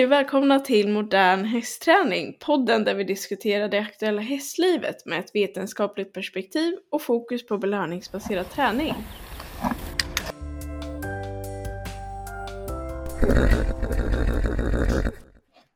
Hej 0.00 0.04
och 0.04 0.12
välkomna 0.12 0.60
till 0.60 0.88
Modern 0.88 1.44
hästträning, 1.44 2.36
podden 2.38 2.84
där 2.84 2.94
vi 2.94 3.04
diskuterar 3.04 3.68
det 3.68 3.78
aktuella 3.78 4.22
hästlivet 4.22 5.06
med 5.06 5.20
ett 5.20 5.34
vetenskapligt 5.34 6.12
perspektiv 6.12 6.74
och 6.90 7.02
fokus 7.02 7.46
på 7.46 7.58
belöningsbaserad 7.58 8.50
träning. 8.50 8.94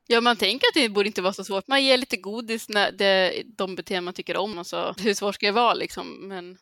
Ja, 0.07 0.21
man 0.21 0.37
tänker 0.37 0.67
att 0.67 0.73
det 0.73 0.89
borde 0.89 1.07
inte 1.07 1.21
vara 1.21 1.33
så 1.33 1.43
svårt. 1.43 1.67
Man 1.67 1.83
ger 1.83 1.97
lite 1.97 2.17
godis 2.17 2.69
när 2.69 2.91
det, 2.91 3.43
de 3.57 3.75
beteenden 3.75 4.03
man 4.03 4.13
tycker 4.13 4.37
om 4.37 4.57
och 4.57 4.67
så 4.67 4.95
hur 5.03 5.13
svårt 5.13 5.35
ska 5.35 5.45
det 5.45 5.51
vara 5.51 5.73
liksom? 5.73 6.27
Men... 6.27 6.57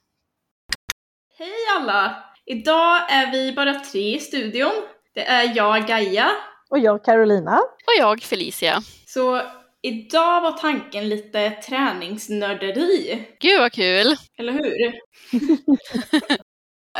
Hej 1.38 1.54
alla! 1.80 2.24
Idag 2.46 3.12
är 3.12 3.32
vi 3.32 3.54
bara 3.54 3.80
tre 3.80 4.16
i 4.16 4.20
studion. 4.20 4.74
Det 5.14 5.26
är 5.26 5.56
jag, 5.56 5.88
Gaia. 5.88 6.32
Och 6.74 6.80
jag, 6.80 7.06
Carolina. 7.06 7.58
Och 7.58 7.94
jag, 8.00 8.22
Felicia. 8.22 8.82
Så 9.06 9.42
idag 9.82 10.42
var 10.42 10.52
tanken 10.52 11.10
lite 11.10 11.50
träningsnörderi. 11.50 13.28
Gud 13.40 13.60
vad 13.60 13.72
kul! 13.72 14.16
Eller 14.38 14.52
hur? 14.54 14.94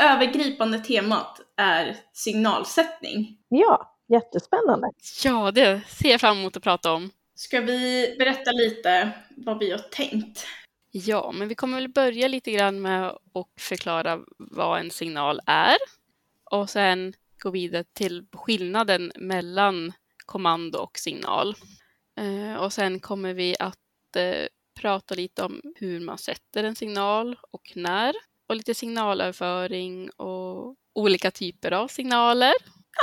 Övergripande 0.00 0.78
temat 0.78 1.40
är 1.56 1.96
signalsättning. 2.12 3.38
Ja, 3.48 3.96
jättespännande. 4.08 4.90
Ja, 5.24 5.50
det 5.50 5.80
ser 5.88 6.10
jag 6.10 6.20
fram 6.20 6.38
emot 6.38 6.56
att 6.56 6.62
prata 6.62 6.92
om. 6.92 7.10
Ska 7.34 7.60
vi 7.60 8.14
berätta 8.18 8.52
lite 8.52 9.10
vad 9.36 9.58
vi 9.58 9.70
har 9.70 9.78
tänkt? 9.78 10.46
Ja, 10.90 11.32
men 11.34 11.48
vi 11.48 11.54
kommer 11.54 11.76
väl 11.76 11.88
börja 11.88 12.28
lite 12.28 12.50
grann 12.50 12.82
med 12.82 13.06
att 13.06 13.60
förklara 13.60 14.20
vad 14.38 14.80
en 14.80 14.90
signal 14.90 15.40
är 15.46 15.76
och 16.50 16.70
sen 16.70 17.14
gå 17.44 17.50
vidare 17.50 17.84
till 17.92 18.26
skillnaden 18.32 19.12
mellan 19.16 19.92
kommando 20.26 20.78
och 20.78 20.98
signal. 20.98 21.54
Eh, 22.20 22.54
och 22.54 22.72
sen 22.72 23.00
kommer 23.00 23.34
vi 23.34 23.56
att 23.58 24.16
eh, 24.16 24.46
prata 24.80 25.14
lite 25.14 25.42
om 25.42 25.60
hur 25.76 26.00
man 26.00 26.18
sätter 26.18 26.64
en 26.64 26.76
signal 26.76 27.36
och 27.50 27.72
när 27.74 28.14
och 28.48 28.56
lite 28.56 28.74
signalöverföring 28.74 30.10
och 30.10 30.76
olika 30.94 31.30
typer 31.30 31.72
av 31.72 31.88
signaler. 31.88 32.52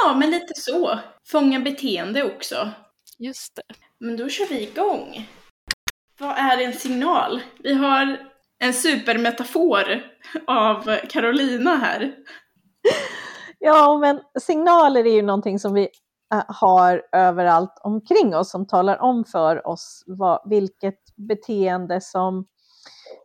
Ja, 0.04 0.16
men 0.16 0.32
lite 0.32 0.54
så. 0.56 1.00
Fånga 1.28 1.60
beteende 1.60 2.24
också. 2.24 2.72
Just 3.18 3.56
det. 3.56 3.76
Men 3.98 4.18
då 4.18 4.30
kör 4.30 4.48
vi 4.48 4.62
igång. 4.62 5.30
Vad 6.18 6.38
är 6.38 6.58
en 6.58 6.74
signal? 6.74 7.42
Vi 7.60 7.74
har 7.74 8.32
en 8.60 8.74
supermetafor 8.74 10.04
av 10.48 10.98
Carolina 11.10 11.76
här. 11.76 12.16
Ja, 13.64 13.98
men 13.98 14.20
signaler 14.40 15.08
är 15.08 15.14
ju 15.14 15.22
någonting 15.22 15.60
som 15.60 15.74
vi 15.74 15.90
eh, 16.34 16.44
har 16.48 17.02
överallt 17.12 17.80
omkring 17.84 18.36
oss 18.36 18.52
som 18.52 18.68
talar 18.68 19.02
om 19.02 19.26
för 19.26 19.68
oss 19.68 20.04
vad, 20.08 20.42
vilket 20.50 21.00
beteende 21.16 22.02
som 22.02 22.46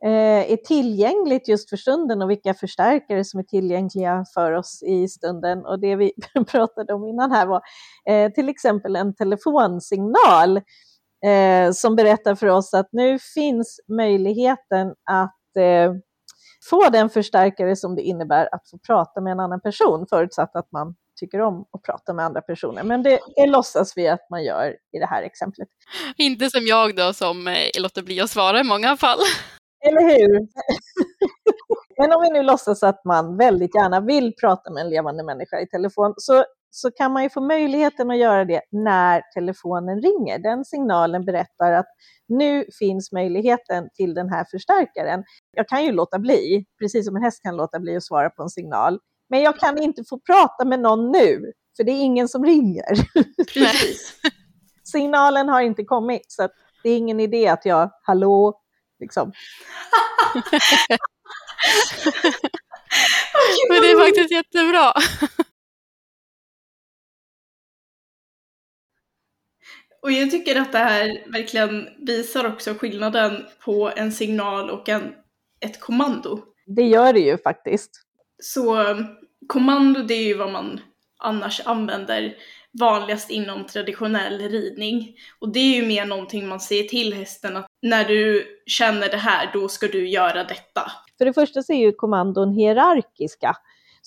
eh, 0.04 0.52
är 0.52 0.56
tillgängligt 0.56 1.48
just 1.48 1.70
för 1.70 1.76
stunden 1.76 2.22
och 2.22 2.30
vilka 2.30 2.54
förstärkare 2.54 3.24
som 3.24 3.40
är 3.40 3.44
tillgängliga 3.44 4.24
för 4.34 4.52
oss 4.52 4.82
i 4.82 5.08
stunden. 5.08 5.66
Och 5.66 5.80
det 5.80 5.96
vi 5.96 6.12
pratade 6.50 6.94
om 6.94 7.04
innan 7.04 7.32
här 7.32 7.46
var 7.46 7.62
eh, 8.08 8.32
till 8.32 8.48
exempel 8.48 8.96
en 8.96 9.14
telefonsignal 9.14 10.56
eh, 11.26 11.72
som 11.72 11.96
berättar 11.96 12.34
för 12.34 12.46
oss 12.46 12.74
att 12.74 12.88
nu 12.92 13.18
finns 13.34 13.80
möjligheten 13.88 14.94
att 15.10 15.56
eh, 15.58 15.92
få 16.70 16.90
den 16.90 17.10
förstärkare 17.10 17.76
som 17.76 17.94
det 17.94 18.02
innebär 18.02 18.48
att 18.52 18.70
få 18.70 18.78
prata 18.78 19.20
med 19.20 19.30
en 19.30 19.40
annan 19.40 19.60
person, 19.60 20.06
förutsatt 20.10 20.56
att 20.56 20.72
man 20.72 20.94
tycker 21.20 21.40
om 21.40 21.64
att 21.72 21.82
prata 21.82 22.12
med 22.12 22.24
andra 22.24 22.40
personer. 22.40 22.82
Men 22.82 23.02
det, 23.02 23.20
det 23.36 23.46
låtsas 23.46 23.92
vi 23.96 24.08
att 24.08 24.30
man 24.30 24.44
gör 24.44 24.76
i 24.96 24.98
det 24.98 25.06
här 25.06 25.22
exemplet. 25.22 25.68
Inte 26.16 26.50
som 26.50 26.66
jag 26.66 26.96
då 26.96 27.12
som 27.12 27.48
eh, 27.48 27.54
låter 27.80 28.02
bli 28.02 28.20
att 28.20 28.30
svara 28.30 28.60
i 28.60 28.64
många 28.64 28.96
fall. 28.96 29.18
Eller 29.88 30.00
hur? 30.00 30.48
Men 31.98 32.12
om 32.12 32.22
vi 32.22 32.30
nu 32.30 32.42
låtsas 32.42 32.82
att 32.82 33.04
man 33.04 33.36
väldigt 33.36 33.74
gärna 33.74 34.00
vill 34.00 34.34
prata 34.40 34.70
med 34.70 34.80
en 34.80 34.90
levande 34.90 35.24
människa 35.24 35.60
i 35.60 35.66
telefon, 35.66 36.14
så, 36.16 36.44
så 36.70 36.90
kan 36.90 37.12
man 37.12 37.22
ju 37.22 37.30
få 37.30 37.40
möjligheten 37.40 38.10
att 38.10 38.18
göra 38.18 38.44
det 38.44 38.60
när 38.70 39.22
telefonen 39.34 40.02
ringer. 40.02 40.38
Den 40.38 40.64
signalen 40.64 41.24
berättar 41.24 41.72
att 41.72 41.86
nu 42.28 42.64
finns 42.78 43.12
möjligheten 43.12 43.88
till 43.94 44.14
den 44.14 44.28
här 44.28 44.44
förstärkaren. 44.50 45.24
Jag 45.52 45.68
kan 45.68 45.84
ju 45.84 45.92
låta 45.92 46.18
bli, 46.18 46.64
precis 46.78 47.06
som 47.06 47.16
en 47.16 47.22
häst 47.22 47.42
kan 47.42 47.56
låta 47.56 47.80
bli 47.80 47.96
att 47.96 48.04
svara 48.04 48.30
på 48.30 48.42
en 48.42 48.48
signal. 48.48 48.98
Men 49.28 49.42
jag 49.42 49.58
kan 49.58 49.82
inte 49.82 50.04
få 50.08 50.20
prata 50.20 50.64
med 50.64 50.80
någon 50.80 51.12
nu, 51.12 51.52
för 51.76 51.84
det 51.84 51.92
är 51.92 52.02
ingen 52.02 52.28
som 52.28 52.44
ringer. 52.44 52.94
Signalen 54.92 55.48
har 55.48 55.60
inte 55.60 55.84
kommit, 55.84 56.24
så 56.28 56.48
det 56.82 56.90
är 56.90 56.96
ingen 56.96 57.20
idé 57.20 57.48
att 57.48 57.64
jag, 57.64 57.90
hallå, 58.02 58.60
liksom. 59.00 59.32
Men 63.68 63.80
det 63.80 63.90
är 63.90 64.06
faktiskt 64.06 64.30
jättebra. 64.30 64.92
Och 70.06 70.12
jag 70.12 70.30
tycker 70.30 70.60
att 70.60 70.72
det 70.72 70.78
här 70.78 71.22
verkligen 71.32 71.88
visar 71.98 72.46
också 72.46 72.74
skillnaden 72.74 73.44
på 73.64 73.92
en 73.96 74.12
signal 74.12 74.70
och 74.70 74.88
en, 74.88 75.14
ett 75.60 75.80
kommando. 75.80 76.42
Det 76.66 76.82
gör 76.82 77.12
det 77.12 77.20
ju 77.20 77.38
faktiskt. 77.38 77.90
Så 78.42 78.76
kommando 79.46 80.02
det 80.02 80.14
är 80.14 80.24
ju 80.24 80.34
vad 80.34 80.52
man 80.52 80.80
annars 81.18 81.60
använder 81.64 82.34
vanligast 82.80 83.30
inom 83.30 83.66
traditionell 83.66 84.38
ridning. 84.38 85.14
Och 85.40 85.52
det 85.52 85.60
är 85.60 85.76
ju 85.76 85.86
mer 85.86 86.04
någonting 86.04 86.48
man 86.48 86.60
säger 86.60 86.84
till 86.84 87.14
hästen 87.14 87.56
att 87.56 87.66
när 87.82 88.04
du 88.04 88.46
känner 88.66 89.08
det 89.08 89.16
här, 89.16 89.50
då 89.52 89.68
ska 89.68 89.86
du 89.86 90.08
göra 90.08 90.44
detta. 90.44 90.92
För 91.18 91.24
det 91.24 91.32
första 91.32 91.62
så 91.62 91.72
är 91.72 91.80
ju 91.80 91.92
kommandon 91.92 92.52
hierarkiska. 92.52 93.56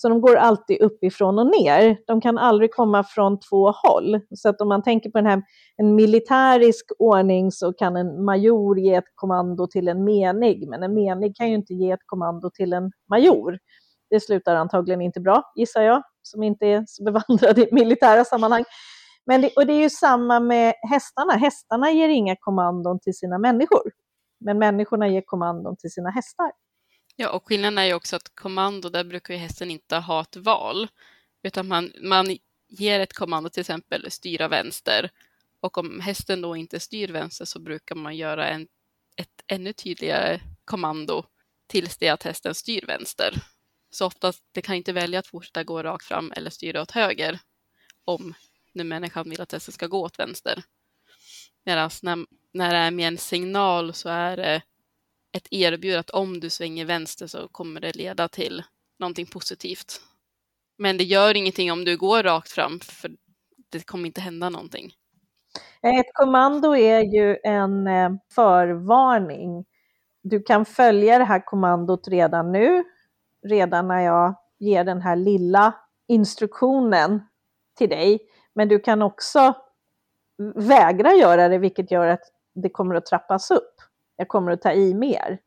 Så 0.00 0.08
de 0.08 0.20
går 0.20 0.36
alltid 0.36 0.80
uppifrån 0.80 1.38
och 1.38 1.46
ner. 1.46 1.96
De 2.06 2.20
kan 2.20 2.38
aldrig 2.38 2.74
komma 2.74 3.04
från 3.04 3.40
två 3.40 3.70
håll. 3.70 4.20
Så 4.34 4.48
att 4.48 4.60
om 4.60 4.68
man 4.68 4.82
tänker 4.82 5.10
på 5.10 5.18
den 5.18 5.26
här, 5.26 5.42
en 5.76 5.94
militärisk 5.94 6.86
ordning 6.98 7.52
så 7.52 7.72
kan 7.72 7.96
en 7.96 8.24
major 8.24 8.78
ge 8.78 8.94
ett 8.94 9.12
kommando 9.14 9.66
till 9.66 9.88
en 9.88 10.04
menig, 10.04 10.68
men 10.68 10.82
en 10.82 10.94
menig 10.94 11.36
kan 11.36 11.48
ju 11.48 11.54
inte 11.54 11.74
ge 11.74 11.90
ett 11.90 12.06
kommando 12.06 12.50
till 12.50 12.72
en 12.72 12.92
major. 13.10 13.58
Det 14.10 14.20
slutar 14.20 14.56
antagligen 14.56 15.00
inte 15.00 15.20
bra, 15.20 15.52
gissar 15.56 15.82
jag, 15.82 16.02
som 16.22 16.42
inte 16.42 16.66
är 16.66 16.84
så 16.86 17.04
bevandrad 17.04 17.58
i 17.58 17.68
militära 17.72 18.24
sammanhang. 18.24 18.64
Men 19.26 19.40
det, 19.40 19.50
och 19.56 19.66
det 19.66 19.72
är 19.72 19.82
ju 19.82 19.90
samma 19.90 20.40
med 20.40 20.74
hästarna. 20.90 21.32
Hästarna 21.32 21.90
ger 21.90 22.08
inga 22.08 22.36
kommandon 22.36 23.00
till 23.00 23.14
sina 23.14 23.38
människor, 23.38 23.92
men 24.40 24.58
människorna 24.58 25.08
ger 25.08 25.22
kommandon 25.26 25.76
till 25.76 25.90
sina 25.90 26.10
hästar. 26.10 26.50
Ja, 27.20 27.30
och 27.30 27.46
skillnaden 27.46 27.78
är 27.78 27.84
ju 27.84 27.94
också 27.94 28.16
att 28.16 28.34
kommando, 28.34 28.88
där 28.88 29.04
brukar 29.04 29.34
ju 29.34 29.40
hästen 29.40 29.70
inte 29.70 29.96
ha 29.96 30.20
ett 30.22 30.36
val, 30.36 30.88
utan 31.42 31.68
man, 31.68 31.92
man 32.02 32.36
ger 32.68 33.00
ett 33.00 33.12
kommando, 33.12 33.50
till 33.50 33.60
exempel 33.60 34.10
styra 34.10 34.48
vänster, 34.48 35.10
och 35.60 35.78
om 35.78 36.00
hästen 36.00 36.40
då 36.40 36.56
inte 36.56 36.80
styr 36.80 37.08
vänster 37.08 37.44
så 37.44 37.58
brukar 37.58 37.94
man 37.94 38.16
göra 38.16 38.48
en, 38.48 38.68
ett 39.16 39.42
ännu 39.46 39.72
tydligare 39.72 40.40
kommando 40.64 41.24
tills 41.66 41.96
det 41.96 42.08
att 42.08 42.22
hästen 42.22 42.54
styr 42.54 42.86
vänster. 42.86 43.34
Så 43.90 44.06
oftast, 44.06 44.44
det 44.52 44.62
kan 44.62 44.74
inte 44.74 44.92
välja 44.92 45.18
att 45.18 45.26
fortsätta 45.26 45.64
gå 45.64 45.82
rakt 45.82 46.04
fram 46.04 46.32
eller 46.36 46.50
styra 46.50 46.82
åt 46.82 46.90
höger 46.90 47.38
om 48.04 48.34
nu 48.72 48.84
människan 48.84 49.30
vill 49.30 49.40
att 49.40 49.52
hästen 49.52 49.72
ska 49.72 49.86
gå 49.86 50.00
åt 50.00 50.18
vänster. 50.18 50.62
Medan 51.64 51.90
när, 52.02 52.26
när 52.52 52.70
det 52.70 52.78
är 52.78 52.90
med 52.90 53.08
en 53.08 53.18
signal 53.18 53.94
så 53.94 54.08
är 54.08 54.36
det 54.36 54.62
ett 55.32 55.48
erbjudande 55.50 56.00
att 56.00 56.10
om 56.10 56.40
du 56.40 56.50
svänger 56.50 56.84
vänster 56.84 57.26
så 57.26 57.48
kommer 57.48 57.80
det 57.80 57.96
leda 57.96 58.28
till 58.28 58.62
någonting 58.98 59.26
positivt. 59.26 60.00
Men 60.78 60.98
det 60.98 61.04
gör 61.04 61.36
ingenting 61.36 61.72
om 61.72 61.84
du 61.84 61.96
går 61.96 62.22
rakt 62.22 62.52
fram 62.52 62.80
för 62.80 63.10
det 63.70 63.86
kommer 63.86 64.06
inte 64.06 64.20
hända 64.20 64.50
någonting. 64.50 64.92
Ett 65.82 66.14
kommando 66.14 66.74
är 66.76 67.00
ju 67.00 67.36
en 67.44 67.86
eh, 67.86 68.10
förvarning. 68.34 69.64
Du 70.22 70.42
kan 70.42 70.64
följa 70.64 71.18
det 71.18 71.24
här 71.24 71.44
kommandot 71.44 72.08
redan 72.08 72.52
nu, 72.52 72.84
redan 73.46 73.88
när 73.88 74.00
jag 74.00 74.34
ger 74.58 74.84
den 74.84 75.00
här 75.00 75.16
lilla 75.16 75.74
instruktionen 76.08 77.22
till 77.78 77.88
dig. 77.88 78.18
Men 78.54 78.68
du 78.68 78.78
kan 78.78 79.02
också 79.02 79.54
vägra 80.54 81.12
göra 81.12 81.48
det, 81.48 81.58
vilket 81.58 81.90
gör 81.90 82.06
att 82.06 82.22
det 82.54 82.70
kommer 82.70 82.94
att 82.94 83.06
trappas 83.06 83.50
upp 83.50 83.74
jag 84.20 84.28
kommer 84.28 84.52
att 84.52 84.62
ta 84.62 84.72
i 84.72 84.94
mer 84.94 85.38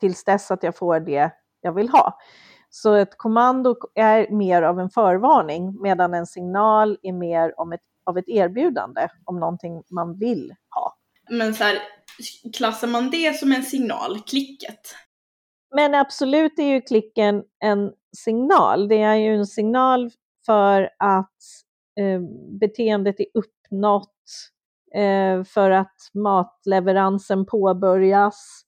tills 0.00 0.24
dess 0.24 0.50
att 0.50 0.62
jag 0.62 0.76
får 0.76 1.00
det 1.00 1.30
jag 1.60 1.72
vill 1.72 1.88
ha. 1.88 2.18
Så 2.70 2.94
ett 2.94 3.18
kommando 3.18 3.76
är 3.94 4.30
mer 4.30 4.62
av 4.62 4.80
en 4.80 4.90
förvarning 4.90 5.82
medan 5.82 6.14
en 6.14 6.26
signal 6.26 6.98
är 7.02 7.12
mer 7.12 7.60
om 7.60 7.72
ett, 7.72 7.80
av 8.06 8.18
ett 8.18 8.28
erbjudande 8.28 9.08
om 9.24 9.40
någonting 9.40 9.82
man 9.90 10.18
vill 10.18 10.54
ha. 10.74 10.96
Men 11.30 11.54
så 11.54 11.64
här, 11.64 11.78
klassar 12.56 12.88
man 12.88 13.10
det 13.10 13.36
som 13.36 13.52
en 13.52 13.62
signal, 13.62 14.20
klicket? 14.20 14.80
Men 15.74 15.94
absolut 15.94 16.58
är 16.58 16.64
ju 16.64 16.80
klicken 16.80 17.44
en 17.64 17.92
signal. 18.16 18.88
Det 18.88 19.02
är 19.02 19.14
ju 19.14 19.34
en 19.34 19.46
signal 19.46 20.10
för 20.46 20.90
att 20.98 21.36
eh, 22.00 22.20
beteendet 22.60 23.20
är 23.20 23.26
uppnått 23.34 24.17
Eh, 24.94 25.44
för 25.44 25.70
att 25.70 25.96
matleveransen 26.14 27.46
påbörjas. 27.46 28.64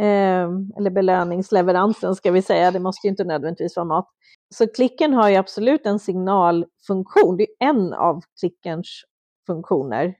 Eh, 0.00 0.48
eller 0.78 0.90
belöningsleveransen 0.90 2.14
ska 2.14 2.30
vi 2.30 2.42
säga, 2.42 2.70
det 2.70 2.80
måste 2.80 3.06
ju 3.06 3.10
inte 3.10 3.24
nödvändigtvis 3.24 3.76
vara 3.76 3.86
mat. 3.86 4.08
Så 4.54 4.66
klicken 4.66 5.14
har 5.14 5.28
ju 5.28 5.36
absolut 5.36 5.86
en 5.86 5.98
signalfunktion, 5.98 7.36
det 7.36 7.42
är 7.42 7.68
en 7.68 7.92
av 7.92 8.20
klickens 8.40 9.04
funktioner. 9.46 10.14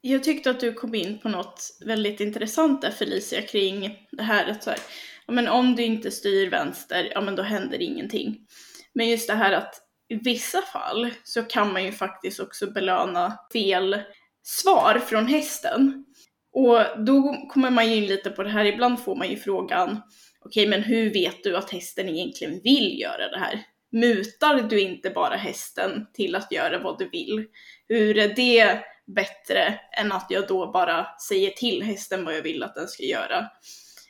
Jag 0.00 0.24
tyckte 0.24 0.50
att 0.50 0.60
du 0.60 0.72
kom 0.72 0.94
in 0.94 1.18
på 1.18 1.28
något 1.28 1.60
väldigt 1.84 2.20
intressant 2.20 2.82
där 2.82 2.90
Felicia 2.90 3.42
kring 3.42 4.06
det 4.12 4.22
här 4.22 4.50
att 4.50 4.62
så 4.62 4.70
här, 4.70 4.78
ja, 5.26 5.32
men 5.32 5.48
om 5.48 5.76
du 5.76 5.82
inte 5.82 6.10
styr 6.10 6.50
vänster, 6.50 7.12
ja 7.14 7.20
men 7.20 7.36
då 7.36 7.42
händer 7.42 7.82
ingenting. 7.82 8.46
Men 8.92 9.08
just 9.08 9.28
det 9.28 9.34
här 9.34 9.52
att 9.52 9.85
i 10.08 10.14
vissa 10.14 10.62
fall 10.62 11.10
så 11.24 11.42
kan 11.42 11.72
man 11.72 11.84
ju 11.84 11.92
faktiskt 11.92 12.40
också 12.40 12.70
belöna 12.70 13.38
fel 13.52 14.02
svar 14.42 14.98
från 14.98 15.26
hästen. 15.26 16.04
Och 16.52 17.04
då 17.06 17.46
kommer 17.48 17.70
man 17.70 17.90
ju 17.90 17.96
in 17.96 18.06
lite 18.06 18.30
på 18.30 18.42
det 18.42 18.50
här, 18.50 18.64
ibland 18.64 19.00
får 19.04 19.16
man 19.16 19.30
ju 19.30 19.36
frågan, 19.36 20.02
okej 20.40 20.66
okay, 20.66 20.70
men 20.70 20.82
hur 20.82 21.12
vet 21.12 21.44
du 21.44 21.56
att 21.56 21.70
hästen 21.70 22.08
egentligen 22.08 22.60
vill 22.64 23.00
göra 23.00 23.28
det 23.28 23.38
här? 23.38 23.62
Mutar 23.92 24.62
du 24.62 24.80
inte 24.80 25.10
bara 25.10 25.36
hästen 25.36 26.06
till 26.14 26.34
att 26.34 26.52
göra 26.52 26.78
vad 26.78 26.98
du 26.98 27.08
vill? 27.08 27.46
Hur 27.88 28.18
är 28.18 28.34
det 28.34 28.80
bättre 29.06 29.80
än 29.98 30.12
att 30.12 30.26
jag 30.28 30.48
då 30.48 30.72
bara 30.72 31.06
säger 31.28 31.50
till 31.50 31.82
hästen 31.82 32.24
vad 32.24 32.36
jag 32.36 32.42
vill 32.42 32.62
att 32.62 32.74
den 32.74 32.88
ska 32.88 33.02
göra? 33.02 33.46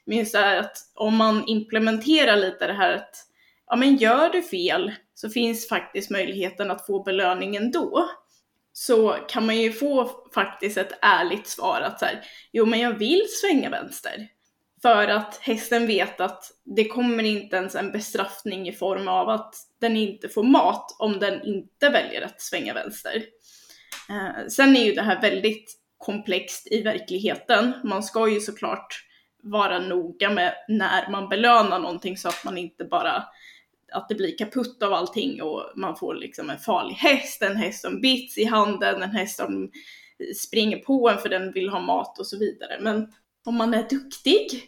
Men 0.07 0.27
så 0.27 0.39
här 0.39 0.59
att 0.59 0.77
om 0.95 1.17
man 1.17 1.45
implementerar 1.47 2.37
lite 2.37 2.67
det 2.67 2.73
här 2.73 2.93
att 2.93 3.15
ja 3.67 3.77
men 3.77 3.97
gör 3.97 4.29
du 4.29 4.43
fel 4.43 4.93
så 5.15 5.31
finns 5.31 5.69
faktiskt 5.69 6.11
möjligheten 6.11 6.71
att 6.71 6.87
få 6.87 7.03
belöningen 7.03 7.71
då. 7.71 8.11
Så 8.73 9.13
kan 9.29 9.47
man 9.47 9.57
ju 9.57 9.73
få 9.73 10.11
faktiskt 10.35 10.77
ett 10.77 10.99
ärligt 11.03 11.47
svar 11.47 11.81
att 11.81 11.99
så 11.99 12.05
här, 12.05 12.21
jo 12.53 12.67
men 12.67 12.81
jag 12.81 12.99
vill 12.99 13.23
svänga 13.29 13.71
vänster. 13.71 14.29
För 14.83 15.09
att 15.09 15.37
hästen 15.37 15.87
vet 15.87 16.21
att 16.21 16.45
det 16.65 16.85
kommer 16.85 17.25
inte 17.25 17.57
ens 17.57 17.75
en 17.75 17.93
bestraffning 17.93 18.69
i 18.69 18.73
form 18.73 19.09
av 19.09 19.29
att 19.29 19.55
den 19.81 19.97
inte 19.97 20.29
får 20.29 20.43
mat 20.43 20.97
om 20.99 21.19
den 21.19 21.43
inte 21.43 21.89
väljer 21.89 22.23
att 22.23 22.41
svänga 22.41 22.75
vänster. 22.75 23.25
Eh, 24.11 24.47
sen 24.49 24.77
är 24.77 24.85
ju 24.85 24.93
det 24.93 25.03
här 25.03 25.21
väldigt 25.21 25.77
komplext 25.99 26.67
i 26.71 26.83
verkligheten. 26.83 27.73
Man 27.85 28.03
ska 28.03 28.29
ju 28.29 28.41
såklart 28.41 29.07
vara 29.43 29.79
noga 29.79 30.31
med 30.31 30.55
när 30.69 31.11
man 31.11 31.29
belönar 31.29 31.79
någonting 31.79 32.17
så 32.17 32.29
att 32.29 32.45
man 32.45 32.59
inte 32.59 32.85
bara 32.85 33.25
att 33.93 34.09
det 34.09 34.15
blir 34.15 34.39
kaputt 34.39 34.83
av 34.83 34.93
allting 34.93 35.43
och 35.43 35.73
man 35.77 35.97
får 35.97 36.15
liksom 36.15 36.51
en 36.51 36.59
farlig 36.59 36.95
häst, 36.95 37.43
en 37.43 37.57
häst 37.57 37.81
som 37.81 38.01
bits 38.01 38.39
i 38.39 38.45
handen, 38.45 39.03
en 39.03 39.11
häst 39.11 39.37
som 39.37 39.71
springer 40.37 40.77
på 40.77 41.11
en 41.11 41.19
för 41.19 41.29
den 41.29 41.53
vill 41.53 41.69
ha 41.69 41.81
mat 41.81 42.19
och 42.19 42.27
så 42.27 42.39
vidare. 42.39 42.79
Men 42.81 43.13
om 43.45 43.55
man 43.55 43.75
är 43.75 43.89
duktig 43.89 44.63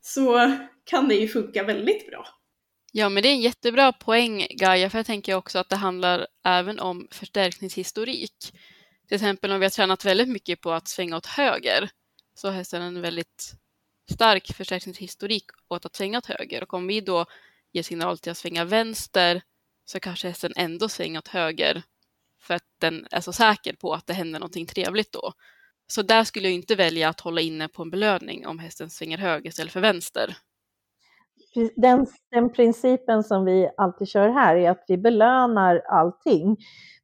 så 0.00 0.56
kan 0.84 1.08
det 1.08 1.14
ju 1.14 1.28
funka 1.28 1.62
väldigt 1.62 2.10
bra. 2.10 2.26
Ja, 2.92 3.08
men 3.08 3.22
det 3.22 3.28
är 3.28 3.32
en 3.32 3.40
jättebra 3.40 3.92
poäng, 3.92 4.46
Gaia, 4.50 4.90
för 4.90 4.98
jag 4.98 5.06
tänker 5.06 5.34
också 5.34 5.58
att 5.58 5.70
det 5.70 5.76
handlar 5.76 6.26
även 6.44 6.80
om 6.80 7.08
förstärkningshistorik. 7.10 8.52
Till 9.08 9.14
exempel 9.14 9.52
om 9.52 9.60
vi 9.60 9.64
har 9.64 9.70
tränat 9.70 10.04
väldigt 10.04 10.28
mycket 10.28 10.60
på 10.60 10.72
att 10.72 10.88
svänga 10.88 11.16
åt 11.16 11.26
höger, 11.26 11.90
så 12.34 12.48
har 12.48 12.54
hästen 12.54 12.82
en 12.82 13.00
väldigt 13.00 13.54
stark 14.12 14.52
förstärkningshistorik 14.52 15.44
åt 15.68 15.86
att 15.86 15.96
svänga 15.96 16.18
åt 16.18 16.26
höger. 16.26 16.62
Och 16.62 16.74
om 16.74 16.86
vi 16.86 17.00
då 17.00 17.26
ger 17.74 17.82
signal 17.82 18.18
till 18.18 18.32
att 18.32 18.38
svänga 18.38 18.64
vänster 18.64 19.42
så 19.84 20.00
kanske 20.00 20.28
hästen 20.28 20.52
ändå 20.56 20.88
svänger 20.88 21.18
åt 21.18 21.28
höger 21.28 21.82
för 22.42 22.54
att 22.54 22.66
den 22.80 23.06
är 23.10 23.20
så 23.20 23.32
säker 23.32 23.72
på 23.72 23.92
att 23.94 24.06
det 24.06 24.12
händer 24.12 24.40
någonting 24.40 24.66
trevligt 24.66 25.12
då. 25.12 25.32
Så 25.86 26.02
där 26.02 26.24
skulle 26.24 26.48
jag 26.48 26.54
inte 26.54 26.74
välja 26.74 27.08
att 27.08 27.20
hålla 27.20 27.40
inne 27.40 27.68
på 27.68 27.82
en 27.82 27.90
belöning 27.90 28.46
om 28.46 28.58
hästen 28.58 28.90
svänger 28.90 29.18
höger 29.18 29.48
istället 29.48 29.72
för 29.72 29.80
vänster. 29.80 30.36
Den, 31.76 32.06
den 32.30 32.52
principen 32.52 33.24
som 33.24 33.44
vi 33.44 33.70
alltid 33.76 34.08
kör 34.08 34.28
här 34.28 34.56
är 34.56 34.70
att 34.70 34.84
vi 34.88 34.98
belönar 34.98 35.82
allting, 35.88 36.56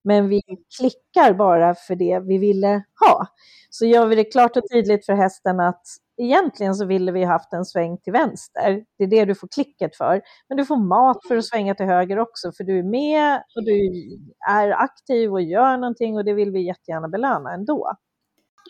men 0.03 0.29
vi 0.29 0.43
klickar 0.79 1.33
bara 1.35 1.75
för 1.75 1.95
det 1.95 2.21
vi 2.21 2.39
ville 2.39 2.85
ha. 3.01 3.27
Så 3.71 3.87
gör 3.87 4.07
vi 4.07 4.17
det 4.17 4.25
klart 4.25 4.57
och 4.57 4.63
tydligt 4.73 5.07
för 5.07 5.13
hästen 5.13 5.61
att 5.61 5.83
egentligen 6.21 6.75
så 6.75 6.85
ville 6.87 7.13
vi 7.13 7.25
haft 7.25 7.53
en 7.53 7.65
sväng 7.65 7.99
till 7.99 8.13
vänster. 8.13 8.85
Det 8.99 9.05
är 9.05 9.09
det 9.09 9.25
du 9.25 9.35
får 9.35 9.49
klicket 9.49 9.97
för. 9.97 10.23
Men 10.49 10.59
du 10.59 10.65
får 10.65 10.77
mat 10.77 11.19
för 11.29 11.37
att 11.37 11.45
svänga 11.45 11.75
till 11.75 11.87
höger 11.87 12.19
också, 12.19 12.53
för 12.53 12.65
du 12.65 12.79
är 12.79 12.83
med 12.83 13.37
och 13.37 13.65
du 13.65 13.91
är 14.51 14.71
aktiv 14.71 15.33
och 15.33 15.43
gör 15.43 15.77
någonting 15.77 16.17
och 16.17 16.25
det 16.25 16.33
vill 16.33 16.51
vi 16.51 16.67
jättegärna 16.67 17.09
belöna 17.09 17.55
ändå. 17.55 17.93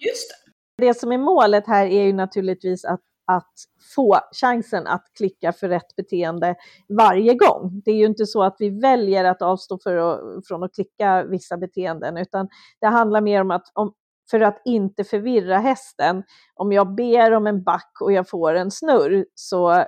Just 0.07 0.31
det. 0.77 0.87
Det 0.87 0.95
som 0.95 1.13
är 1.13 1.19
målet 1.19 1.67
här 1.67 1.87
är 1.87 2.03
ju 2.03 2.13
naturligtvis 2.13 2.85
att, 2.85 3.01
att 3.27 3.53
få 3.95 4.19
chansen 4.43 4.87
att 4.87 5.05
klicka 5.19 5.53
för 5.53 5.69
rätt 5.69 5.97
beteende 5.97 6.55
varje 6.99 7.35
gång. 7.35 7.83
Det 7.85 7.91
är 7.91 7.97
ju 7.97 8.07
inte 8.07 8.27
så 8.27 8.43
att 8.43 8.57
vi 8.59 8.81
väljer 8.81 9.25
att 9.25 9.43
avstå 9.43 9.79
för 9.83 9.97
att, 9.97 10.47
från 10.47 10.63
att 10.63 10.75
klicka 10.75 11.25
vissa 11.25 11.57
beteenden, 11.57 12.17
utan 12.17 12.49
det 12.81 12.87
handlar 12.87 13.21
mer 13.21 13.41
om 13.41 13.51
att 13.51 13.65
om, 13.75 13.93
för 14.31 14.41
att 14.41 14.63
inte 14.65 15.05
förvirra 15.05 15.59
hästen. 15.59 16.23
Om 16.55 16.73
jag 16.73 16.95
ber 16.95 17.33
om 17.33 17.47
en 17.47 17.63
back 17.63 17.91
och 18.01 18.13
jag 18.13 18.29
får 18.29 18.55
en 18.55 18.71
snurr 18.71 19.25
så 19.35 19.85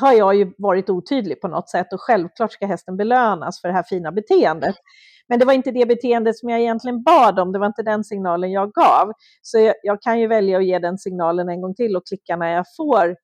har 0.00 0.12
jag 0.12 0.34
ju 0.34 0.52
varit 0.58 0.90
otydlig 0.90 1.40
på 1.40 1.48
något 1.48 1.70
sätt 1.70 1.92
och 1.92 2.00
självklart 2.00 2.52
ska 2.52 2.66
hästen 2.66 2.96
belönas 2.96 3.60
för 3.60 3.68
det 3.68 3.74
här 3.74 3.84
fina 3.88 4.12
beteendet. 4.12 4.76
Men 5.28 5.38
det 5.38 5.44
var 5.44 5.52
inte 5.52 5.70
det 5.70 5.86
beteendet 5.86 6.38
som 6.38 6.48
jag 6.48 6.60
egentligen 6.60 7.02
bad 7.02 7.38
om, 7.38 7.52
det 7.52 7.58
var 7.58 7.66
inte 7.66 7.82
den 7.82 8.04
signalen 8.04 8.52
jag 8.52 8.72
gav. 8.72 9.12
Så 9.42 9.58
jag, 9.58 9.74
jag 9.82 10.02
kan 10.02 10.20
ju 10.20 10.26
välja 10.26 10.58
att 10.58 10.64
ge 10.64 10.78
den 10.78 10.98
signalen 10.98 11.48
en 11.48 11.62
gång 11.62 11.74
till 11.74 11.96
och 11.96 12.06
klicka 12.06 12.36
när 12.36 12.54
jag 12.54 12.64
får 12.76 13.16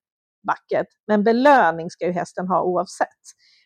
backet. 0.47 0.87
Men 1.07 1.25
belöning 1.25 1.91
ska 1.91 2.07
ju 2.07 2.13
hästen 2.13 2.49
ha 2.49 2.63
oavsett. 2.63 3.09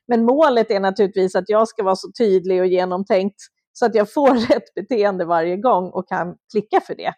Men 0.08 0.25
målet 0.25 0.70
är 0.70 0.81
naturligtvis 0.81 1.34
att 1.34 1.49
jag 1.49 1.69
ska 1.69 1.82
vara 1.82 1.96
så 1.96 2.08
tydlig 2.19 2.61
och 2.61 2.67
genomtänkt 2.67 3.37
så 3.78 3.87
att 3.87 3.94
jag 3.94 4.12
får 4.12 4.34
rätt 4.52 4.75
beteende 4.75 5.25
varje 5.25 5.56
gång 5.56 5.90
och 5.90 6.08
kan 6.08 6.37
klicka 6.52 6.81
för 6.81 6.94
det. 6.94 7.14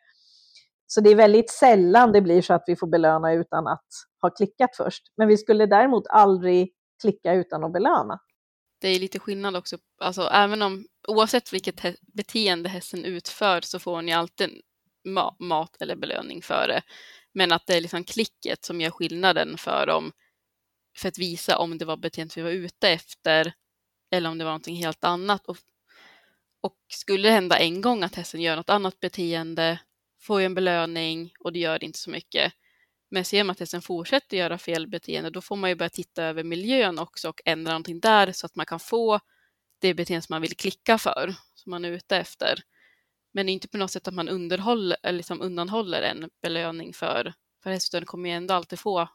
Så 0.87 1.01
det 1.01 1.11
är 1.11 1.15
väldigt 1.15 1.51
sällan 1.51 2.13
det 2.13 2.21
blir 2.21 2.43
så 2.43 2.55
att 2.55 2.65
vi 2.67 2.77
får 2.77 2.87
belöna 2.87 3.33
utan 3.33 3.67
att 3.67 3.87
ha 4.23 4.31
klickat 4.31 4.77
först. 4.77 5.03
Men 5.17 5.29
vi 5.29 5.37
skulle 5.37 5.67
däremot 5.67 6.07
aldrig 6.07 6.73
klicka 7.01 7.33
utan 7.33 7.65
att 7.65 7.73
belöna. 7.73 8.21
Det 8.81 8.89
är 8.89 9.01
lite 9.01 9.19
skillnad 9.19 9.57
också, 9.57 9.77
alltså 10.01 10.23
även 10.23 10.63
om 10.63 10.87
oavsett 11.09 11.53
vilket 11.53 11.83
beteende 12.15 12.69
hästen 12.69 13.05
utför 13.05 13.61
så 13.61 13.79
får 13.79 14.03
ni 14.03 14.13
alltid 14.13 14.51
ma 15.05 15.37
mat 15.39 15.83
eller 15.83 15.97
belöning 15.97 16.43
för 16.43 16.69
det. 16.69 16.83
Men 17.33 17.53
att 17.53 17.67
det 17.67 17.77
är 17.77 17.81
liksom 17.81 18.05
klicket 18.05 18.65
som 18.65 18.81
gör 18.81 18.91
skillnaden 18.91 19.59
för 19.59 19.87
dem 19.87 20.13
för 20.97 21.09
att 21.09 21.19
visa 21.19 21.59
om 21.59 21.79
det 21.79 21.85
var 21.85 21.97
beteendet 21.97 22.37
vi 22.37 22.43
var 22.43 22.51
ute 22.51 22.89
efter 22.89 23.53
eller 24.11 24.31
om 24.31 24.39
det 24.39 24.45
var 24.45 24.51
någonting 24.51 24.77
helt 24.77 25.05
annat. 25.05 25.47
Och 25.47 25.57
och 26.61 26.77
skulle 26.89 27.29
det 27.29 27.33
hända 27.33 27.59
en 27.59 27.81
gång 27.81 28.03
att 28.03 28.15
hästen 28.15 28.41
gör 28.41 28.57
något 28.57 28.71
annat 28.71 29.01
beteende, 29.01 29.81
får 30.21 30.41
ju 30.41 30.47
en 30.47 30.55
belöning 30.55 31.33
och 31.41 31.53
det 31.53 31.59
gör 31.59 31.85
inte 31.85 31.99
så 31.99 32.11
mycket. 32.11 32.53
Men 33.11 33.25
ser 33.25 33.45
man 33.45 33.51
att 33.51 33.61
hästen 33.61 33.83
fortsätter 33.83 34.37
göra 34.37 34.59
fel 34.59 34.87
beteende, 34.87 35.31
då 35.31 35.41
får 35.41 35.57
man 35.57 35.71
ju 35.71 35.77
börja 35.77 35.91
titta 35.91 36.25
över 36.25 36.45
miljön 36.45 36.99
också 36.99 37.29
och 37.29 37.41
ändra 37.45 37.73
någonting 37.73 38.01
där 38.01 38.33
så 38.33 38.47
att 38.47 38.57
man 38.57 38.67
kan 38.67 38.81
få 38.81 39.21
det 39.79 39.95
beteende 39.95 40.27
som 40.27 40.35
man 40.35 40.43
vill 40.43 40.57
klicka 40.57 40.99
för, 40.99 41.35
som 41.55 41.71
man 41.71 41.85
är 41.85 41.91
ute 41.91 42.17
efter. 42.17 42.61
Men 43.33 43.49
inte 43.49 43.69
på 43.69 43.77
något 43.77 43.91
sätt 43.91 44.09
att 44.09 44.15
man 44.15 44.29
underhåller, 44.29 44.97
eller 45.03 45.17
liksom 45.17 45.43
undanhåller 45.43 46.03
en 46.03 46.31
belöning 46.43 46.93
för, 46.93 47.35
för 47.63 47.71
hästen 47.71 48.07
kommer 48.07 48.29
ju 48.29 48.35
ändå 48.35 48.55
alltid 48.55 48.79
få 48.79 49.09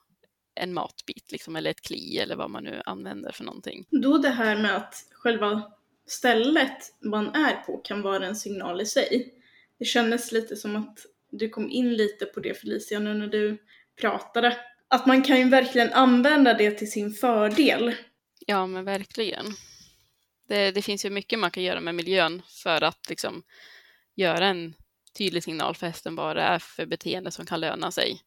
en 0.55 0.73
matbit 0.73 1.31
liksom, 1.31 1.55
eller 1.55 1.71
ett 1.71 1.81
kli 1.81 2.17
eller 2.17 2.35
vad 2.35 2.49
man 2.49 2.63
nu 2.63 2.81
använder 2.85 3.31
för 3.31 3.43
någonting. 3.43 3.85
Då 3.89 4.17
det 4.17 4.29
här 4.29 4.57
med 4.57 4.75
att 4.75 4.95
själva 5.11 5.73
stället 6.07 6.77
man 6.99 7.35
är 7.35 7.55
på 7.55 7.77
kan 7.77 8.01
vara 8.01 8.25
en 8.25 8.35
signal 8.35 8.81
i 8.81 8.85
sig. 8.85 9.33
Det 9.79 9.85
kändes 9.85 10.31
lite 10.31 10.55
som 10.55 10.75
att 10.75 11.05
du 11.31 11.49
kom 11.49 11.69
in 11.69 11.93
lite 11.93 12.25
på 12.25 12.39
det 12.39 12.53
Felicia 12.53 12.99
nu 12.99 13.13
när 13.13 13.27
du 13.27 13.57
pratade. 14.01 14.57
Att 14.87 15.05
man 15.05 15.23
kan 15.23 15.37
ju 15.37 15.49
verkligen 15.49 15.93
använda 15.93 16.53
det 16.53 16.71
till 16.71 16.91
sin 16.91 17.13
fördel. 17.13 17.95
Ja 18.39 18.67
men 18.67 18.85
verkligen. 18.85 19.45
Det, 20.47 20.71
det 20.71 20.81
finns 20.81 21.05
ju 21.05 21.09
mycket 21.09 21.39
man 21.39 21.51
kan 21.51 21.63
göra 21.63 21.79
med 21.79 21.95
miljön 21.95 22.41
för 22.47 22.83
att 22.83 23.09
liksom 23.09 23.43
göra 24.15 24.47
en 24.47 24.73
tydlig 25.17 25.43
signal 25.43 25.75
för 25.75 25.87
hästen 25.87 26.15
vad 26.15 26.35
det 26.35 26.41
är 26.41 26.59
för 26.59 26.85
beteende 26.85 27.31
som 27.31 27.45
kan 27.45 27.59
löna 27.59 27.91
sig. 27.91 28.21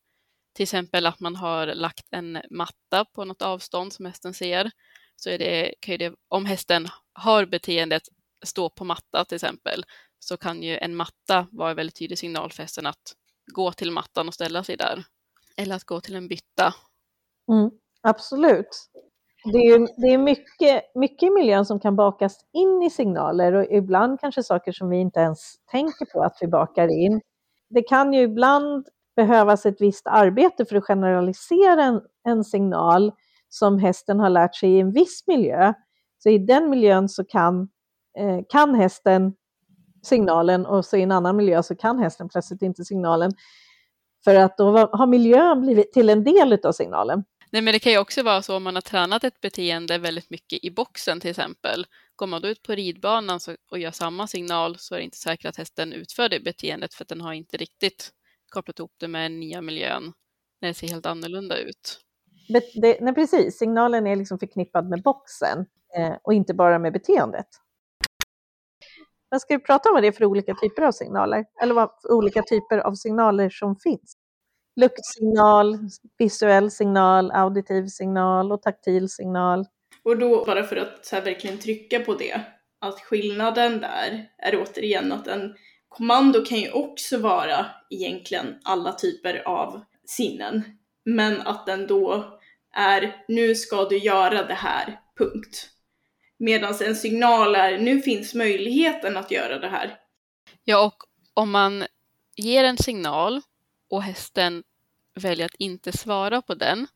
Till 0.53 0.63
exempel 0.63 1.07
att 1.07 1.21
man 1.21 1.37
har 1.37 1.67
lagt 1.67 2.07
en 2.11 2.43
matta 2.51 3.05
på 3.05 3.25
något 3.25 3.43
avstånd 3.43 3.93
som 3.93 4.07
hästen 4.07 4.35
ser 4.35 4.71
så 5.17 5.31
är 5.31 5.39
det, 5.39 5.75
kan 5.81 5.93
ju 5.93 5.99
det, 5.99 6.15
om 6.29 6.47
hästen 6.47 6.89
har 7.13 7.47
beteendet 7.47 8.03
stå 8.45 8.71
på 8.71 8.85
matta 8.85 9.25
till 9.25 9.35
exempel, 9.35 9.85
så 10.19 10.37
kan 10.37 10.63
ju 10.63 10.79
en 10.79 10.97
matta 10.97 11.47
vara 11.53 11.71
en 11.71 11.77
väldigt 11.77 11.99
tydlig 11.99 12.19
signal 12.19 12.53
för 12.53 12.63
hästen 12.63 12.87
att 12.87 13.15
gå 13.55 13.73
till 13.73 13.91
mattan 13.91 14.29
och 14.29 14.35
ställa 14.35 14.65
sig 14.65 14.77
där. 14.77 15.05
Eller 15.57 15.77
att 15.77 15.85
gå 15.85 16.01
till 16.01 16.17
en 16.17 16.29
bytta. 16.29 16.75
Mm, 17.53 17.71
absolut. 18.03 18.89
det 19.53 19.59
är, 19.59 20.01
det 20.01 20.15
är 20.15 20.19
mycket, 20.19 20.83
mycket 20.95 21.23
i 21.23 21.31
miljön 21.31 21.65
som 21.65 21.81
kan 21.81 21.97
bakas 21.97 22.45
in 22.53 22.83
i 22.83 22.91
signaler 22.91 23.53
och 23.53 23.65
ibland 23.65 24.21
kanske 24.21 24.43
saker 24.43 24.73
som 24.73 24.91
vi 24.91 24.97
inte 24.97 25.21
ens 25.21 25.55
tänker 25.71 26.05
på 26.13 26.23
att 26.23 26.39
vi 26.41 26.47
bakar 26.47 26.89
in. 26.89 27.21
Det 27.69 27.83
kan 27.83 28.13
ju 28.13 28.23
ibland 28.23 28.87
behövas 29.17 29.67
ett 29.67 29.81
visst 29.81 30.07
arbete 30.07 30.65
för 30.65 30.77
att 30.77 30.85
generalisera 30.85 31.85
en, 31.85 32.01
en 32.25 32.45
signal 32.45 33.13
som 33.49 33.79
hästen 33.79 34.21
har 34.21 34.31
lärt 34.31 34.55
sig 34.55 34.71
i 34.71 34.81
en 34.81 34.93
viss 34.93 35.25
miljö. 35.27 35.73
Så 36.19 36.29
i 36.29 36.39
den 36.39 36.71
miljön 36.71 37.09
så 37.09 37.25
kan, 37.25 37.69
eh, 38.19 38.41
kan 38.49 38.75
hästen 38.75 39.35
signalen 40.03 40.67
och 40.67 40.85
så 40.85 40.97
i 40.97 41.03
en 41.03 41.13
annan 41.13 41.37
miljö 41.37 41.63
så 41.63 41.77
kan 41.77 41.99
hästen 41.99 42.29
plötsligt 42.29 42.63
inte 42.63 42.85
signalen. 42.85 43.33
För 44.25 44.35
att 44.35 44.59
då 44.59 44.77
har 44.93 45.07
miljön 45.07 45.61
blivit 45.61 45.93
till 45.93 46.09
en 46.09 46.25
del 46.25 46.59
av 46.65 46.73
signalen. 46.73 47.25
Nej, 47.51 47.63
men 47.63 47.73
det 47.73 47.79
kan 47.79 47.93
ju 47.93 47.99
också 47.99 48.23
vara 48.23 48.43
så 48.43 48.57
om 48.57 48.63
man 48.63 48.75
har 48.75 48.83
tränat 48.83 49.25
ett 49.25 49.41
beteende 49.41 49.99
väldigt 49.99 50.31
mycket 50.31 50.65
i 50.65 50.71
boxen 50.71 51.21
till 51.21 51.31
exempel. 51.31 51.87
Går 52.17 52.27
man 52.27 52.43
då 52.43 52.49
ut 52.49 52.63
på 52.63 52.73
ridbanan 52.73 53.41
och 53.71 53.79
gör 53.79 53.91
samma 53.91 54.27
signal 54.27 54.79
så 54.79 54.95
är 54.95 54.99
det 54.99 55.05
inte 55.05 55.17
säkert 55.17 55.47
att 55.47 55.57
hästen 55.57 55.93
utför 55.93 56.29
det 56.29 56.41
beteendet 56.41 56.95
för 56.95 57.05
att 57.05 57.09
den 57.09 57.21
har 57.21 57.33
inte 57.33 57.57
riktigt 57.57 58.11
kopplat 58.49 58.79
ihop 58.79 58.95
det 59.01 59.09
med 59.09 59.23
den 59.23 59.41
nya 59.41 59.61
miljön 59.61 60.13
när 60.61 60.69
det 60.69 60.75
ser 60.75 60.89
helt 60.89 61.07
annorlunda 61.07 61.59
ut. 61.59 62.01
Det, 62.49 63.01
nej, 63.01 63.15
precis. 63.15 63.59
Signalen 63.59 64.07
är 64.07 64.17
liksom 64.17 64.39
förknippad 64.39 64.89
med 64.89 65.03
boxen 65.03 65.67
eh, 65.97 66.15
och 66.23 66.35
inte 66.35 66.55
bara 66.55 66.79
med 66.79 66.93
beteendet. 66.93 67.47
Men 69.31 69.41
ska 69.41 69.57
vi 69.57 69.63
prata 69.63 69.89
om 69.89 69.95
vad 69.95 70.03
det 70.03 70.07
är 70.07 70.13
för 70.13 70.25
olika 70.25 70.55
typer 70.55 70.83
av 70.83 70.93
signaler? 70.93 71.45
Eller 71.63 71.75
vad 71.75 71.91
olika 72.09 72.43
typer 72.43 72.79
av 72.79 72.95
signaler 72.95 73.51
som 73.51 73.77
finns? 73.77 74.17
Luktsignal, 74.81 75.79
visuell 76.19 76.71
signal, 76.71 77.31
auditiv 77.31 77.87
signal 77.87 78.53
och 78.53 78.63
taktil 78.63 79.09
signal. 79.09 79.67
Och 80.05 80.19
då, 80.19 80.45
bara 80.45 80.63
för 80.63 80.77
att 80.77 81.07
så 81.07 81.21
verkligen 81.21 81.59
trycka 81.59 82.01
på 82.01 82.15
det, 82.15 82.41
att 82.81 83.01
skillnaden 83.01 83.81
där 83.81 84.31
är 84.39 84.63
återigen 84.63 85.13
att 85.13 85.27
en 85.27 85.55
kommando 85.89 86.45
kan 86.45 86.59
ju 86.59 86.71
också 86.71 87.19
vara 87.19 87.67
egentligen 87.91 88.55
alla 88.65 88.93
typer 88.93 89.49
av 89.49 89.81
sinnen. 90.05 90.65
Men 91.05 91.41
att 91.41 91.67
den 91.67 91.87
då 91.87 92.36
är 92.73 93.25
nu 93.29 93.55
ska 93.55 93.85
du 93.85 93.99
göra 93.99 94.43
det 94.43 94.55
här, 94.55 95.01
punkt. 95.19 95.71
Medan 96.39 96.75
en 96.81 96.97
signal 96.97 97.55
är 97.55 97.79
nu 97.79 98.01
finns 98.01 98.35
möjligheten 98.35 99.17
att 99.17 99.31
göra 99.31 99.59
det 99.59 99.69
här. 99.69 99.99
Ja, 100.65 100.87
och 100.87 101.03
om 101.35 101.51
man 101.51 101.87
ger 102.37 102.65
en 102.65 102.77
signal 102.77 103.43
och 103.91 104.03
hästen 104.03 104.65
väljer 105.15 105.47
att 105.47 105.55
inte 105.55 105.93
svara 105.93 106.43
på 106.43 106.55
den, 106.55 106.87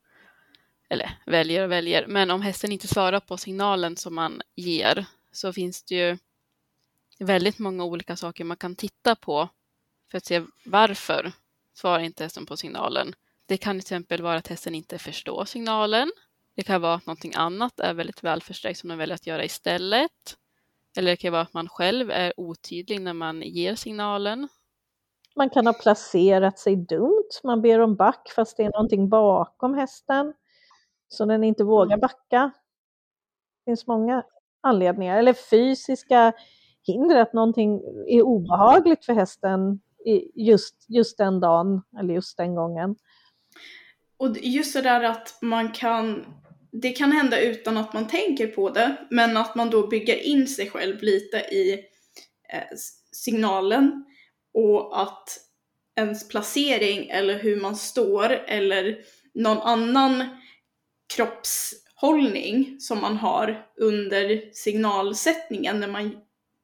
eller 0.88 1.18
väljer 1.26 1.64
och 1.64 1.70
väljer, 1.70 2.06
men 2.06 2.30
om 2.30 2.42
hästen 2.42 2.72
inte 2.72 2.88
svarar 2.88 3.20
på 3.20 3.36
signalen 3.36 3.96
som 3.96 4.14
man 4.14 4.42
ger 4.54 5.06
så 5.32 5.52
finns 5.52 5.82
det 5.82 5.94
ju 5.94 6.18
väldigt 7.18 7.58
många 7.58 7.84
olika 7.84 8.16
saker 8.16 8.44
man 8.44 8.56
kan 8.56 8.76
titta 8.76 9.16
på 9.16 9.48
för 10.10 10.18
att 10.18 10.24
se 10.26 10.42
varför 10.64 11.32
svarar 11.74 12.00
inte 12.00 12.24
hästen 12.24 12.46
på 12.46 12.56
signalen. 12.56 13.14
Det 13.50 13.56
kan 13.56 13.74
till 13.74 13.80
exempel 13.80 14.22
vara 14.22 14.36
att 14.36 14.48
hästen 14.48 14.74
inte 14.74 14.98
förstår 14.98 15.44
signalen. 15.44 16.10
Det 16.56 16.62
kan 16.62 16.80
vara 16.80 16.94
att 16.94 17.06
någonting 17.06 17.32
annat 17.36 17.80
är 17.80 17.94
väldigt 17.94 18.24
välförstärkt 18.24 18.78
som 18.78 18.88
den 18.88 18.98
väljer 18.98 19.14
att 19.14 19.26
göra 19.26 19.44
istället. 19.44 20.36
Eller 20.96 21.10
det 21.10 21.16
kan 21.16 21.32
vara 21.32 21.42
att 21.42 21.54
man 21.54 21.68
själv 21.68 22.10
är 22.10 22.32
otydlig 22.36 23.00
när 23.00 23.12
man 23.12 23.42
ger 23.42 23.74
signalen. 23.74 24.48
Man 25.36 25.50
kan 25.50 25.66
ha 25.66 25.72
placerat 25.72 26.58
sig 26.58 26.76
dumt. 26.76 27.30
Man 27.44 27.62
ber 27.62 27.78
om 27.78 27.96
back 27.96 28.32
fast 28.36 28.56
det 28.56 28.62
är 28.62 28.70
någonting 28.70 29.08
bakom 29.08 29.74
hästen. 29.74 30.34
Så 31.08 31.24
den 31.24 31.44
inte 31.44 31.64
vågar 31.64 31.96
mm. 31.96 32.00
backa. 32.00 32.50
Det 33.58 33.70
finns 33.70 33.86
många 33.86 34.22
anledningar. 34.60 35.18
Eller 35.18 35.32
fysiska 35.32 36.32
hinder, 36.82 37.16
att 37.16 37.32
någonting 37.32 37.80
är 38.08 38.22
obehagligt 38.22 39.04
för 39.04 39.12
hästen 39.12 39.80
just, 40.34 40.84
just 40.88 41.18
den 41.18 41.40
dagen 41.40 41.82
eller 41.98 42.14
just 42.14 42.36
den 42.36 42.54
gången. 42.54 42.96
Och 44.20 44.36
just 44.40 44.72
det 44.72 44.82
där 44.82 45.02
att 45.02 45.38
man 45.42 45.72
kan, 45.72 46.26
det 46.72 46.92
kan 46.92 47.12
hända 47.12 47.40
utan 47.40 47.76
att 47.76 47.92
man 47.92 48.08
tänker 48.08 48.46
på 48.46 48.70
det, 48.70 48.96
men 49.10 49.36
att 49.36 49.54
man 49.54 49.70
då 49.70 49.86
bygger 49.86 50.16
in 50.16 50.46
sig 50.46 50.70
själv 50.70 51.02
lite 51.02 51.36
i 51.36 51.72
eh, 52.52 52.76
signalen 53.12 54.04
och 54.54 55.02
att 55.02 55.38
ens 55.96 56.28
placering 56.28 57.08
eller 57.10 57.38
hur 57.38 57.60
man 57.60 57.76
står 57.76 58.30
eller 58.30 58.98
någon 59.34 59.58
annan 59.58 60.24
kroppshållning 61.14 62.76
som 62.80 63.00
man 63.00 63.16
har 63.16 63.66
under 63.76 64.54
signalsättningen 64.54 65.80
när 65.80 65.88
man 65.88 66.16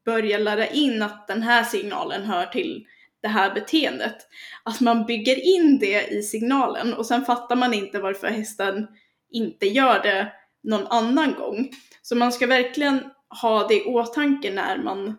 börjar 0.04 0.38
lära 0.38 0.66
in 0.66 1.02
att 1.02 1.28
den 1.28 1.42
här 1.42 1.64
signalen 1.64 2.22
hör 2.22 2.46
till 2.46 2.86
det 3.22 3.28
här 3.28 3.54
beteendet. 3.54 4.16
Att 4.62 4.80
man 4.80 5.06
bygger 5.06 5.56
in 5.56 5.78
det 5.78 6.06
i 6.06 6.22
signalen 6.22 6.94
och 6.94 7.06
sen 7.06 7.24
fattar 7.24 7.56
man 7.56 7.74
inte 7.74 7.98
varför 7.98 8.26
hästen 8.26 8.86
inte 9.30 9.66
gör 9.66 10.02
det 10.02 10.32
någon 10.62 10.86
annan 10.86 11.34
gång. 11.34 11.70
Så 12.02 12.16
man 12.16 12.32
ska 12.32 12.46
verkligen 12.46 13.00
ha 13.42 13.68
det 13.68 13.74
i 13.74 13.84
åtanke 13.84 14.52
när 14.52 14.78
man 14.78 15.18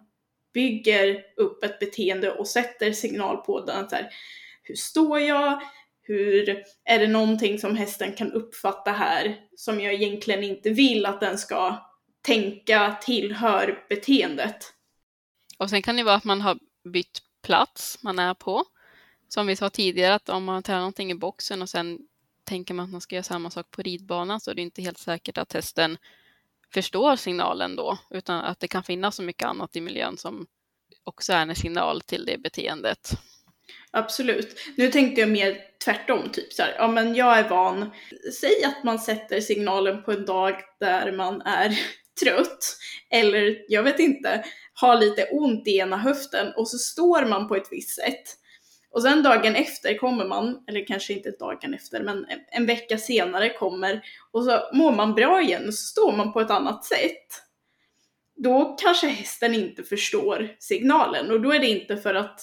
bygger 0.54 1.22
upp 1.38 1.64
ett 1.64 1.80
beteende 1.80 2.32
och 2.32 2.48
sätter 2.48 2.92
signal 2.92 3.38
på 3.38 3.66
den. 3.66 3.90
Så 3.90 3.96
här, 3.96 4.10
hur 4.64 4.76
står 4.76 5.20
jag? 5.20 5.62
Hur, 6.02 6.64
är 6.86 7.00
det 7.00 7.08
någonting 7.08 7.60
som 7.60 7.76
hästen 7.76 8.14
kan 8.14 8.32
uppfatta 8.32 8.92
här 8.92 9.36
som 9.56 9.82
jag 9.82 9.94
egentligen 9.94 10.44
inte 10.44 10.70
vill 10.70 11.06
att 11.06 11.20
den 11.20 11.38
ska 11.38 11.88
tänka 12.22 12.98
tillhör 13.02 13.86
beteendet? 13.90 14.74
Och 15.58 15.70
sen 15.70 15.82
kan 15.82 15.96
det 15.96 16.04
vara 16.04 16.16
att 16.16 16.24
man 16.24 16.42
har 16.42 16.58
bytt 16.94 17.20
plats 17.48 18.04
man 18.04 18.20
är 18.20 18.34
på. 18.34 18.64
Som 19.28 19.48
vi 19.48 19.56
sa 19.56 19.70
tidigare, 19.70 20.16
att 20.16 20.30
om 20.30 20.44
man 20.44 20.64
tränar 20.64 20.80
någonting 20.80 21.12
i 21.12 21.16
boxen 21.16 21.62
och 21.62 21.70
sen 21.70 22.00
tänker 22.44 22.74
man 22.74 22.86
att 22.86 22.92
man 22.92 23.02
ska 23.02 23.16
göra 23.16 23.24
samma 23.24 23.50
sak 23.50 23.72
på 23.72 23.82
ridbanan 23.82 24.40
så 24.40 24.52
är 24.52 24.56
det 24.56 24.62
inte 24.62 24.82
helt 24.82 24.98
säkert 24.98 25.38
att 25.38 25.54
hästen 25.54 25.98
förstår 26.74 27.16
signalen 27.16 27.76
då, 27.76 27.98
utan 28.10 28.44
att 28.44 28.60
det 28.60 28.68
kan 28.68 28.84
finnas 28.84 29.16
så 29.16 29.24
mycket 29.24 29.48
annat 29.48 29.76
i 29.76 29.82
miljön 29.82 30.18
som 30.18 30.48
också 31.04 31.34
är 31.34 31.42
en 31.42 31.56
signal 31.56 32.02
till 32.02 32.26
det 32.26 32.38
beteendet. 32.38 33.12
Absolut. 33.92 34.56
Nu 34.78 34.92
tänkte 34.92 35.22
jag 35.22 35.30
mer 35.30 35.58
tvärtom, 35.86 36.30
typ 36.30 36.54
så 36.54 36.64
här, 36.64 36.76
ja 36.78 36.88
men 36.88 37.16
jag 37.16 37.40
är 37.40 37.50
van, 37.50 37.92
säg 38.40 38.64
att 38.64 38.84
man 38.84 39.00
sätter 39.00 39.42
signalen 39.42 40.04
på 40.04 40.12
en 40.12 40.26
dag 40.26 40.56
där 40.80 41.12
man 41.12 41.42
är 41.42 41.80
trött, 42.24 42.78
eller 43.10 43.66
jag 43.68 43.84
vet 43.84 44.00
inte, 44.00 44.44
har 44.74 44.98
lite 45.00 45.24
ont 45.32 45.68
i 45.68 45.78
ena 45.78 45.98
höften 45.98 46.54
och 46.58 46.70
så 46.70 46.78
står 46.78 47.26
man 47.26 47.48
på 47.48 47.56
ett 47.56 47.68
visst 47.72 47.96
sätt. 47.96 48.24
Och 48.90 49.02
sen 49.04 49.24
dagen 49.24 49.56
efter 49.56 49.98
kommer 49.98 50.26
man, 50.26 50.64
eller 50.68 50.88
kanske 50.88 51.14
inte 51.14 51.32
dagen 51.32 51.74
efter, 51.74 52.04
men 52.04 52.26
en 52.52 52.66
vecka 52.66 52.98
senare 52.98 53.50
kommer 53.50 54.02
och 54.32 54.44
så 54.44 54.60
mår 54.74 54.92
man 54.92 55.14
bra 55.14 55.42
igen 55.42 55.68
och 55.68 55.74
så 55.74 55.86
står 55.86 56.12
man 56.12 56.34
på 56.34 56.42
ett 56.42 56.52
annat 56.52 56.86
sätt. 56.86 57.44
Då 58.36 58.78
kanske 58.82 59.08
hästen 59.08 59.56
inte 59.56 59.84
förstår 59.84 60.56
signalen 60.60 61.32
och 61.32 61.42
då 61.42 61.54
är 61.54 61.60
det 61.60 61.68
inte 61.68 61.98
för 61.98 62.14
att 62.14 62.42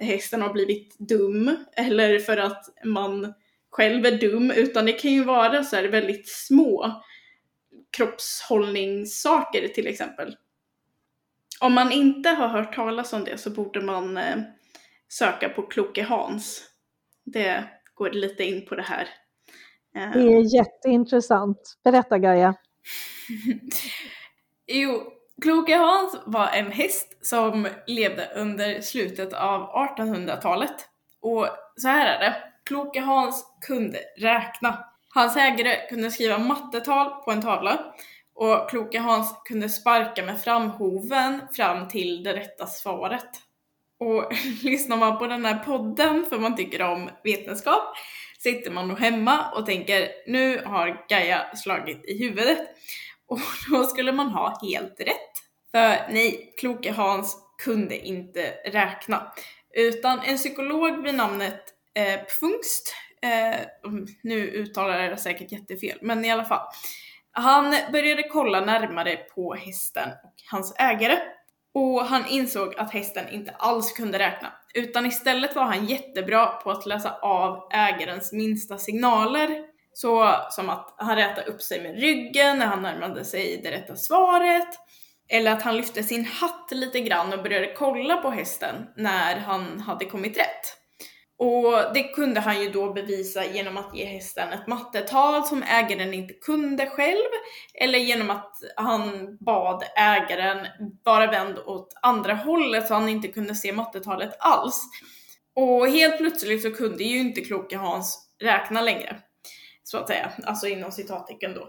hästen 0.00 0.42
har 0.42 0.52
blivit 0.52 0.98
dum 0.98 1.56
eller 1.76 2.18
för 2.18 2.36
att 2.36 2.64
man 2.84 3.34
själv 3.70 4.06
är 4.06 4.18
dum 4.18 4.50
utan 4.50 4.86
det 4.86 4.92
kan 4.92 5.12
ju 5.12 5.24
vara 5.24 5.64
så 5.64 5.76
här 5.76 5.84
väldigt 5.84 6.28
små 6.28 7.02
kroppshållningssaker 7.96 9.68
till 9.68 9.86
exempel. 9.86 10.36
Om 11.60 11.72
man 11.72 11.92
inte 11.92 12.28
har 12.28 12.48
hört 12.48 12.74
talas 12.74 13.12
om 13.12 13.24
det 13.24 13.38
så 13.38 13.50
borde 13.50 13.80
man 13.80 14.16
eh, 14.16 14.36
söka 15.08 15.48
på 15.48 15.62
Kloke 15.62 16.02
Hans. 16.02 16.64
Det 17.24 17.64
går 17.94 18.10
lite 18.10 18.44
in 18.44 18.66
på 18.66 18.74
det 18.74 18.82
här. 18.82 19.08
Eh. 19.96 20.10
Det 20.12 20.20
är 20.20 20.54
jätteintressant. 20.56 21.78
Berätta 21.84 22.18
Gaia. 22.18 22.54
jo, 24.66 25.12
Kloke 25.42 25.76
Hans 25.76 26.20
var 26.26 26.48
en 26.48 26.72
häst 26.72 27.26
som 27.26 27.68
levde 27.86 28.30
under 28.34 28.80
slutet 28.80 29.32
av 29.32 29.70
1800-talet. 29.96 30.88
Och 31.20 31.48
så 31.76 31.88
här 31.88 32.16
är 32.16 32.20
det. 32.20 32.36
Kloke 32.64 33.00
Hans 33.00 33.46
kunde 33.66 33.98
räkna. 34.16 34.84
Hans 35.16 35.36
ägare 35.36 35.88
kunde 35.88 36.10
skriva 36.10 36.38
mattetal 36.38 37.10
på 37.10 37.30
en 37.30 37.42
tavla 37.42 37.94
och 38.34 38.70
kloka 38.70 39.00
Hans 39.00 39.42
kunde 39.44 39.68
sparka 39.68 40.24
med 40.24 40.40
framhoven 40.40 41.40
fram 41.52 41.88
till 41.88 42.22
det 42.22 42.32
rätta 42.32 42.66
svaret. 42.66 43.28
Och 44.00 44.32
lyssnar 44.62 44.96
man 44.96 45.18
på 45.18 45.26
den 45.26 45.44
här 45.44 45.58
podden 45.64 46.26
för 46.28 46.38
man 46.38 46.56
tycker 46.56 46.82
om 46.82 47.10
vetenskap 47.24 47.96
sitter 48.38 48.70
man 48.70 48.88
nog 48.88 48.98
hemma 48.98 49.50
och 49.50 49.66
tänker 49.66 50.08
nu 50.26 50.62
har 50.64 51.06
Gaia 51.08 51.56
slagit 51.56 52.04
i 52.04 52.18
huvudet. 52.18 52.58
Och 53.28 53.40
då 53.70 53.84
skulle 53.84 54.12
man 54.12 54.28
ha 54.28 54.58
helt 54.62 55.00
rätt. 55.00 55.32
För 55.70 56.12
nej, 56.12 56.54
kloke 56.58 56.92
Hans 56.92 57.36
kunde 57.64 57.98
inte 57.98 58.54
räkna. 58.64 59.32
Utan 59.74 60.20
en 60.20 60.36
psykolog 60.36 61.02
vid 61.02 61.14
namnet 61.14 61.62
eh, 61.94 62.20
Pfungst, 62.20 62.94
eh, 63.22 63.60
mm, 63.86 64.06
nu 64.22 64.40
uttalar 64.40 65.00
jag 65.00 65.12
det 65.12 65.16
säkert 65.16 65.52
jättefel, 65.52 65.98
men 66.02 66.24
i 66.24 66.30
alla 66.30 66.44
fall 66.44 66.66
Han 67.32 67.74
började 67.92 68.22
kolla 68.22 68.60
närmare 68.60 69.16
på 69.16 69.54
hästen 69.54 70.08
och 70.24 70.34
hans 70.50 70.74
ägare 70.78 71.18
och 71.74 72.04
han 72.04 72.26
insåg 72.26 72.74
att 72.78 72.92
hästen 72.92 73.28
inte 73.28 73.50
alls 73.50 73.92
kunde 73.92 74.18
räkna, 74.18 74.52
utan 74.74 75.06
istället 75.06 75.56
var 75.56 75.64
han 75.64 75.86
jättebra 75.86 76.46
på 76.46 76.70
att 76.70 76.86
läsa 76.86 77.18
av 77.22 77.68
ägarens 77.72 78.32
minsta 78.32 78.78
signaler. 78.78 79.76
Så 79.92 80.34
som 80.50 80.70
att 80.70 80.94
han 80.96 81.16
rätade 81.16 81.46
upp 81.46 81.62
sig 81.62 81.82
med 81.82 82.00
ryggen 82.00 82.58
när 82.58 82.66
han 82.66 82.82
närmade 82.82 83.24
sig 83.24 83.60
det 83.62 83.70
rätta 83.70 83.96
svaret, 83.96 84.68
eller 85.28 85.52
att 85.52 85.62
han 85.62 85.76
lyfte 85.76 86.02
sin 86.02 86.24
hatt 86.24 86.68
lite 86.70 87.00
grann 87.00 87.32
och 87.32 87.42
började 87.42 87.74
kolla 87.74 88.16
på 88.16 88.30
hästen 88.30 88.74
när 88.96 89.36
han 89.36 89.80
hade 89.80 90.04
kommit 90.04 90.38
rätt. 90.38 90.76
Och 91.38 91.94
det 91.94 92.02
kunde 92.02 92.40
han 92.40 92.62
ju 92.62 92.70
då 92.70 92.92
bevisa 92.92 93.44
genom 93.44 93.76
att 93.76 93.96
ge 93.96 94.04
hästen 94.04 94.52
ett 94.52 94.66
mattetal 94.66 95.44
som 95.44 95.62
ägaren 95.62 96.14
inte 96.14 96.34
kunde 96.34 96.86
själv, 96.86 97.28
eller 97.74 97.98
genom 97.98 98.30
att 98.30 98.56
han 98.76 99.36
bad 99.40 99.84
ägaren 99.96 100.66
vara 101.04 101.30
vänd 101.30 101.58
åt 101.58 101.94
andra 102.02 102.34
hållet 102.34 102.88
så 102.88 102.94
han 102.94 103.08
inte 103.08 103.28
kunde 103.28 103.54
se 103.54 103.72
mattetalet 103.72 104.36
alls. 104.38 104.82
Och 105.54 105.88
helt 105.88 106.18
plötsligt 106.18 106.62
så 106.62 106.70
kunde 106.70 107.04
ju 107.04 107.18
inte 107.18 107.40
Kloke-Hans 107.40 108.28
räkna 108.42 108.80
längre. 108.80 109.16
Så 109.82 109.98
att 109.98 110.08
säga, 110.08 110.32
alltså 110.44 110.66
inom 110.66 110.92
citattecken 110.92 111.54
då. 111.54 111.68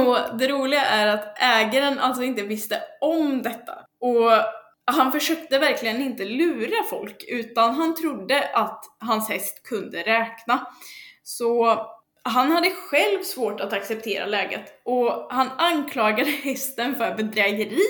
Och 0.00 0.38
det 0.38 0.48
roliga 0.48 0.84
är 0.84 1.06
att 1.06 1.38
ägaren 1.42 1.98
alltså 1.98 2.22
inte 2.22 2.42
visste 2.42 2.82
om 3.00 3.42
detta. 3.42 3.72
Och 4.00 4.30
han 4.84 5.12
försökte 5.12 5.58
verkligen 5.58 6.02
inte 6.02 6.24
lura 6.24 6.84
folk 6.90 7.24
utan 7.28 7.74
han 7.74 7.94
trodde 7.94 8.48
att 8.54 8.84
hans 8.98 9.28
häst 9.28 9.62
kunde 9.62 10.02
räkna. 10.02 10.66
Så 11.22 11.78
han 12.22 12.52
hade 12.52 12.70
själv 12.70 13.22
svårt 13.22 13.60
att 13.60 13.72
acceptera 13.72 14.26
läget 14.26 14.80
och 14.84 15.26
han 15.30 15.50
anklagade 15.58 16.30
hästen 16.30 16.96
för 16.96 17.14
bedrägeri 17.14 17.86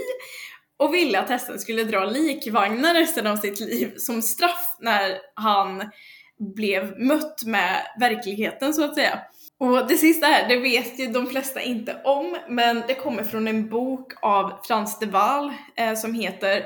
och 0.77 0.95
ville 0.95 1.21
att 1.21 1.29
hästen 1.29 1.59
skulle 1.59 1.85
dra 1.85 2.05
likvagnar 2.05 2.95
resten 2.95 3.27
av 3.27 3.37
sitt 3.37 3.61
liv 3.61 3.95
som 3.97 4.23
straff 4.23 4.77
när 4.81 5.19
han 5.35 5.91
blev 6.39 6.99
mött 7.01 7.43
med 7.47 7.87
verkligheten 8.01 8.75
så 8.75 8.85
att 8.85 8.95
säga. 8.95 9.19
Och 9.63 9.87
det 9.87 9.97
sista 9.97 10.27
här, 10.27 10.49
det 10.49 10.57
vet 10.57 10.99
ju 10.99 11.07
de 11.07 11.27
flesta 11.27 11.61
inte 11.61 12.01
om, 12.05 12.37
men 12.49 12.83
det 12.87 12.95
kommer 12.95 13.25
från 13.25 13.49
en 13.49 13.69
bok 13.69 14.13
av 14.23 14.53
Frans 14.65 14.99
de 14.99 15.07
Waal 15.07 15.53
eh, 15.77 15.95
som 15.95 16.15
heter 16.15 16.65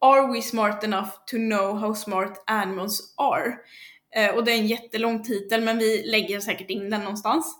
Are 0.00 0.32
we 0.32 0.42
smart 0.42 0.84
enough 0.84 1.08
to 1.26 1.36
know 1.36 1.78
how 1.78 1.94
smart 1.94 2.44
animals 2.46 3.14
are? 3.16 3.54
Eh, 4.16 4.34
och 4.34 4.44
det 4.44 4.52
är 4.52 4.58
en 4.58 4.66
jättelång 4.66 5.22
titel, 5.22 5.62
men 5.62 5.78
vi 5.78 6.02
lägger 6.06 6.40
säkert 6.40 6.70
in 6.70 6.90
den 6.90 7.00
någonstans. 7.00 7.56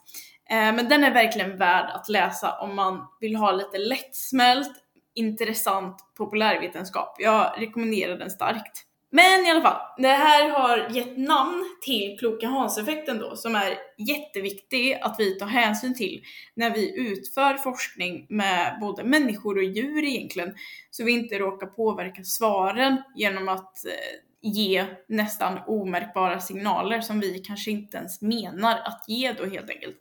Eh, 0.51 0.57
men 0.57 0.89
den 0.89 1.05
är 1.05 1.15
verkligen 1.15 1.59
värd 1.59 1.91
att 1.91 2.09
läsa 2.09 2.59
om 2.59 2.77
man 2.77 3.07
vill 3.21 3.37
ha 3.37 3.53
lite 3.53 3.79
lättsmält, 3.79 4.73
intressant 5.15 5.97
populärvetenskap. 6.17 7.17
Jag 7.19 7.55
rekommenderar 7.57 8.19
den 8.19 8.31
starkt. 8.31 8.85
Men 9.11 9.47
i 9.47 9.51
alla 9.51 9.63
fall, 9.63 9.81
det 9.97 10.09
här 10.09 10.51
har 10.51 10.89
gett 10.91 11.17
namn 11.17 11.65
till 11.83 12.17
kloka 12.19 12.47
Hans-effekten 12.47 13.19
då, 13.19 13.37
som 13.37 13.55
är 13.55 13.79
jätteviktig 13.99 14.99
att 15.03 15.17
vi 15.19 15.39
tar 15.39 15.47
hänsyn 15.47 15.95
till 15.95 16.23
när 16.55 16.71
vi 16.71 17.11
utför 17.11 17.55
forskning 17.55 18.27
med 18.29 18.79
både 18.81 19.05
människor 19.05 19.57
och 19.57 19.65
djur 19.65 20.05
egentligen, 20.05 20.55
så 20.91 21.05
vi 21.05 21.13
inte 21.13 21.39
råkar 21.39 21.67
påverka 21.67 22.25
svaren 22.25 23.03
genom 23.15 23.49
att 23.49 23.85
eh, 23.87 24.51
ge 24.53 24.87
nästan 25.09 25.59
omärkbara 25.67 26.41
signaler 26.41 27.01
som 27.01 27.21
vi 27.21 27.39
kanske 27.39 27.71
inte 27.71 27.97
ens 27.97 28.23
menar 28.23 28.79
att 28.79 29.05
ge 29.09 29.33
då 29.33 29.45
helt 29.45 29.71
enkelt. 29.71 29.97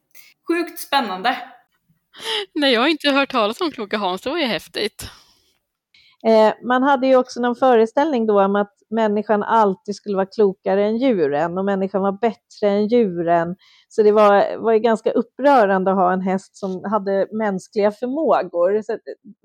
Sjukt 0.48 0.80
spännande! 0.80 1.38
Nej, 2.54 2.74
jag 2.74 2.82
har 2.82 2.88
inte 2.88 3.10
hört 3.10 3.32
talas 3.32 3.62
om 3.62 3.72
kloka 3.72 3.98
Hans, 3.98 4.22
det 4.22 4.30
var 4.30 4.38
ju 4.38 4.46
häftigt. 4.46 5.10
Eh, 6.28 6.54
man 6.68 6.84
hade 6.84 7.08
ju 7.08 7.16
också 7.16 7.42
någon 7.42 7.56
föreställning 7.56 8.26
då 8.26 8.44
om 8.44 8.56
att 8.56 8.74
människan 8.90 9.44
alltid 9.44 9.96
skulle 9.96 10.16
vara 10.16 10.26
klokare 10.26 10.86
än 10.86 10.98
djuren 10.98 11.58
och 11.58 11.66
människan 11.66 12.02
var 12.02 12.12
bättre 12.12 12.70
än 12.70 12.88
djuren. 12.88 13.56
Så 13.88 14.04
det 14.04 14.12
var, 14.12 14.58
var 14.58 14.74
ju 14.74 14.80
ganska 14.80 15.12
upprörande 15.12 15.92
att 15.92 15.98
ha 15.98 16.14
en 16.14 16.22
häst 16.22 16.58
som 16.58 16.84
hade 16.84 17.28
mänskliga 17.32 17.92
förmågor. 17.92 18.82
Så 18.82 18.92
eh, 18.94 18.98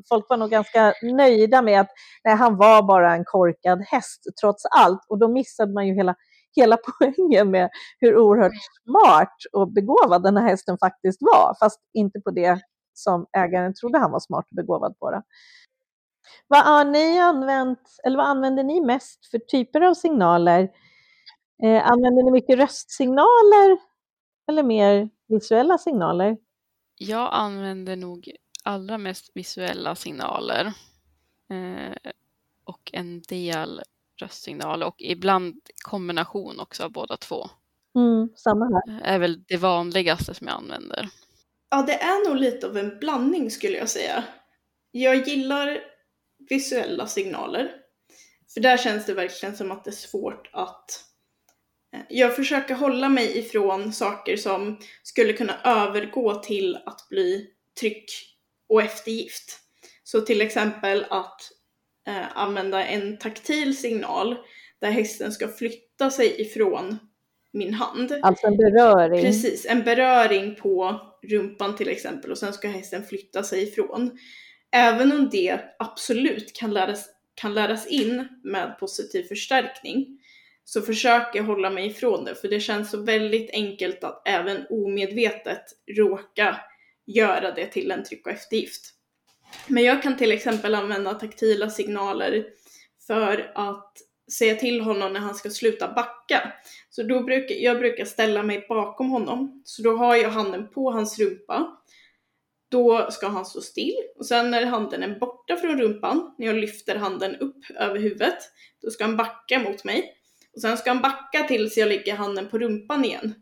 folk 0.09 0.27
var 0.29 0.37
nog 0.37 0.51
ganska 0.51 0.93
nöjda 1.03 1.63
med 1.63 1.81
att 1.81 1.91
nej, 2.25 2.35
han 2.35 2.57
var 2.57 2.83
bara 2.83 3.15
en 3.15 3.25
korkad 3.25 3.83
häst 3.91 4.25
trots 4.41 4.63
allt. 4.77 5.01
Och 5.09 5.19
då 5.19 5.29
missade 5.29 5.73
man 5.73 5.87
ju 5.87 5.95
hela, 5.95 6.15
hela 6.57 6.77
poängen 6.99 7.51
med 7.51 7.71
hur 7.99 8.17
oerhört 8.17 8.53
smart 8.85 9.37
och 9.53 9.73
begåvad 9.73 10.23
den 10.23 10.37
här 10.37 10.49
hästen 10.49 10.79
faktiskt 10.79 11.19
var, 11.21 11.55
fast 11.61 11.81
inte 11.95 12.21
på 12.21 12.31
det 12.31 12.61
som 12.95 13.27
ägaren 13.37 13.75
trodde 13.75 13.99
han 13.99 14.13
var 14.13 14.21
smart 14.21 14.45
och 14.51 14.57
begåvad 14.57 14.99
på. 14.99 15.11
Det. 15.11 15.23
Vad 16.49 16.65
har 16.65 16.85
ni 16.85 17.19
använt, 17.19 17.97
eller 18.05 18.17
vad 18.17 18.27
använder 18.27 18.65
ni 18.65 18.81
mest 18.81 19.27
för 19.27 19.39
typer 19.39 19.81
av 19.81 19.95
signaler? 19.95 20.69
Eh, 21.63 21.91
använder 21.91 22.23
ni 22.23 22.31
mycket 22.31 22.59
röstsignaler 22.59 23.79
eller 24.49 24.63
mer 24.63 25.11
visuella 25.29 25.79
signaler? 25.79 26.37
Jag 26.99 27.29
använder 27.33 27.97
nog 27.97 28.31
allra 28.65 28.99
mest 28.99 29.31
visuella 29.35 29.95
signaler 29.95 30.73
eh, 31.51 32.13
och 32.65 32.91
en 32.93 33.23
del 33.23 33.83
röstsignaler 34.21 34.87
och 34.87 34.97
ibland 34.99 35.61
kombination 35.85 36.61
också 36.61 36.85
av 36.85 36.93
båda 36.93 37.17
två. 37.17 37.51
Mm, 37.95 38.29
samma 38.37 38.65
här. 38.65 39.01
är 39.15 39.19
väl 39.19 39.43
det 39.43 39.57
vanligaste 39.57 40.35
som 40.35 40.47
jag 40.47 40.57
använder. 40.57 41.09
Ja, 41.71 41.83
det 41.83 42.03
är 42.03 42.29
nog 42.29 42.37
lite 42.37 42.67
av 42.67 42.77
en 42.77 42.99
blandning 42.99 43.51
skulle 43.51 43.77
jag 43.77 43.89
säga. 43.89 44.25
Jag 44.91 45.29
gillar 45.29 45.81
visuella 46.49 47.07
signaler. 47.07 47.71
För 48.55 48.61
där 48.61 48.77
känns 48.77 49.07
det 49.07 49.15
verkligen 49.15 49.57
som 49.57 49.71
att 49.71 49.85
det 49.85 49.91
är 49.91 49.93
svårt 49.93 50.51
att 50.53 51.05
eh, 51.95 52.01
jag 52.09 52.37
försöker 52.37 52.75
hålla 52.75 53.09
mig 53.09 53.39
ifrån 53.39 53.93
saker 53.93 54.37
som 54.37 54.79
skulle 55.03 55.33
kunna 55.33 55.61
övergå 55.65 56.35
till 56.35 56.77
att 56.87 57.09
bli 57.09 57.51
tryck 57.81 58.11
och 58.69 58.83
eftergift. 58.83 59.61
Så 60.03 60.21
till 60.21 60.41
exempel 60.41 61.07
att 61.11 61.41
eh, 62.07 62.37
använda 62.37 62.85
en 62.85 63.19
taktil 63.19 63.77
signal 63.77 64.37
där 64.81 64.91
hästen 64.91 65.33
ska 65.33 65.49
flytta 65.49 66.11
sig 66.11 66.41
ifrån 66.41 66.99
min 67.53 67.75
hand. 67.75 68.13
Alltså 68.23 68.47
en 68.47 68.57
beröring. 68.57 69.23
Precis, 69.23 69.67
en 69.67 69.83
beröring 69.83 70.55
på 70.55 71.01
rumpan 71.23 71.77
till 71.77 71.89
exempel 71.89 72.31
och 72.31 72.39
sen 72.39 72.53
ska 72.53 72.69
hästen 72.69 73.05
flytta 73.05 73.43
sig 73.43 73.63
ifrån. 73.63 74.19
Även 74.73 75.13
om 75.13 75.29
det 75.31 75.61
absolut 75.79 76.53
kan 76.57 76.75
läras, 76.75 77.09
kan 77.35 77.55
läras 77.55 77.87
in 77.87 78.29
med 78.45 78.79
positiv 78.81 79.23
förstärkning 79.23 80.07
så 80.65 80.83
försöker 80.83 81.39
jag 81.39 81.47
hålla 81.47 81.71
mig 81.71 81.87
ifrån 81.87 82.25
det 82.25 82.35
för 82.35 82.49
det 82.49 82.61
känns 82.61 82.91
så 82.91 83.03
väldigt 83.03 83.51
enkelt 83.51 84.05
att 84.05 84.29
även 84.29 84.67
omedvetet 84.71 85.65
råka 85.97 86.61
göra 87.07 87.53
det 87.53 87.67
till 87.67 87.91
en 87.91 88.05
tryck 88.05 88.27
och 88.27 88.33
eftergift. 88.33 88.95
Men 89.67 89.85
jag 89.85 90.03
kan 90.03 90.17
till 90.17 90.33
exempel 90.33 90.75
använda 90.75 91.15
taktila 91.15 91.71
signaler 91.71 92.47
för 93.07 93.53
att 93.55 93.97
säga 94.33 94.55
till 94.55 94.81
honom 94.81 95.13
när 95.13 95.21
han 95.21 95.35
ska 95.35 95.51
sluta 95.51 95.93
backa. 95.93 96.53
Så 96.91 97.03
då 97.03 97.23
brukar 97.23 97.55
jag 97.55 97.79
brukar 97.79 98.05
ställa 98.05 98.43
mig 98.43 98.67
bakom 98.69 99.11
honom. 99.11 99.63
Så 99.65 99.83
då 99.83 99.97
har 99.97 100.17
jag 100.17 100.31
handen 100.31 100.69
på 100.69 100.91
hans 100.91 101.19
rumpa 101.19 101.77
då 102.71 103.11
ska 103.11 103.29
han 103.29 103.45
stå 103.45 103.61
still 103.61 103.97
och 104.17 104.27
sen 104.27 104.51
när 104.51 104.67
handen 104.67 105.03
är 105.03 105.19
borta 105.19 105.57
från 105.57 105.81
rumpan, 105.81 106.35
när 106.39 106.47
jag 106.47 106.57
lyfter 106.57 106.97
handen 106.97 107.37
upp 107.37 107.71
över 107.75 107.99
huvudet, 107.99 108.39
då 108.83 108.91
ska 108.91 109.05
han 109.05 109.17
backa 109.17 109.59
mot 109.59 109.85
mig. 109.85 110.15
Och 110.55 110.61
sen 110.61 110.77
ska 110.77 110.91
han 110.91 111.03
backa 111.03 111.43
tills 111.49 111.77
jag 111.77 111.89
lägger 111.89 112.15
handen 112.15 112.49
på 112.49 112.59
rumpan 112.59 113.05
igen. 113.05 113.35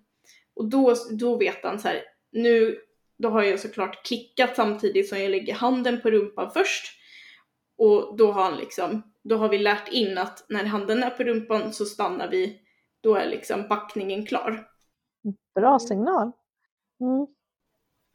Och 0.55 0.71
då, 0.71 0.95
då 1.11 1.37
vet 1.37 1.65
han 1.65 1.79
så 1.79 1.89
här, 1.89 2.03
nu, 2.33 2.79
då 3.19 3.29
har 3.29 3.43
jag 3.43 3.61
såklart 3.61 4.07
klickat 4.07 4.57
samtidigt 4.57 5.09
som 5.09 5.21
jag 5.21 5.31
lägger 5.31 5.55
handen 5.55 6.01
på 6.01 6.11
rumpan 6.11 6.51
först. 6.51 6.87
Och 7.79 8.17
då 8.17 8.33
har 8.33 8.43
han 8.43 8.57
liksom, 8.57 9.03
då 9.25 9.37
har 9.37 9.49
vi 9.49 9.59
lärt 9.59 9.93
in 9.93 10.19
att 10.19 10.47
när 10.49 10.65
handen 10.65 11.03
är 11.03 11.11
på 11.11 11.23
rumpan 11.23 11.73
så 11.73 11.85
stannar 11.85 12.29
vi, 12.29 12.61
då 13.01 13.15
är 13.15 13.29
liksom 13.29 13.69
backningen 13.69 14.27
klar. 14.27 14.69
Bra 15.55 15.79
signal. 15.79 16.33
Mm. 17.01 17.27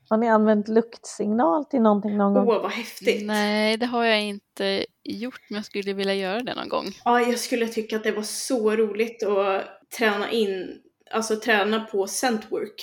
Har 0.10 0.18
ni 0.18 0.30
använt 0.30 0.68
luktsignal 0.68 1.66
till 1.66 1.82
någonting 1.82 2.18
någon 2.18 2.34
gång? 2.34 2.48
Åh, 2.48 2.62
vad 2.62 2.72
häftigt! 2.72 3.26
Nej, 3.26 3.78
det 3.78 3.86
har 3.86 4.04
jag 4.04 4.22
inte 4.22 4.86
gjort, 5.04 5.42
men 5.50 5.56
jag 5.56 5.66
skulle 5.66 5.94
vilja 5.94 6.14
göra 6.14 6.40
det 6.40 6.56
någon 6.56 6.70
gång. 6.70 6.86
Ja, 7.06 7.22
jag 7.22 7.40
skulle 7.40 7.68
tycka 7.68 7.96
att 7.96 8.04
det 8.04 8.12
var 8.12 8.24
så 8.24 8.76
roligt 8.76 9.24
att 9.24 9.64
träna 9.98 10.32
in, 10.32 10.82
alltså 11.12 11.36
träna 11.36 11.80
på 11.80 12.08
scentwork. 12.08 12.76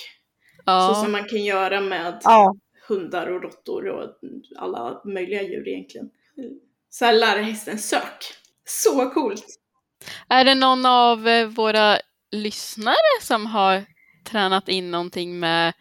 Ja. 0.65 0.93
Så 0.93 1.03
som 1.03 1.11
man 1.11 1.23
kan 1.23 1.43
göra 1.43 1.81
med 1.81 2.21
Ja, 2.23 2.55
hundar 2.87 3.27
och 3.27 3.43
råttor 3.43 3.87
och 3.87 4.09
alla 4.57 5.01
möjliga 5.05 5.41
djur 5.41 5.67
egentligen. 5.67 6.09
Så 6.89 7.05
här 7.05 7.13
lära 7.13 7.41
hästen 7.41 7.77
sök. 7.77 8.23
Så 8.65 9.09
coolt! 9.09 9.45
Är 10.29 10.45
det 10.45 10.55
någon 10.55 10.85
av 10.85 11.23
våra 11.55 11.97
lyssnare 12.31 13.21
som 13.21 13.45
har 13.45 13.85
tränat 14.25 14.69
in 14.69 14.91
någonting 14.91 15.39
med 15.39 15.73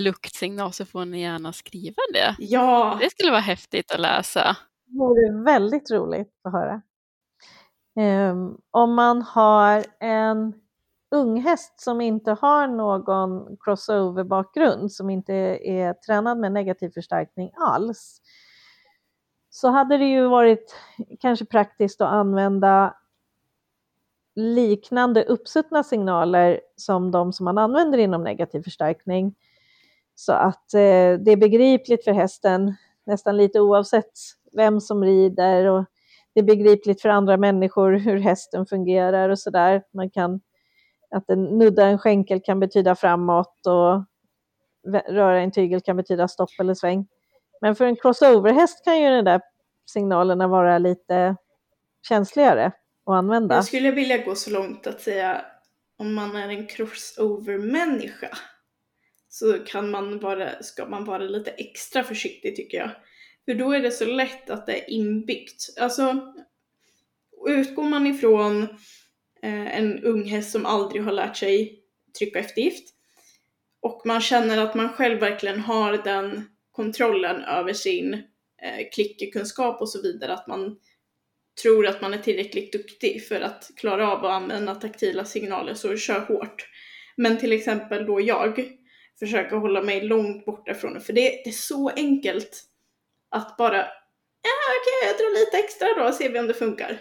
luktsignal 0.00 0.72
så 0.72 0.84
får 0.84 1.04
ni 1.04 1.20
gärna 1.20 1.52
skriva 1.52 2.02
det. 2.12 2.36
Ja, 2.38 2.98
Det 3.00 3.10
skulle 3.10 3.30
vara 3.30 3.40
häftigt 3.40 3.92
att 3.92 4.00
läsa. 4.00 4.56
Det 4.86 4.98
vore 4.98 5.42
väldigt 5.44 5.90
roligt 5.90 6.40
att 6.44 6.52
höra. 6.52 6.82
Ehm, 7.96 8.56
om 8.70 8.94
man 8.94 9.22
har 9.22 9.84
en 10.00 10.54
unghäst 11.10 11.80
som 11.80 12.00
inte 12.00 12.36
har 12.40 12.66
någon 12.68 13.56
crossover-bakgrund, 13.56 14.92
som 14.92 15.10
inte 15.10 15.34
är 15.62 15.92
tränad 15.92 16.38
med 16.38 16.52
negativ 16.52 16.90
förstärkning 16.90 17.50
alls, 17.56 18.20
så 19.50 19.68
hade 19.68 19.98
det 19.98 20.04
ju 20.04 20.28
varit 20.28 20.76
kanske 21.20 21.44
praktiskt 21.44 22.00
att 22.00 22.12
använda 22.12 22.94
liknande 24.34 25.24
uppsuttna 25.24 25.82
signaler 25.84 26.60
som 26.76 27.10
de 27.10 27.32
som 27.32 27.44
man 27.44 27.58
använder 27.58 27.98
inom 27.98 28.24
negativ 28.24 28.62
förstärkning. 28.62 29.34
Så 30.20 30.32
att 30.32 30.74
eh, 30.74 31.18
det 31.18 31.30
är 31.30 31.36
begripligt 31.36 32.04
för 32.04 32.12
hästen 32.12 32.74
nästan 33.06 33.36
lite 33.36 33.60
oavsett 33.60 34.12
vem 34.52 34.80
som 34.80 35.04
rider 35.04 35.64
och 35.64 35.84
det 36.34 36.40
är 36.40 36.44
begripligt 36.44 37.02
för 37.02 37.08
andra 37.08 37.36
människor 37.36 37.92
hur 37.98 38.18
hästen 38.18 38.66
fungerar 38.66 39.28
och 39.28 39.38
sådär. 39.38 39.82
Man 39.92 40.10
kan, 40.10 40.40
att 41.10 41.30
en 41.30 41.44
nudda 41.44 41.86
en 41.86 41.98
skänkel 41.98 42.40
kan 42.44 42.60
betyda 42.60 42.94
framåt 42.94 43.66
och 43.66 44.04
röra 45.08 45.40
en 45.40 45.52
tygel 45.52 45.80
kan 45.80 45.96
betyda 45.96 46.28
stopp 46.28 46.50
eller 46.60 46.74
sväng. 46.74 47.06
Men 47.60 47.76
för 47.76 47.84
en 47.84 47.96
crossover-häst 47.96 48.84
kan 48.84 49.00
ju 49.00 49.10
de 49.10 49.22
där 49.22 49.40
signalerna 49.92 50.48
vara 50.48 50.78
lite 50.78 51.36
känsligare 52.08 52.66
att 53.06 53.14
använda. 53.14 53.54
jag 53.54 53.64
skulle 53.64 53.90
vilja 53.90 54.24
gå 54.24 54.34
så 54.34 54.50
långt 54.50 54.86
att 54.86 55.00
säga 55.00 55.44
om 55.98 56.14
man 56.14 56.36
är 56.36 56.48
en 56.48 56.66
crossover-människa 56.66 58.28
så 59.32 59.58
kan 59.58 59.90
man 59.90 60.18
vara, 60.18 60.62
ska 60.62 60.86
man 60.86 61.04
vara 61.04 61.22
lite 61.22 61.50
extra 61.50 62.04
försiktig 62.04 62.56
tycker 62.56 62.78
jag. 62.78 62.90
För 63.44 63.54
då 63.54 63.72
är 63.72 63.80
det 63.80 63.90
så 63.90 64.04
lätt 64.04 64.50
att 64.50 64.66
det 64.66 64.78
är 64.78 64.90
inbyggt. 64.90 65.78
Alltså, 65.80 66.34
utgår 67.48 67.84
man 67.84 68.06
ifrån 68.06 68.62
eh, 69.42 69.78
en 69.78 70.04
ung 70.04 70.24
häst 70.24 70.50
som 70.50 70.66
aldrig 70.66 71.02
har 71.02 71.12
lärt 71.12 71.36
sig 71.36 71.82
trycka 72.18 72.38
eftergift 72.38 72.94
och 73.80 74.02
man 74.04 74.20
känner 74.20 74.58
att 74.58 74.74
man 74.74 74.88
själv 74.88 75.20
verkligen 75.20 75.60
har 75.60 75.92
den 75.92 76.44
kontrollen 76.72 77.44
över 77.44 77.72
sin 77.72 78.14
eh, 78.14 78.88
klickerkunskap 78.92 79.80
och 79.80 79.88
så 79.88 80.02
vidare, 80.02 80.32
att 80.32 80.46
man 80.46 80.76
tror 81.62 81.86
att 81.86 82.00
man 82.00 82.14
är 82.14 82.18
tillräckligt 82.18 82.72
duktig 82.72 83.26
för 83.26 83.40
att 83.40 83.70
klara 83.76 84.12
av 84.12 84.24
att 84.24 84.30
använda 84.30 84.74
taktila 84.74 85.24
signaler 85.24 85.74
så 85.74 85.96
kör 85.96 86.20
hårt. 86.20 86.68
Men 87.16 87.38
till 87.38 87.52
exempel 87.52 88.06
då 88.06 88.20
jag 88.20 88.76
försöker 89.20 89.56
hålla 89.56 89.82
mig 89.82 90.00
långt 90.00 90.44
borta 90.44 90.74
från 90.74 90.94
det, 90.94 91.00
för 91.00 91.12
det, 91.12 91.22
det 91.44 91.50
är 91.50 91.52
så 91.52 91.88
enkelt 91.88 92.62
att 93.30 93.56
bara, 93.56 93.76
ja 93.76 94.50
okej 94.80 95.08
jag 95.08 95.16
drar 95.16 95.40
lite 95.40 95.58
extra 95.58 95.88
då 95.96 96.08
och 96.08 96.14
ser 96.14 96.30
vi 96.30 96.38
om 96.38 96.46
det 96.46 96.54
funkar. 96.54 97.00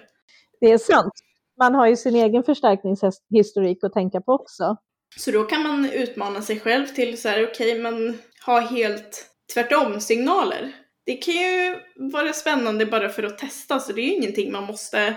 Det 0.61 0.71
är 0.71 0.77
sant. 0.77 1.13
Man 1.59 1.75
har 1.75 1.87
ju 1.87 1.95
sin 1.95 2.15
egen 2.15 2.43
förstärkningshistorik 2.43 3.83
att 3.83 3.93
tänka 3.93 4.21
på 4.21 4.31
också. 4.31 4.77
Så 5.17 5.31
då 5.31 5.43
kan 5.43 5.63
man 5.63 5.89
utmana 5.89 6.41
sig 6.41 6.59
själv 6.59 6.85
till 6.85 7.21
så 7.21 7.29
här, 7.29 7.47
okej 7.51 7.79
men 7.79 8.17
ha 8.45 8.59
helt 8.59 9.25
tvärtom 9.53 9.99
signaler. 9.99 10.71
Det 11.05 11.15
kan 11.15 11.33
ju 11.33 11.79
vara 11.95 12.33
spännande 12.33 12.85
bara 12.85 13.09
för 13.09 13.23
att 13.23 13.37
testa, 13.37 13.79
så 13.79 13.93
det 13.93 14.01
är 14.01 14.05
ju 14.05 14.13
ingenting 14.13 14.51
man 14.51 14.63
måste 14.63 15.15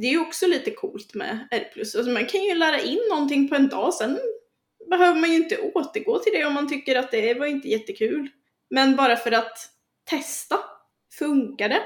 det 0.00 0.06
är 0.06 0.10
ju 0.10 0.20
också 0.20 0.46
lite 0.46 0.70
coolt 0.70 1.14
med 1.14 1.48
R+. 1.50 1.72
Alltså 1.78 2.10
man 2.10 2.26
kan 2.26 2.42
ju 2.42 2.54
lära 2.54 2.80
in 2.80 3.00
någonting 3.10 3.48
på 3.48 3.54
en 3.54 3.68
dag, 3.68 3.94
sen 3.94 4.18
behöver 4.90 5.20
man 5.20 5.30
ju 5.30 5.36
inte 5.36 5.58
återgå 5.58 6.18
till 6.18 6.32
det 6.32 6.44
om 6.44 6.54
man 6.54 6.68
tycker 6.68 6.96
att 6.96 7.10
det 7.10 7.34
var 7.34 7.46
inte 7.46 7.68
jättekul. 7.68 8.28
Men 8.70 8.96
bara 8.96 9.16
för 9.16 9.32
att 9.32 9.58
testa, 10.04 10.56
funkar 11.18 11.68
det? 11.68 11.82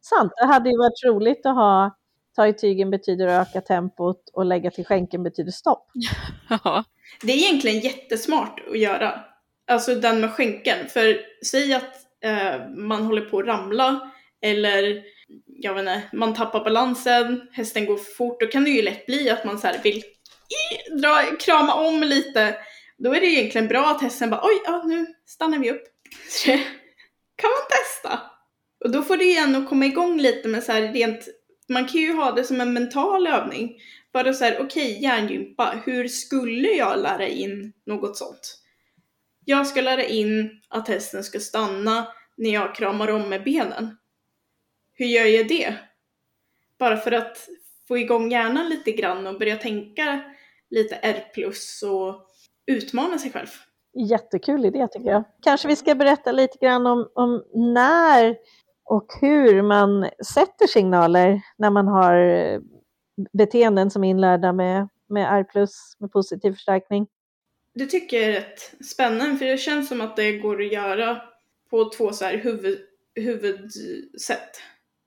Sant, 0.00 0.32
det 0.36 0.46
hade 0.46 0.70
ju 0.70 0.76
varit 0.76 1.04
roligt 1.04 1.46
att 1.46 1.54
ha 1.54 1.98
ta 2.36 2.46
i 2.46 2.54
tygen 2.54 2.90
betyder 2.90 3.26
öka 3.26 3.60
tempot 3.60 4.30
och 4.32 4.44
lägga 4.44 4.70
till 4.70 4.84
skänken 4.84 5.22
betyder 5.22 5.50
stopp. 5.50 5.90
Det 7.22 7.32
är 7.32 7.36
egentligen 7.36 7.80
jättesmart 7.80 8.60
att 8.70 8.78
göra. 8.78 9.20
Alltså 9.66 9.94
den 9.94 10.20
med 10.20 10.30
skänken. 10.30 10.86
För 10.88 11.20
säg 11.46 11.74
att 11.74 11.94
eh, 12.24 12.68
man 12.76 13.02
håller 13.02 13.22
på 13.22 13.38
att 13.38 13.46
ramla 13.46 14.10
eller 14.40 15.02
jag 15.46 15.74
vet 15.74 15.80
inte, 15.80 16.02
man 16.12 16.34
tappar 16.34 16.64
balansen, 16.64 17.48
hästen 17.52 17.86
går 17.86 17.96
för 17.96 18.14
fort, 18.14 18.40
då 18.40 18.46
kan 18.46 18.64
det 18.64 18.70
ju 18.70 18.82
lätt 18.82 19.06
bli 19.06 19.30
att 19.30 19.44
man 19.44 19.58
så 19.58 19.68
vill 19.84 20.02
dra, 21.02 21.36
krama 21.40 21.74
om 21.74 22.02
lite. 22.02 22.56
Då 22.98 23.14
är 23.14 23.20
det 23.20 23.26
egentligen 23.26 23.68
bra 23.68 23.90
att 23.90 24.02
hästen 24.02 24.30
bara 24.30 24.40
oj, 24.44 24.62
ja, 24.64 24.82
nu 24.86 25.06
stannar 25.26 25.58
vi 25.58 25.70
upp. 25.70 25.82
Så 26.28 26.46
kan 27.36 27.50
man 27.50 27.68
testa. 27.70 28.20
Och 28.84 28.90
då 28.90 29.02
får 29.02 29.16
det 29.16 29.24
igen 29.24 29.56
att 29.56 29.68
komma 29.68 29.86
igång 29.86 30.20
lite 30.20 30.48
med 30.48 30.64
så 30.64 30.72
här 30.72 30.92
rent, 30.92 31.28
man 31.68 31.86
kan 31.86 32.00
ju 32.00 32.12
ha 32.12 32.32
det 32.32 32.44
som 32.44 32.60
en 32.60 32.72
mental 32.72 33.26
övning. 33.26 33.80
Bara 34.12 34.32
så 34.32 34.44
här, 34.44 34.54
okej, 34.60 34.66
okay, 34.66 35.02
hjärngympa, 35.02 35.82
hur 35.84 36.08
skulle 36.08 36.68
jag 36.68 36.98
lära 36.98 37.26
in 37.26 37.72
något 37.86 38.16
sånt? 38.16 38.58
Jag 39.44 39.66
ska 39.66 39.80
lära 39.80 40.04
in 40.04 40.60
att 40.68 40.88
hästen 40.88 41.24
ska 41.24 41.40
stanna 41.40 42.08
när 42.36 42.50
jag 42.50 42.74
kramar 42.74 43.08
om 43.08 43.28
med 43.28 43.44
benen. 43.44 43.96
Hur 44.94 45.06
gör 45.06 45.24
jag 45.24 45.48
det? 45.48 45.74
Bara 46.78 46.96
för 46.96 47.12
att 47.12 47.48
få 47.88 47.98
igång 47.98 48.30
hjärnan 48.30 48.68
lite 48.68 48.92
grann 48.92 49.26
och 49.26 49.38
börja 49.38 49.56
tänka 49.56 50.34
lite 50.70 50.94
R 50.94 51.30
plus 51.34 51.82
och 51.82 52.14
utmana 52.66 53.18
sig 53.18 53.32
själv. 53.32 53.48
Jättekul 54.10 54.64
idé 54.64 54.88
tycker 54.92 55.10
jag. 55.10 55.24
Kanske 55.42 55.68
vi 55.68 55.76
ska 55.76 55.94
berätta 55.94 56.32
lite 56.32 56.58
grann 56.60 56.86
om, 56.86 57.10
om 57.14 57.44
när 57.54 58.36
och 58.84 59.06
hur 59.20 59.62
man 59.62 60.10
sätter 60.34 60.66
signaler 60.66 61.40
när 61.58 61.70
man 61.70 61.88
har 61.88 62.14
beteenden 63.32 63.90
som 63.90 64.04
är 64.04 64.10
inlärda 64.10 64.52
med, 64.52 64.88
med 65.08 65.38
R 65.38 65.66
med 65.98 66.12
positiv 66.12 66.52
förstärkning. 66.52 67.06
Det 67.74 67.86
tycker 67.86 68.16
jag 68.16 68.26
är 68.26 68.32
rätt 68.32 68.84
spännande 68.84 69.36
för 69.36 69.46
det 69.46 69.58
känns 69.58 69.88
som 69.88 70.00
att 70.00 70.16
det 70.16 70.32
går 70.32 70.62
att 70.62 70.72
göra 70.72 71.22
på 71.70 71.90
två 71.90 72.12
så 72.12 72.24
här 72.24 72.36
huvud, 72.36 72.78
huvudsätt. 73.14 74.60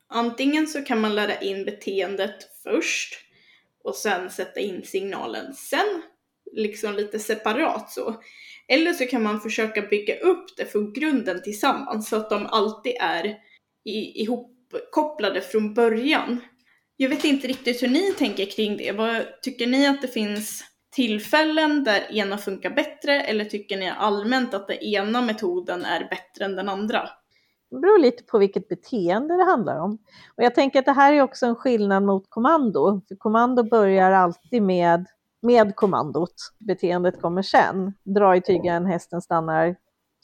Antingen 0.07 0.67
så 0.67 0.81
kan 0.81 1.01
man 1.01 1.15
lära 1.15 1.39
in 1.39 1.65
beteendet 1.65 2.35
först 2.63 3.30
och 3.83 3.95
sen 3.95 4.29
sätta 4.29 4.59
in 4.59 4.83
signalen 4.83 5.53
sen, 5.53 6.01
liksom 6.51 6.95
lite 6.95 7.19
separat 7.19 7.91
så. 7.91 8.21
Eller 8.67 8.93
så 8.93 9.05
kan 9.05 9.23
man 9.23 9.41
försöka 9.41 9.81
bygga 9.81 10.19
upp 10.19 10.57
det 10.57 10.65
från 10.65 10.93
grunden 10.93 11.41
tillsammans 11.43 12.09
så 12.09 12.15
att 12.15 12.29
de 12.29 12.45
alltid 12.45 12.93
är 12.99 13.37
ihopkopplade 13.85 15.41
från 15.41 15.73
början. 15.73 16.39
Jag 16.97 17.09
vet 17.09 17.25
inte 17.25 17.47
riktigt 17.47 17.83
hur 17.83 17.87
ni 17.87 18.13
tänker 18.13 18.45
kring 18.45 18.77
det. 18.77 18.91
Vad, 18.91 19.41
tycker 19.41 19.67
ni 19.67 19.87
att 19.87 20.01
det 20.01 20.07
finns 20.07 20.63
tillfällen 20.95 21.83
där 21.83 22.11
ena 22.11 22.37
funkar 22.37 22.69
bättre 22.69 23.21
eller 23.21 23.45
tycker 23.45 23.77
ni 23.77 23.89
allmänt 23.89 24.53
att 24.53 24.67
den 24.67 24.77
ena 24.77 25.21
metoden 25.21 25.85
är 25.85 26.09
bättre 26.09 26.45
än 26.45 26.55
den 26.55 26.69
andra? 26.69 27.09
Det 27.71 27.79
beror 27.79 27.99
lite 27.99 28.23
på 28.23 28.37
vilket 28.37 28.67
beteende 28.67 29.37
det 29.37 29.43
handlar 29.43 29.77
om. 29.77 29.91
Och 30.37 30.43
jag 30.43 30.55
tänker 30.55 30.79
att 30.79 30.85
det 30.85 30.91
här 30.91 31.13
är 31.13 31.21
också 31.21 31.45
en 31.45 31.55
skillnad 31.55 32.03
mot 32.03 32.29
kommando. 32.29 33.01
För 33.07 33.15
kommando 33.15 33.63
börjar 33.63 34.11
alltid 34.11 34.61
med, 34.61 35.05
med 35.41 35.75
kommandot. 35.75 36.33
Beteendet 36.59 37.21
kommer 37.21 37.41
sen. 37.41 37.93
Dra 38.03 38.35
i 38.35 38.41
tygen, 38.41 38.85
hästen 38.85 39.21
stannar, 39.21 39.75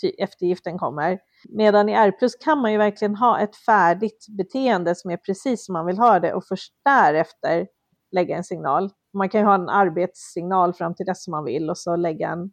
ty 0.02 0.10
eftergiften 0.10 0.78
kommer. 0.78 1.20
Medan 1.50 1.90
i 1.90 1.94
R 1.94 2.12
plus 2.12 2.36
kan 2.36 2.58
man 2.62 2.72
ju 2.72 2.78
verkligen 2.78 3.16
ha 3.16 3.40
ett 3.40 3.56
färdigt 3.56 4.26
beteende 4.38 4.96
som 4.96 5.12
är 5.12 5.18
precis 5.18 5.66
som 5.66 5.74
man 5.74 5.86
vill 5.86 5.98
ha 5.98 6.20
det 6.20 6.34
och 6.34 6.46
först 6.46 6.74
därefter 6.86 7.68
lägga 8.12 8.38
en 8.38 8.44
signal. 8.44 8.90
Man 9.14 9.30
kan 9.30 9.42
ju 9.42 9.48
ha 9.48 9.56
en 9.56 9.70
arbetssignal 9.70 10.74
fram 10.74 10.96
till 10.96 11.06
dess 11.06 11.24
som 11.24 11.32
man 11.32 11.44
vill 11.44 11.70
och 11.70 11.78
så 11.78 11.96
lägga 11.96 12.30
en, 12.30 12.52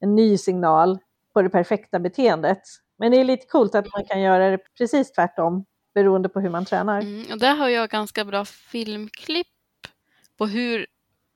en 0.00 0.14
ny 0.14 0.38
signal 0.38 0.98
på 1.34 1.42
det 1.42 1.50
perfekta 1.50 1.98
beteendet. 1.98 2.62
Men 2.98 3.12
det 3.12 3.20
är 3.20 3.24
lite 3.24 3.46
coolt 3.46 3.74
att 3.74 3.92
man 3.92 4.04
kan 4.04 4.20
göra 4.20 4.50
det 4.50 4.58
precis 4.78 5.12
tvärtom 5.12 5.64
beroende 5.94 6.28
på 6.28 6.40
hur 6.40 6.50
man 6.50 6.64
tränar. 6.64 7.00
Mm, 7.00 7.32
och 7.32 7.38
där 7.38 7.56
har 7.56 7.68
jag 7.68 7.90
ganska 7.90 8.24
bra 8.24 8.44
filmklipp 8.44 9.46
på 10.36 10.46
hur, 10.46 10.86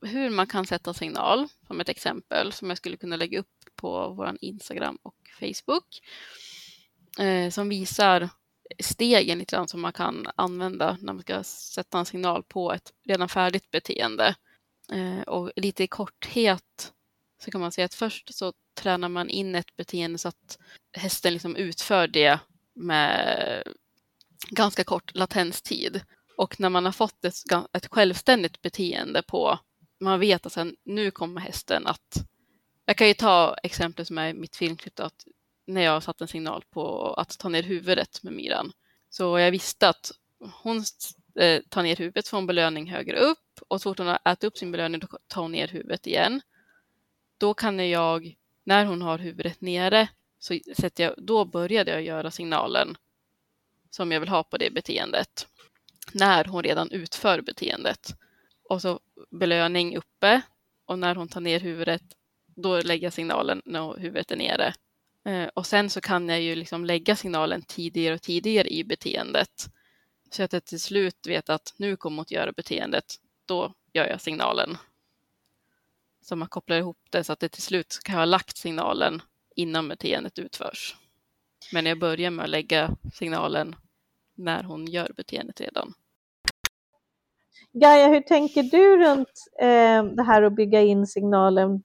hur 0.03 0.31
man 0.31 0.47
kan 0.47 0.67
sätta 0.67 0.95
signal, 0.95 1.49
som 1.67 1.81
ett 1.81 1.89
exempel, 1.89 2.53
som 2.53 2.69
jag 2.69 2.79
skulle 2.79 2.97
kunna 2.97 3.17
lägga 3.17 3.39
upp 3.41 3.47
på 3.77 4.09
vår 4.09 4.37
Instagram 4.41 4.99
och 5.03 5.17
Facebook. 5.41 6.01
Eh, 7.19 7.51
som 7.51 7.69
visar 7.69 8.29
stegen 8.79 9.39
lite 9.39 9.57
grann 9.57 9.69
som 9.69 9.81
man 9.81 9.93
kan 9.93 10.27
använda 10.37 10.97
när 11.01 11.13
man 11.13 11.23
ska 11.23 11.43
sätta 11.43 11.99
en 11.99 12.07
signal 12.07 12.43
på 12.43 12.73
ett 12.73 12.93
redan 13.05 13.29
färdigt 13.29 13.71
beteende. 13.71 14.35
Eh, 14.93 15.21
och 15.21 15.51
lite 15.57 15.85
i 15.85 15.87
korthet 15.87 16.93
så 17.45 17.51
kan 17.51 17.61
man 17.61 17.73
säga 17.73 17.85
att 17.85 17.95
först 17.95 18.35
så 18.35 18.53
tränar 18.81 19.09
man 19.09 19.31
in 19.31 19.55
ett 19.55 19.77
beteende 19.77 20.19
så 20.19 20.29
att 20.29 20.59
hästen 20.93 21.33
liksom 21.33 21.57
utför 21.57 22.07
det 22.09 22.39
med 22.75 23.63
ganska 24.51 24.85
kort 24.85 25.15
latenstid. 25.15 26.01
Och 26.37 26.61
när 26.61 26.69
man 26.69 26.85
har 26.85 26.93
fått 26.93 27.25
ett, 27.25 27.35
ett 27.73 27.87
självständigt 27.87 28.63
beteende 28.63 29.23
på, 29.23 29.59
man 30.01 30.21
vet 30.21 30.47
att 30.47 30.53
sen, 30.53 30.77
nu 30.85 31.11
kommer 31.11 31.41
hästen 31.41 31.87
att 31.87 32.25
Jag 32.85 32.97
kan 32.97 33.09
ju 33.09 33.15
ta 33.15 33.57
exemplet 33.63 34.07
som 34.07 34.19
är 34.19 34.35
mitt 34.35 34.57
filmklipp 34.57 35.01
att 35.01 35.27
när 35.67 35.81
jag 35.81 36.03
satte 36.03 36.25
en 36.25 36.29
signal 36.29 36.65
på 36.71 37.15
att 37.15 37.39
ta 37.39 37.49
ner 37.49 37.63
huvudet 37.63 38.23
med 38.23 38.33
myran. 38.33 38.73
Så 39.11 39.39
jag 39.39 39.51
visste 39.51 39.89
att 39.89 40.13
hon 40.63 40.85
eh, 41.41 41.63
tar 41.69 41.83
ner 41.83 41.97
huvudet, 41.97 42.29
får 42.29 42.39
en 42.39 42.47
belöning 42.47 42.91
högre 42.91 43.19
upp 43.19 43.61
och 43.69 43.81
så 43.83 43.91
fort 43.91 43.99
hon 43.99 44.07
har 44.07 44.19
ätit 44.25 44.45
upp 44.45 44.59
sin 44.59 44.73
belöning 44.73 45.01
då 45.01 45.07
tar 45.27 45.43
hon 45.43 45.53
ner 45.53 45.69
huvudet 45.69 46.07
igen. 46.07 46.41
Då 47.39 47.55
kan 47.55 47.89
jag, 47.91 48.35
när 48.71 48.85
hon 48.85 49.03
har 49.03 49.19
huvudet 49.19 49.61
nere, 49.61 50.09
så 50.39 50.59
sätter 50.77 51.05
jag, 51.05 51.15
då 51.17 51.45
började 51.45 51.91
jag 51.91 52.03
göra 52.03 52.31
signalen 52.31 52.97
som 53.91 54.13
jag 54.13 54.21
vill 54.21 54.29
ha 54.29 54.43
på 54.43 54.57
det 54.57 54.71
beteendet. 54.71 55.47
När 56.13 56.45
hon 56.45 56.63
redan 56.63 56.91
utför 56.91 57.41
beteendet. 57.41 58.15
Och 58.69 58.83
så 58.83 59.01
belöning 59.31 59.97
uppe 59.97 60.41
och 60.87 60.99
när 60.99 61.15
hon 61.15 61.29
tar 61.29 61.41
ner 61.41 61.61
huvudet 61.61 62.03
då 62.47 62.81
lägger 62.81 63.07
jag 63.07 63.13
signalen 63.13 63.63
när 63.65 63.99
huvudet 63.99 64.31
är 64.31 64.37
nere. 64.37 64.75
Eh, 65.25 65.49
och 65.55 65.67
sen 65.67 65.91
så 65.91 66.01
kan 66.01 66.29
jag 66.29 66.41
ju 66.41 66.55
liksom 66.55 66.85
lägga 66.85 67.17
signalen 67.17 67.63
tidigare 67.63 68.15
och 68.15 68.23
tidigare 68.23 68.69
i 68.69 68.85
beteendet. 68.85 69.67
Så 70.31 70.43
att 70.43 70.53
jag 70.53 70.65
till 70.65 70.81
slut 70.81 71.27
vet 71.27 71.51
att 71.51 71.75
nu 71.77 71.97
kommer 71.97 72.17
hon 72.17 72.23
att 72.23 72.31
göra 72.31 72.53
beteendet. 72.53 73.15
Då 73.47 73.75
gör 73.93 74.07
jag 74.07 74.21
signalen. 74.21 74.77
Så 76.23 76.37
man 76.37 76.49
kopplar 76.49 76.77
ihop 76.77 76.99
det 77.11 77.25
så 77.25 77.33
att 77.33 77.41
det 77.41 77.49
till 77.49 77.63
slut 77.63 78.01
kan 78.05 78.15
ha 78.15 78.25
lagt 78.25 78.57
signalen 78.57 79.23
innan 79.57 79.89
beteendet 79.89 80.39
utförs. 80.39 80.97
Men 81.73 81.87
jag 81.87 81.99
börjar 81.99 82.31
med 82.31 82.45
att 82.45 82.51
lägga 82.51 82.97
signalen 83.15 83.77
när 84.35 84.63
hon 84.63 84.87
gör 84.87 85.13
beteendet 85.17 85.61
redan. 85.61 85.95
Gaia, 87.73 88.09
hur 88.09 88.21
tänker 88.21 88.63
du 88.63 88.97
runt 88.97 89.29
eh, 89.61 90.05
det 90.05 90.23
här 90.23 90.43
att 90.43 90.53
bygga 90.53 90.81
in 90.81 91.07
signalen 91.07 91.83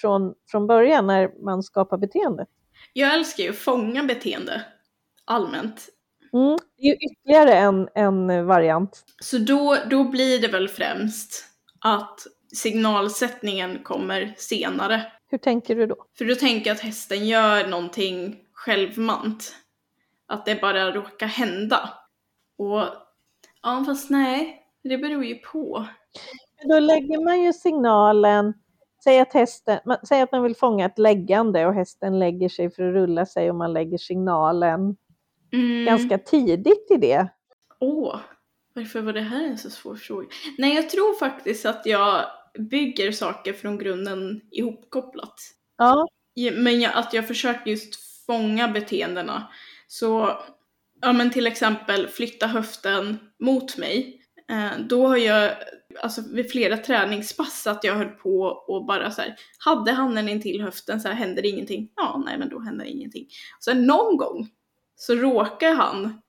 från, 0.00 0.34
från 0.50 0.66
början 0.66 1.06
när 1.06 1.44
man 1.44 1.62
skapar 1.62 1.98
beteende? 1.98 2.46
Jag 2.92 3.14
älskar 3.14 3.44
ju 3.44 3.50
att 3.50 3.56
fånga 3.56 4.04
beteende 4.04 4.64
allmänt. 5.24 5.88
Mm, 6.32 6.58
det 6.76 6.82
är 6.82 6.86
ju 6.86 6.94
ytterligare 6.94 7.54
en, 7.54 7.88
en 7.94 8.46
variant. 8.46 9.04
Så 9.22 9.38
då, 9.38 9.76
då 9.90 10.04
blir 10.04 10.40
det 10.40 10.48
väl 10.48 10.68
främst 10.68 11.44
att 11.80 12.20
signalsättningen 12.52 13.78
kommer 13.82 14.34
senare. 14.36 15.12
Hur 15.30 15.38
tänker 15.38 15.76
du 15.76 15.86
då? 15.86 16.06
För 16.18 16.24
då 16.24 16.34
tänker 16.34 16.70
jag 16.70 16.74
att 16.74 16.80
hästen 16.80 17.26
gör 17.26 17.66
någonting 17.68 18.36
självmant. 18.52 19.56
Att 20.26 20.46
det 20.46 20.60
bara 20.60 20.90
råkar 20.90 21.26
hända. 21.26 21.90
Och 22.58 22.84
ja, 23.62 23.82
fast 23.86 24.10
nej, 24.10 24.62
det 24.82 24.98
beror 24.98 25.24
ju 25.24 25.34
på. 25.34 25.86
Då 26.68 26.78
lägger 26.78 27.24
man 27.24 27.42
ju 27.42 27.52
signalen, 27.52 28.54
säg 29.04 29.20
att, 29.20 29.32
hästen, 29.32 29.78
säg 30.08 30.20
att 30.20 30.32
man 30.32 30.42
vill 30.42 30.56
fånga 30.56 30.86
ett 30.86 30.98
läggande 30.98 31.66
och 31.66 31.74
hästen 31.74 32.18
lägger 32.18 32.48
sig 32.48 32.70
för 32.70 32.82
att 32.82 32.94
rulla 32.94 33.26
sig 33.26 33.50
och 33.50 33.56
man 33.56 33.72
lägger 33.72 33.98
signalen 33.98 34.96
mm. 35.52 35.84
ganska 35.84 36.18
tidigt 36.18 36.90
i 36.90 36.96
det. 36.96 37.28
Åh, 37.80 38.20
varför 38.74 39.00
var 39.00 39.12
det 39.12 39.20
här 39.20 39.44
en 39.44 39.58
så 39.58 39.70
svår 39.70 39.96
fråga? 39.96 40.26
Nej, 40.58 40.74
jag 40.74 40.90
tror 40.90 41.18
faktiskt 41.18 41.66
att 41.66 41.86
jag 41.86 42.24
bygger 42.58 43.12
saker 43.12 43.52
från 43.52 43.78
grunden 43.78 44.40
ihopkopplat. 44.50 45.40
Ja. 45.76 46.08
Men 46.52 46.80
jag, 46.80 46.92
att 46.94 47.12
jag 47.12 47.28
försöker 47.28 47.70
just 47.70 47.96
fånga 48.26 48.68
beteendena. 48.68 49.48
Så, 49.86 50.38
ja 51.00 51.12
men 51.12 51.30
till 51.30 51.46
exempel 51.46 52.08
flytta 52.08 52.46
höften 52.46 53.18
mot 53.38 53.76
mig. 53.76 54.22
Eh, 54.50 54.80
då 54.88 55.06
har 55.06 55.16
jag, 55.16 55.54
alltså 56.02 56.22
vid 56.32 56.50
flera 56.50 56.76
träningspass 56.76 57.66
att 57.66 57.84
jag 57.84 57.94
höll 57.94 58.08
på 58.08 58.40
och 58.42 58.86
bara 58.86 59.10
så 59.10 59.22
här, 59.22 59.36
hade 59.58 59.92
handen 59.92 60.28
in 60.28 60.42
till 60.42 60.62
höften 60.62 61.00
så 61.00 61.08
här, 61.08 61.14
händer 61.14 61.46
ingenting? 61.46 61.90
Ja, 61.96 62.22
nej 62.26 62.38
men 62.38 62.48
då 62.48 62.60
händer 62.60 62.84
ingenting. 62.84 63.26
Sen 63.64 63.86
någon 63.86 64.16
gång 64.16 64.48
så 64.96 65.14
råkar 65.14 65.74
han 65.74 66.20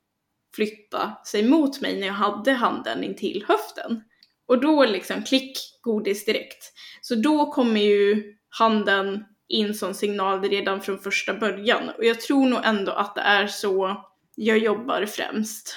flytta 0.55 1.17
sig 1.25 1.49
mot 1.49 1.81
mig 1.81 1.99
när 1.99 2.07
jag 2.07 2.13
hade 2.13 2.51
handen 2.51 3.03
in 3.03 3.15
till 3.15 3.45
höften. 3.47 4.03
Och 4.49 4.61
då 4.61 4.85
liksom 4.85 5.23
klick, 5.23 5.57
godis 5.81 6.25
direkt. 6.25 6.73
Så 7.01 7.15
då 7.15 7.51
kommer 7.51 7.79
ju 7.79 8.33
handen 8.49 9.25
in 9.47 9.73
som 9.73 9.93
signal 9.93 10.41
redan 10.41 10.81
från 10.81 10.99
första 10.99 11.33
början. 11.33 11.89
Och 11.97 12.03
jag 12.03 12.21
tror 12.21 12.45
nog 12.45 12.59
ändå 12.63 12.91
att 12.91 13.15
det 13.15 13.21
är 13.21 13.47
så 13.47 13.95
jag 14.35 14.57
jobbar 14.57 15.05
främst. 15.05 15.75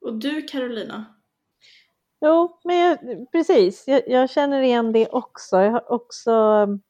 Och 0.00 0.18
du 0.18 0.42
Carolina? 0.42 1.04
Jo, 2.20 2.60
men 2.64 2.76
jag, 2.76 2.98
precis. 3.32 3.84
Jag, 3.86 4.02
jag, 4.06 4.30
känner 4.30 4.62
igen 4.62 4.92
det 4.92 5.08
också. 5.08 5.56
Jag 5.56 5.72
har 5.72 5.92
också 5.92 6.30
mm, 6.30 6.80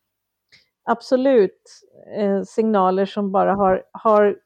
absolut 0.85 1.63
eh, 2.17 2.43
signaler 2.43 3.07
som 3.07 3.33
bara 3.33 3.55
har, 3.55 3.83
har 3.93 4.37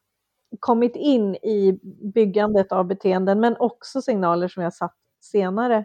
kommit 0.60 0.96
in 0.96 1.34
i 1.34 1.78
byggandet 2.14 2.72
av 2.72 2.86
beteenden, 2.86 3.40
men 3.40 3.56
också 3.56 4.02
signaler 4.02 4.48
som 4.48 4.62
jag 4.62 4.74
satt 4.74 4.96
senare. 5.20 5.84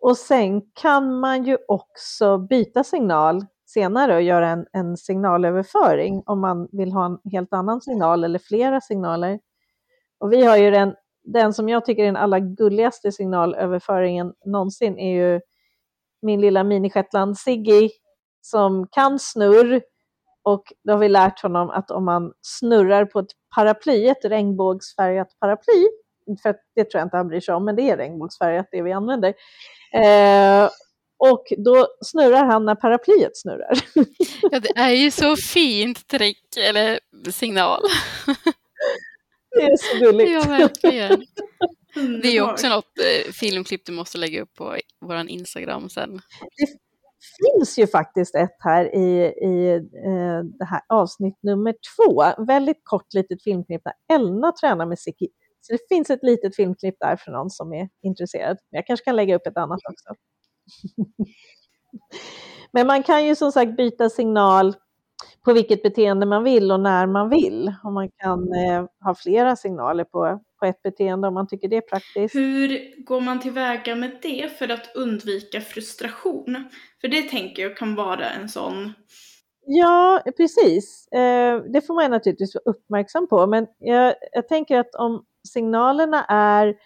Och 0.00 0.16
sen 0.16 0.62
kan 0.74 1.20
man 1.20 1.44
ju 1.44 1.58
också 1.68 2.38
byta 2.38 2.84
signal 2.84 3.46
senare 3.66 4.14
och 4.14 4.22
göra 4.22 4.48
en, 4.48 4.66
en 4.72 4.96
signalöverföring 4.96 6.22
om 6.26 6.40
man 6.40 6.68
vill 6.72 6.92
ha 6.92 7.06
en 7.06 7.18
helt 7.32 7.52
annan 7.52 7.80
signal 7.80 8.24
eller 8.24 8.38
flera 8.38 8.80
signaler. 8.80 9.40
Och 10.18 10.32
vi 10.32 10.44
har 10.44 10.56
ju 10.56 10.70
den, 10.70 10.94
den 11.24 11.52
som 11.52 11.68
jag 11.68 11.84
tycker 11.84 12.02
är 12.02 12.06
den 12.06 12.16
allra 12.16 12.40
gulligaste 12.40 13.12
signalöverföringen 13.12 14.32
någonsin 14.46 14.98
är 14.98 15.14
ju 15.14 15.40
min 16.22 16.40
lilla 16.40 16.64
minishetland 16.64 17.38
Siggy 17.38 17.88
som 18.40 18.86
kan 18.90 19.18
snurr 19.18 19.82
och 20.42 20.72
då 20.84 20.92
har 20.92 20.98
vi 20.98 21.08
lärt 21.08 21.42
honom 21.42 21.70
att 21.70 21.90
om 21.90 22.04
man 22.04 22.32
snurrar 22.42 23.04
på 23.04 23.18
ett 23.18 23.30
paraply, 23.54 24.08
ett 24.08 24.24
regnbågsfärgat 24.24 25.28
paraply, 25.40 25.88
för 26.42 26.56
det 26.74 26.84
tror 26.84 26.98
jag 26.98 27.06
inte 27.06 27.16
han 27.16 27.28
bryr 27.28 27.40
sig 27.40 27.54
om, 27.54 27.64
men 27.64 27.76
det 27.76 27.90
är 27.90 27.96
regnbågsfärgat 27.96 28.68
det 28.72 28.82
vi 28.82 28.92
använder. 28.92 29.34
Eh, 29.94 30.70
och 31.18 31.44
då 31.58 31.86
snurrar 32.04 32.44
han 32.44 32.64
när 32.64 32.74
paraplyet 32.74 33.36
snurrar. 33.36 33.78
Ja, 34.50 34.60
det 34.60 34.76
är 34.76 34.90
ju 34.90 35.10
så 35.10 35.36
fint 35.36 36.08
trick, 36.08 36.56
eller 36.68 37.00
signal. 37.30 37.82
Det 39.50 39.62
är 39.62 39.76
så 39.76 40.04
gulligt. 40.04 40.30
Ja, 40.30 40.42
verkligen. 40.48 41.26
Det 42.22 42.28
är 42.28 42.32
ju 42.32 42.50
också 42.50 42.68
något 42.68 42.98
eh, 42.98 43.32
filmklipp 43.32 43.86
du 43.86 43.92
måste 43.92 44.18
lägga 44.18 44.42
upp 44.42 44.54
på 44.54 44.76
vår 45.00 45.28
Instagram 45.28 45.88
sen. 45.88 46.20
Det 46.56 46.66
finns 47.52 47.78
ju 47.78 47.86
faktiskt 47.86 48.34
ett 48.34 48.56
här 48.58 48.94
i, 48.94 49.24
i 49.26 49.74
eh, 49.74 50.44
det 50.58 50.64
här 50.64 50.80
avsnitt 50.88 51.38
nummer 51.42 51.74
två. 51.96 52.44
Väldigt 52.44 52.80
kort 52.82 53.14
litet 53.14 53.42
filmklipp 53.42 53.82
där 53.84 54.16
Elna 54.16 54.52
tränar 54.52 54.86
med 54.86 54.98
Siki. 54.98 55.28
Så 55.68 55.72
det 55.72 55.88
finns 55.88 56.10
ett 56.10 56.22
litet 56.22 56.56
filmklipp 56.56 56.96
där 57.00 57.16
för 57.16 57.30
någon 57.32 57.50
som 57.50 57.72
är 57.72 57.88
intresserad. 58.02 58.58
Jag 58.70 58.86
kanske 58.86 59.04
kan 59.04 59.16
lägga 59.16 59.36
upp 59.36 59.46
ett 59.46 59.56
annat 59.56 59.80
också. 59.90 60.14
Men 62.72 62.86
man 62.86 63.02
kan 63.02 63.26
ju 63.26 63.34
som 63.34 63.52
sagt 63.52 63.76
byta 63.76 64.10
signal 64.10 64.74
på 65.44 65.52
vilket 65.52 65.82
beteende 65.82 66.26
man 66.26 66.44
vill 66.44 66.72
och 66.72 66.80
när 66.80 67.06
man 67.06 67.30
vill. 67.30 67.74
Och 67.84 67.92
man 67.92 68.10
kan 68.10 68.52
eh, 68.52 68.84
ha 69.04 69.14
flera 69.14 69.56
signaler 69.56 70.04
på, 70.04 70.40
på 70.58 70.66
ett 70.66 70.82
beteende 70.82 71.28
om 71.28 71.34
man 71.34 71.48
tycker 71.48 71.68
det 71.68 71.76
är 71.76 71.80
praktiskt. 71.80 72.34
Hur 72.34 73.04
går 73.04 73.20
man 73.20 73.40
tillväga 73.40 73.94
med 73.94 74.18
det 74.22 74.58
för 74.58 74.68
att 74.68 74.96
undvika 74.96 75.60
frustration? 75.60 76.68
För 77.00 77.08
det 77.08 77.22
tänker 77.22 77.62
jag 77.62 77.76
kan 77.76 77.94
vara 77.94 78.30
en 78.30 78.48
sån 78.48 78.92
Ja, 79.70 80.22
precis. 80.36 81.08
Eh, 81.12 81.62
det 81.72 81.80
får 81.80 81.94
man 81.94 82.10
naturligtvis 82.10 82.54
vara 82.54 82.62
uppmärksam 82.76 83.28
på. 83.28 83.46
Men 83.46 83.66
jag, 83.78 84.14
jag 84.32 84.48
tänker 84.48 84.78
att 84.78 84.94
om 84.94 85.24
signalerna 85.48 86.24
är 86.24 86.76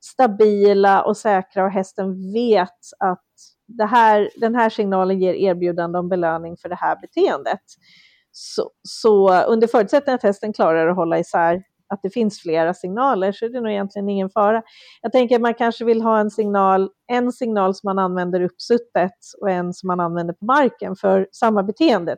stabila 0.00 1.02
och 1.02 1.16
säkra 1.16 1.64
och 1.64 1.70
hästen 1.70 2.32
vet 2.32 2.78
att 2.98 3.24
det 3.66 3.84
här, 3.84 4.30
den 4.36 4.54
här 4.54 4.70
signalen 4.70 5.20
ger 5.20 5.34
erbjudande 5.34 5.98
om 5.98 6.08
belöning 6.08 6.56
för 6.56 6.68
det 6.68 6.74
här 6.74 6.96
beteendet. 7.00 7.60
Så, 8.32 8.70
så 8.82 9.42
under 9.44 9.66
förutsättning 9.66 10.14
att 10.14 10.22
hästen 10.22 10.52
klarar 10.52 10.88
att 10.88 10.96
hålla 10.96 11.18
isär 11.18 11.62
att 11.88 12.02
det 12.02 12.10
finns 12.10 12.40
flera 12.40 12.74
signaler 12.74 13.32
så 13.32 13.44
är 13.44 13.48
det 13.48 13.60
nog 13.60 13.72
egentligen 13.72 14.08
ingen 14.08 14.30
fara. 14.30 14.62
Jag 15.02 15.12
tänker 15.12 15.34
att 15.34 15.40
man 15.42 15.54
kanske 15.54 15.84
vill 15.84 16.02
ha 16.02 16.18
en 16.18 16.30
signal, 16.30 16.90
en 17.12 17.32
signal 17.32 17.74
som 17.74 17.88
man 17.88 17.98
använder 17.98 18.40
uppsuttet 18.40 19.12
och 19.40 19.50
en 19.50 19.72
som 19.72 19.86
man 19.86 20.00
använder 20.00 20.34
på 20.34 20.44
marken 20.44 20.96
för 20.96 21.28
samma 21.32 21.62
beteende. 21.62 22.16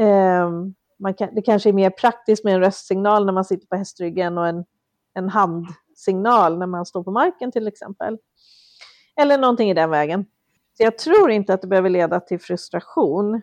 Ehm, 0.00 0.74
man 0.98 1.14
kan, 1.14 1.34
det 1.34 1.42
kanske 1.42 1.68
är 1.68 1.72
mer 1.72 1.90
praktiskt 1.90 2.44
med 2.44 2.54
en 2.54 2.60
röstsignal 2.60 3.26
när 3.26 3.32
man 3.32 3.44
sitter 3.44 3.66
på 3.66 3.76
hästryggen 3.76 4.38
och 4.38 4.46
en, 4.46 4.64
en 5.14 5.28
handsignal 5.28 6.58
när 6.58 6.66
man 6.66 6.86
står 6.86 7.02
på 7.02 7.10
marken 7.10 7.52
till 7.52 7.68
exempel. 7.68 8.18
Eller 9.16 9.38
någonting 9.38 9.70
i 9.70 9.74
den 9.74 9.90
vägen. 9.90 10.26
Så 10.76 10.82
jag 10.82 10.98
tror 10.98 11.30
inte 11.30 11.54
att 11.54 11.60
det 11.60 11.68
behöver 11.68 11.90
leda 11.90 12.20
till 12.20 12.40
frustration. 12.40 13.34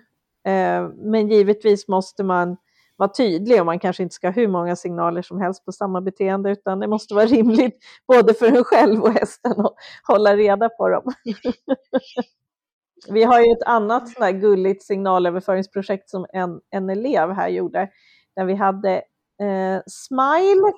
Eh, 0.45 0.89
men 0.95 1.27
givetvis 1.27 1.87
måste 1.87 2.23
man 2.23 2.57
vara 2.95 3.09
tydlig 3.09 3.59
och 3.59 3.65
man 3.65 3.79
kanske 3.79 4.03
inte 4.03 4.15
ska 4.15 4.27
ha 4.27 4.31
hur 4.31 4.47
många 4.47 4.75
signaler 4.75 5.21
som 5.21 5.41
helst 5.41 5.65
på 5.65 5.71
samma 5.71 6.01
beteende 6.01 6.51
utan 6.51 6.79
det 6.79 6.87
måste 6.87 7.13
vara 7.13 7.25
rimligt 7.25 7.77
både 8.07 8.33
för 8.33 8.47
en 8.47 8.63
själv 8.63 9.03
och 9.03 9.13
hästen 9.13 9.51
att 9.51 9.73
hålla 10.07 10.35
reda 10.35 10.69
på 10.69 10.89
dem. 10.89 11.13
Vi 13.09 13.23
har 13.23 13.39
ju 13.39 13.51
ett 13.51 13.63
annat 13.67 14.09
sånt 14.09 14.25
här 14.25 14.31
gulligt 14.31 14.83
signalöverföringsprojekt 14.83 16.09
som 16.09 16.25
en, 16.33 16.59
en 16.69 16.89
elev 16.89 17.31
här 17.31 17.49
gjorde, 17.49 17.89
där 18.35 18.45
vi 18.45 18.55
hade 18.55 18.95
eh, 19.41 19.81
Smile, 19.87 20.73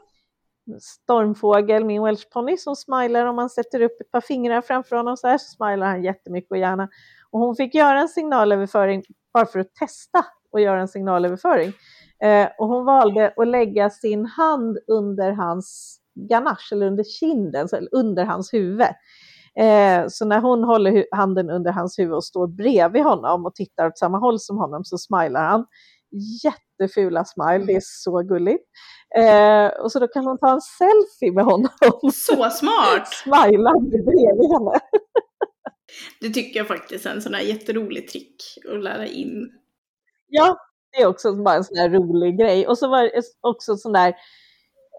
stormfågel, 0.81 1.85
min 1.85 2.03
welshpony, 2.03 2.57
som 2.57 2.75
smilar 2.75 3.25
om 3.25 3.35
man 3.35 3.49
sätter 3.49 3.81
upp 3.81 4.01
ett 4.01 4.11
par 4.11 4.21
fingrar 4.21 4.61
framför 4.61 4.95
honom 4.95 5.17
så 5.17 5.27
här 5.27 5.37
så 5.37 5.55
smilar 5.55 5.87
han 5.87 6.03
jättemycket 6.03 6.51
och 6.51 6.57
gärna. 6.57 6.89
Och 7.31 7.39
hon 7.39 7.55
fick 7.55 7.75
göra 7.75 7.99
en 7.99 8.09
signalöverföring 8.09 9.03
bara 9.33 9.45
för 9.45 9.59
att 9.59 9.75
testa 9.75 10.25
och 10.51 10.61
göra 10.61 10.81
en 10.81 10.87
signalöverföring. 10.87 11.73
Eh, 12.23 12.49
och 12.57 12.67
hon 12.67 12.85
valde 12.85 13.33
att 13.37 13.47
lägga 13.47 13.89
sin 13.89 14.25
hand 14.25 14.77
under 14.87 15.31
hans 15.31 15.99
ganache, 16.29 16.75
eller 16.75 16.87
under 16.87 17.03
kinden, 17.03 17.67
eller 17.73 17.89
under 17.91 18.25
hans 18.25 18.53
huvud. 18.53 18.87
Eh, 19.59 20.07
så 20.07 20.25
när 20.25 20.39
hon 20.39 20.63
håller 20.63 21.05
handen 21.11 21.49
under 21.49 21.71
hans 21.71 21.99
huvud 21.99 22.13
och 22.13 22.23
står 22.23 22.47
bredvid 22.47 23.03
honom 23.03 23.45
och 23.45 23.55
tittar 23.55 23.87
åt 23.87 23.97
samma 23.97 24.17
håll 24.17 24.39
som 24.39 24.57
honom 24.57 24.83
så 24.83 24.97
smilar 24.97 25.45
han. 25.45 25.65
Jättefula 26.43 27.25
smile, 27.25 27.65
det 27.65 27.75
är 27.75 27.81
så 27.83 28.21
gulligt. 28.21 28.63
Eh, 29.17 29.67
och 29.67 29.91
så 29.91 29.99
då 29.99 30.07
kan 30.07 30.25
hon 30.25 30.37
ta 30.37 30.51
en 30.51 30.61
selfie 30.61 31.31
med 31.31 31.45
honom. 31.45 31.69
Så 32.13 32.49
smart! 32.49 33.07
Smilande 33.23 33.97
bredvid 33.97 34.51
henne. 34.51 34.79
det 36.21 36.29
tycker 36.29 36.59
jag 36.59 36.67
faktiskt 36.67 37.05
är 37.05 37.09
en 37.09 37.21
sån 37.21 37.33
här 37.33 37.41
jätterolig 37.41 38.07
trick 38.07 38.43
att 38.73 38.83
lära 38.83 39.07
in. 39.07 39.51
Ja, 40.27 40.57
det 40.91 41.01
är 41.01 41.07
också 41.07 41.35
bara 41.35 41.55
en 41.55 41.63
sån 41.63 41.77
här 41.77 41.89
rolig 41.89 42.37
grej. 42.37 42.67
Och 42.67 42.77
så 42.77 42.87
var 42.87 43.03
det 43.03 43.21
också 43.41 43.75
sån 43.75 43.93
där 43.93 44.15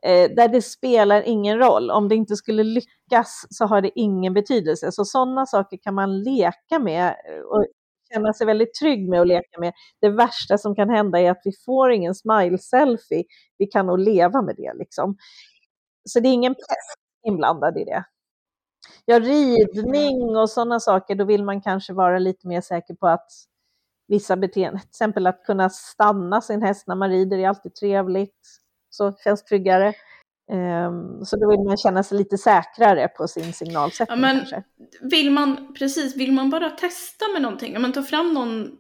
eh, 0.03 0.31
där 0.31 0.49
det 0.49 0.63
spelar 0.63 1.23
ingen 1.23 1.59
roll. 1.59 1.91
Om 1.91 2.09
det 2.09 2.15
inte 2.15 2.37
skulle 2.37 2.63
lyckas 2.63 3.47
så 3.51 3.67
har 3.67 3.83
det 3.83 3.91
ingen 3.95 4.35
betydelse. 4.35 4.93
Så 4.93 5.05
sådana 5.05 5.47
saker 5.47 5.77
kan 5.83 5.95
man 5.95 6.23
leka 6.23 6.79
med 6.79 7.07
eh, 7.09 7.41
och 7.41 7.67
känna 8.13 8.33
sig 8.33 8.47
väldigt 8.47 8.75
trygg 8.75 9.09
med 9.09 9.21
att 9.21 9.27
leka 9.27 9.61
med. 9.61 9.73
Det 10.01 10.09
värsta 10.09 10.59
som 10.59 10.75
kan 10.75 10.91
hända 10.91 11.21
är 11.21 11.31
att 11.31 11.41
vi 11.45 11.53
får 11.67 11.93
ingen 11.93 12.15
smile-selfie. 12.15 13.25
Vi 13.59 13.67
kan 13.67 13.87
nog 13.87 13.99
leva 13.99 14.43
med 14.43 14.55
det 14.57 14.73
liksom. 14.75 15.17
Så 16.05 16.21
det 16.21 16.29
är 16.29 16.33
ingen 16.33 16.55
press 16.55 16.95
inblandad 17.27 17.79
i 17.79 17.85
det. 17.85 18.05
Ja, 19.05 19.21
ridning 19.21 20.37
och 20.37 20.51
sådana 20.51 20.81
saker, 20.81 21.15
då 21.15 21.25
vill 21.25 21.45
man 21.45 21.61
kanske 21.61 21.93
vara 21.93 22.19
lite 22.19 22.49
mer 22.49 22.61
säker 22.61 22.95
på 22.95 23.07
att 23.09 23.31
vissa 24.09 24.37
beteenden, 24.37 24.81
till 24.81 24.89
exempel 24.89 25.27
att 25.27 25.45
kunna 25.45 25.71
stanna 25.71 26.41
sin 26.41 26.63
häst 26.63 26.87
när 26.87 26.95
man 26.95 27.11
rider 27.11 27.39
är 27.39 27.49
alltid 27.49 27.75
trevligt 27.75 28.61
så 28.91 29.13
känns 29.25 29.45
tryggare. 29.45 29.95
Um, 30.53 31.25
så 31.25 31.37
då 31.37 31.51
vill 31.51 31.61
man 31.61 31.77
känna 31.77 32.03
sig 32.03 32.19
lite 32.19 32.39
säkrare 32.39 33.09
på 33.09 33.29
sin 33.29 33.53
signalsättning 33.53 34.19
ja, 34.19 34.21
men 34.21 34.37
kanske. 34.37 34.63
Vill 35.01 35.31
man, 35.31 35.75
precis, 35.75 36.17
vill 36.17 36.33
man 36.33 36.51
bara 36.51 36.71
testa 36.71 37.29
med 37.33 37.43
någonting, 37.43 37.77
om 37.77 37.83
man 37.83 37.93
tar 37.93 38.03
fram 38.03 38.35
någon, 38.35 38.71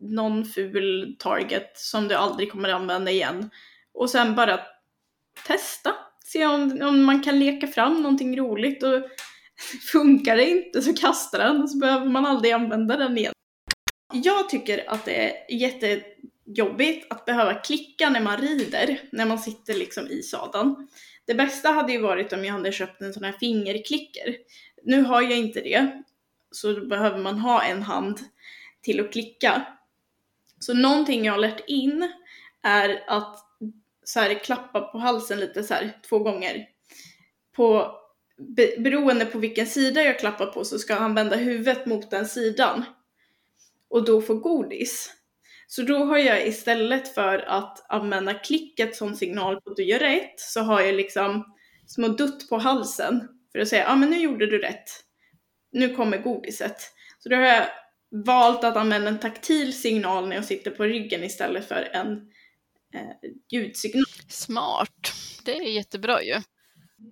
någon 0.00 0.44
ful 0.44 1.16
target 1.18 1.72
som 1.74 2.08
du 2.08 2.14
aldrig 2.14 2.52
kommer 2.52 2.68
använda 2.68 3.10
igen 3.10 3.50
och 3.94 4.10
sen 4.10 4.34
bara 4.34 4.60
testa, 5.46 5.94
se 6.24 6.46
om, 6.46 6.78
om 6.82 7.04
man 7.04 7.22
kan 7.22 7.38
leka 7.38 7.66
fram 7.66 8.02
någonting 8.02 8.38
roligt 8.38 8.82
och 8.82 9.02
funkar 9.92 10.36
det 10.36 10.50
inte 10.50 10.82
så 10.82 10.94
kasta 10.94 11.38
den 11.38 11.68
så 11.68 11.78
behöver 11.78 12.06
man 12.06 12.26
aldrig 12.26 12.52
använda 12.52 12.96
den 12.96 13.18
igen. 13.18 13.32
Jag 14.12 14.48
tycker 14.48 14.90
att 14.90 15.04
det 15.04 15.30
är 15.30 15.54
jätte 15.54 16.02
jobbigt 16.54 17.06
att 17.10 17.24
behöva 17.24 17.54
klicka 17.54 18.10
när 18.10 18.20
man 18.20 18.36
rider, 18.36 19.00
när 19.12 19.26
man 19.26 19.38
sitter 19.38 19.74
liksom 19.74 20.06
i 20.06 20.22
sadeln. 20.22 20.88
Det 21.24 21.34
bästa 21.34 21.68
hade 21.68 21.92
ju 21.92 22.00
varit 22.00 22.32
om 22.32 22.44
jag 22.44 22.52
hade 22.52 22.72
köpt 22.72 23.02
en 23.02 23.14
sån 23.14 23.24
här 23.24 23.32
fingerklicker. 23.32 24.36
Nu 24.82 25.02
har 25.02 25.22
jag 25.22 25.38
inte 25.38 25.60
det, 25.60 26.02
så 26.50 26.72
då 26.72 26.86
behöver 26.86 27.18
man 27.18 27.38
ha 27.38 27.62
en 27.62 27.82
hand 27.82 28.18
till 28.82 29.00
att 29.00 29.12
klicka. 29.12 29.66
Så 30.58 30.74
någonting 30.74 31.24
jag 31.24 31.32
har 31.32 31.38
lärt 31.38 31.68
in 31.68 32.12
är 32.62 33.04
att 33.06 33.44
så 34.04 34.20
här, 34.20 34.44
klappa 34.44 34.80
på 34.80 34.98
halsen 34.98 35.40
lite 35.40 35.62
så 35.62 35.74
här, 35.74 35.98
två 36.08 36.18
gånger. 36.18 36.68
På, 37.56 37.94
beroende 38.78 39.26
på 39.26 39.38
vilken 39.38 39.66
sida 39.66 40.02
jag 40.02 40.18
klappar 40.18 40.46
på 40.46 40.64
så 40.64 40.78
ska 40.78 40.94
han 40.94 41.14
vända 41.14 41.36
huvudet 41.36 41.86
mot 41.86 42.10
den 42.10 42.26
sidan. 42.26 42.84
Och 43.88 44.04
då 44.04 44.22
få 44.22 44.34
godis. 44.34 45.17
Så 45.70 45.82
då 45.82 46.04
har 46.04 46.18
jag 46.18 46.46
istället 46.46 47.14
för 47.14 47.38
att 47.38 47.86
använda 47.88 48.34
klicket 48.34 48.96
som 48.96 49.14
signal 49.14 49.60
på 49.60 49.70
att 49.70 49.76
du 49.76 49.84
gör 49.84 49.98
rätt, 49.98 50.40
så 50.40 50.60
har 50.60 50.80
jag 50.80 50.94
liksom 50.94 51.56
små 51.86 52.08
dutt 52.08 52.48
på 52.48 52.58
halsen 52.58 53.28
för 53.52 53.58
att 53.58 53.68
säga, 53.68 53.82
ja 53.82 53.92
ah, 53.92 53.96
men 53.96 54.10
nu 54.10 54.18
gjorde 54.18 54.46
du 54.46 54.58
rätt. 54.58 54.90
Nu 55.72 55.94
kommer 55.94 56.18
godiset. 56.18 56.76
Så 57.18 57.28
då 57.28 57.36
har 57.36 57.42
jag 57.42 57.66
valt 58.10 58.64
att 58.64 58.76
använda 58.76 59.08
en 59.08 59.18
taktil 59.18 59.80
signal 59.80 60.28
när 60.28 60.36
jag 60.36 60.44
sitter 60.44 60.70
på 60.70 60.84
ryggen 60.84 61.24
istället 61.24 61.68
för 61.68 61.88
en 61.92 62.12
eh, 62.94 63.30
ljudsignal. 63.50 64.04
Smart. 64.28 65.12
Det 65.44 65.56
är 65.56 65.62
jättebra 65.62 66.22
ju. 66.22 66.34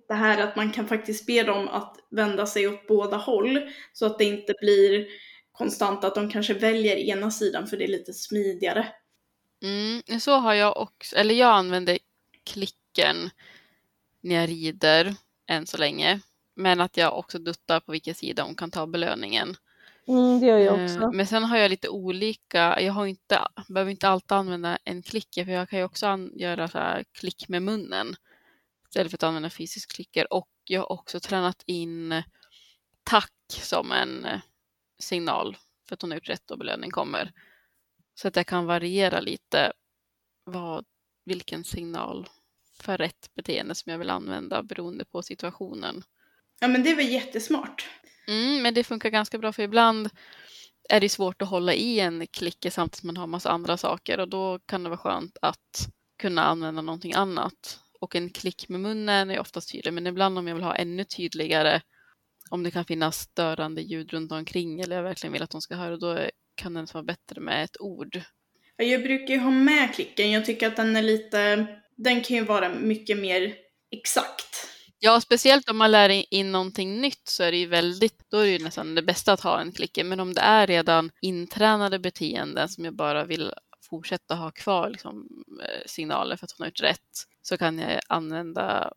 Det 0.07 0.13
här 0.13 0.41
att 0.41 0.55
man 0.55 0.71
kan 0.71 0.87
faktiskt 0.87 1.25
be 1.25 1.43
dem 1.43 1.67
att 1.67 1.97
vända 2.11 2.45
sig 2.45 2.67
åt 2.67 2.87
båda 2.87 3.17
håll 3.17 3.69
så 3.93 4.05
att 4.05 4.17
det 4.17 4.25
inte 4.25 4.53
blir 4.61 5.07
konstant 5.57 6.03
att 6.03 6.15
de 6.15 6.29
kanske 6.29 6.53
väljer 6.53 6.95
ena 6.95 7.31
sidan 7.31 7.67
för 7.67 7.77
det 7.77 7.83
är 7.83 7.87
lite 7.87 8.13
smidigare. 8.13 8.87
Mm, 9.61 10.19
så 10.19 10.35
har 10.35 10.53
jag 10.53 10.77
också, 10.77 11.15
eller 11.15 11.35
jag 11.35 11.53
använder 11.53 11.97
klicken 12.43 13.29
när 14.21 14.35
jag 14.35 14.49
rider 14.49 15.15
än 15.47 15.67
så 15.67 15.77
länge. 15.77 16.19
Men 16.55 16.81
att 16.81 16.97
jag 16.97 17.17
också 17.17 17.39
duttar 17.39 17.79
på 17.79 17.91
vilken 17.91 18.15
sida 18.15 18.43
hon 18.43 18.55
kan 18.55 18.71
ta 18.71 18.87
belöningen. 18.87 19.55
Mm, 20.07 20.39
det 20.39 20.45
gör 20.45 20.57
jag 20.57 20.73
också. 20.73 21.01
Eh, 21.01 21.11
men 21.11 21.27
sen 21.27 21.43
har 21.43 21.57
jag 21.57 21.69
lite 21.69 21.89
olika, 21.89 22.81
jag 22.81 22.93
har 22.93 23.05
inte, 23.05 23.39
behöver 23.67 23.91
inte 23.91 24.09
alltid 24.09 24.31
använda 24.31 24.77
en 24.83 25.01
klick, 25.01 25.33
för 25.33 25.51
jag 25.51 25.69
kan 25.69 25.79
ju 25.79 25.85
också 25.85 26.29
göra 26.33 26.67
så 26.67 26.77
här 26.77 27.05
klick 27.11 27.49
med 27.49 27.63
munnen 27.63 28.15
istället 28.89 29.11
för 29.11 29.17
att 29.17 29.23
använda 29.23 29.49
fysisk 29.49 29.95
klicker. 29.95 30.33
Och 30.33 30.49
jag 30.63 30.81
har 30.81 30.91
också 30.91 31.19
tränat 31.19 31.63
in 31.65 32.23
tack 33.03 33.33
som 33.47 33.91
en 33.91 34.27
signal 34.99 35.57
för 35.87 35.93
att 35.93 36.01
hon 36.01 36.11
har 36.11 36.15
gjort 36.15 36.29
rätt 36.29 36.51
och 36.51 36.57
belöning 36.57 36.91
kommer. 36.91 37.31
Så 38.15 38.27
att 38.27 38.35
jag 38.35 38.47
kan 38.47 38.65
variera 38.65 39.19
lite 39.19 39.73
vad, 40.43 40.85
vilken 41.25 41.63
signal 41.63 42.29
för 42.79 42.97
rätt 42.97 43.29
beteende 43.35 43.75
som 43.75 43.91
jag 43.91 43.99
vill 43.99 44.09
använda 44.09 44.63
beroende 44.63 45.05
på 45.05 45.23
situationen. 45.23 46.03
Ja 46.59 46.67
men 46.67 46.83
det 46.83 46.91
är 46.91 46.95
väl 46.95 47.09
jättesmart. 47.09 47.89
Mm, 48.27 48.61
men 48.61 48.73
det 48.73 48.83
funkar 48.83 49.09
ganska 49.09 49.37
bra 49.37 49.53
för 49.53 49.63
ibland 49.63 50.09
är 50.89 51.01
det 51.01 51.09
svårt 51.09 51.41
att 51.41 51.49
hålla 51.49 51.73
i 51.73 51.99
en 51.99 52.27
klicke 52.27 52.71
samtidigt 52.71 52.99
som 52.99 53.07
man 53.07 53.17
har 53.17 53.27
massa 53.27 53.49
andra 53.49 53.77
saker 53.77 54.19
och 54.19 54.29
då 54.29 54.59
kan 54.59 54.83
det 54.83 54.89
vara 54.89 54.99
skönt 54.99 55.37
att 55.41 55.87
kunna 56.17 56.43
använda 56.43 56.81
någonting 56.81 57.13
annat. 57.13 57.79
Och 57.99 58.15
en 58.15 58.29
klick 58.29 58.69
med 58.69 58.79
munnen 58.79 59.31
är 59.31 59.39
oftast 59.39 59.71
tydlig 59.71 59.93
men 59.93 60.07
ibland 60.07 60.37
om 60.37 60.47
jag 60.47 60.55
vill 60.55 60.63
ha 60.63 60.75
ännu 60.75 61.03
tydligare 61.03 61.81
om 62.49 62.63
det 62.63 62.71
kan 62.71 62.85
finnas 62.85 63.19
störande 63.19 63.81
ljud 63.81 64.13
runt 64.13 64.31
omkring 64.31 64.81
eller 64.81 64.95
jag 64.95 65.03
verkligen 65.03 65.33
vill 65.33 65.43
att 65.43 65.49
de 65.49 65.61
ska 65.61 65.75
höra, 65.75 65.97
då 65.97 66.19
kan 66.55 66.73
den 66.73 66.87
vara 66.93 67.03
bättre 67.03 67.41
med 67.41 67.63
ett 67.63 67.81
ord. 67.81 68.21
Jag 68.75 69.03
brukar 69.03 69.33
ju 69.33 69.39
ha 69.39 69.51
med 69.51 69.95
klicken. 69.95 70.31
Jag 70.31 70.45
tycker 70.45 70.67
att 70.67 70.75
den 70.75 70.95
är 70.95 71.01
lite, 71.01 71.67
den 71.95 72.21
kan 72.21 72.37
ju 72.37 72.43
vara 72.43 72.69
mycket 72.69 73.17
mer 73.17 73.55
exakt. 73.91 74.67
Ja, 74.99 75.21
speciellt 75.21 75.69
om 75.69 75.77
man 75.77 75.91
lär 75.91 76.33
in 76.33 76.51
någonting 76.51 77.01
nytt 77.01 77.27
så 77.27 77.43
är 77.43 77.51
det 77.51 77.57
ju 77.57 77.65
väldigt, 77.65 78.29
då 78.29 78.37
är 78.37 78.45
det 78.45 78.51
ju 78.51 78.63
nästan 78.63 78.95
det 78.95 79.01
bästa 79.01 79.33
att 79.33 79.41
ha 79.41 79.61
en 79.61 79.71
klicke. 79.71 80.03
Men 80.03 80.19
om 80.19 80.33
det 80.33 80.41
är 80.41 80.67
redan 80.67 81.11
intränade 81.21 81.99
beteenden 81.99 82.69
som 82.69 82.85
jag 82.85 82.95
bara 82.95 83.25
vill 83.25 83.51
fortsätta 83.89 84.35
ha 84.35 84.51
kvar 84.51 84.89
liksom, 84.89 85.27
eh, 85.63 85.81
signaler 85.85 86.35
för 86.35 86.45
att 86.45 86.51
hon 86.57 86.63
har 86.63 86.67
gjort 86.67 86.81
rätt 86.81 87.25
så 87.41 87.57
kan 87.57 87.79
jag 87.79 87.99
använda 88.07 88.93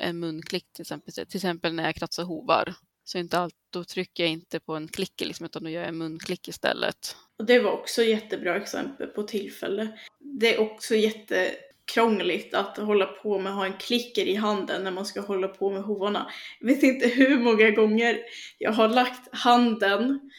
en 0.00 0.18
munklick 0.18 0.72
till 0.72 0.82
exempel. 0.82 1.14
Till 1.14 1.36
exempel 1.36 1.74
när 1.74 1.84
jag 1.84 1.94
kratsar 1.94 2.24
hovar. 2.24 2.74
Så 3.04 3.18
inte 3.18 3.38
allt, 3.38 3.54
då 3.70 3.84
trycker 3.84 4.22
jag 4.22 4.32
inte 4.32 4.60
på 4.60 4.74
en 4.74 4.88
klick 4.88 5.20
liksom, 5.20 5.46
utan 5.46 5.64
då 5.64 5.70
gör 5.70 5.80
jag 5.80 5.88
en 5.88 5.98
munklick 5.98 6.48
istället. 6.48 7.16
Och 7.38 7.44
det 7.44 7.58
var 7.58 7.70
också 7.70 8.02
jättebra 8.02 8.56
exempel 8.56 9.06
på 9.06 9.22
tillfälle. 9.22 9.98
Det 10.20 10.54
är 10.54 10.60
också 10.60 10.94
jättekrångligt 10.94 12.54
att 12.54 12.76
hålla 12.76 13.06
på 13.06 13.38
med 13.38 13.52
att 13.52 13.58
ha 13.58 13.66
en 13.66 13.78
klicker 13.78 14.26
i 14.26 14.34
handen 14.34 14.84
när 14.84 14.90
man 14.90 15.06
ska 15.06 15.20
hålla 15.20 15.48
på 15.48 15.70
med 15.70 15.82
hovarna. 15.82 16.30
Jag 16.60 16.66
vet 16.66 16.82
inte 16.82 17.08
hur 17.08 17.38
många 17.38 17.70
gånger 17.70 18.18
jag 18.58 18.72
har 18.72 18.88
lagt 18.88 19.36
handen 19.36 20.30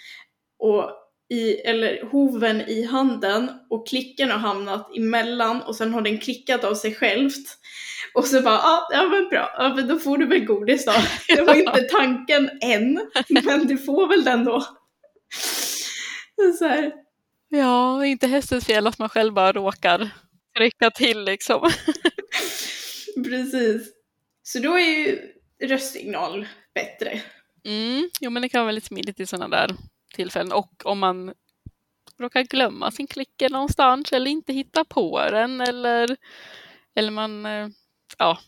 och 0.60 1.07
i, 1.30 1.54
eller 1.54 2.06
hoven 2.12 2.62
i 2.62 2.84
handen 2.84 3.50
och 3.70 3.88
klicken 3.88 4.32
har 4.32 4.38
hamnat 4.38 4.98
emellan 4.98 5.62
och 5.62 5.76
sen 5.76 5.94
har 5.94 6.02
den 6.02 6.18
klickat 6.18 6.64
av 6.64 6.76
sig 6.76 6.96
självt. 6.96 7.58
Och 8.14 8.26
så 8.26 8.42
bara, 8.42 8.58
ah, 8.58 8.88
ja 8.92 9.04
men 9.10 9.30
bra, 9.30 9.56
ja, 9.58 9.74
men 9.76 9.88
då 9.88 10.00
får 10.00 10.18
du 10.18 10.26
väl 10.26 10.46
godis 10.46 10.86
då. 10.86 10.94
Det 11.36 11.42
var 11.42 11.56
inte 11.56 11.82
tanken 11.82 12.50
än, 12.62 13.10
men 13.44 13.68
du 13.68 13.78
får 13.78 14.08
väl 14.08 14.24
den 14.24 14.46
då. 14.46 14.66
Så 16.60 16.68
här. 16.68 16.92
Ja, 17.50 18.06
inte 18.06 18.28
hästens 18.28 18.66
fel 18.66 18.88
att 18.88 19.00
man 19.00 19.10
själv 19.10 19.34
bara 19.34 19.52
råkar 19.52 20.10
trycka 20.58 20.92
till 20.92 21.24
liksom. 21.24 21.72
Precis. 23.26 23.94
Så 24.44 24.60
då 24.60 24.74
är 24.74 25.08
ju 25.08 25.20
röstsignal 25.64 26.48
bättre. 26.74 27.22
Mm, 27.66 28.10
jo 28.22 28.30
men 28.30 28.42
det 28.42 28.50
kan 28.50 28.60
vara 28.60 28.66
väldigt 28.66 28.86
smidigt 28.86 29.20
i 29.20 29.26
sådana 29.26 29.48
där 29.48 29.76
tillfällen. 30.16 30.52
Och 30.52 30.86
om 30.86 31.00
man 31.00 31.34
råkar 32.20 32.44
glömma 32.44 32.92
sin 32.92 33.08
klicker 33.08 33.50
någonstans 33.50 34.14
eller 34.14 34.32
inte 34.32 34.54
hitta 34.54 34.86
på 34.86 35.22
den 35.32 35.62
eller, 35.62 36.18
eller 36.96 37.12
man 37.12 37.46
eh, 37.46 37.68
ja, 38.18 38.40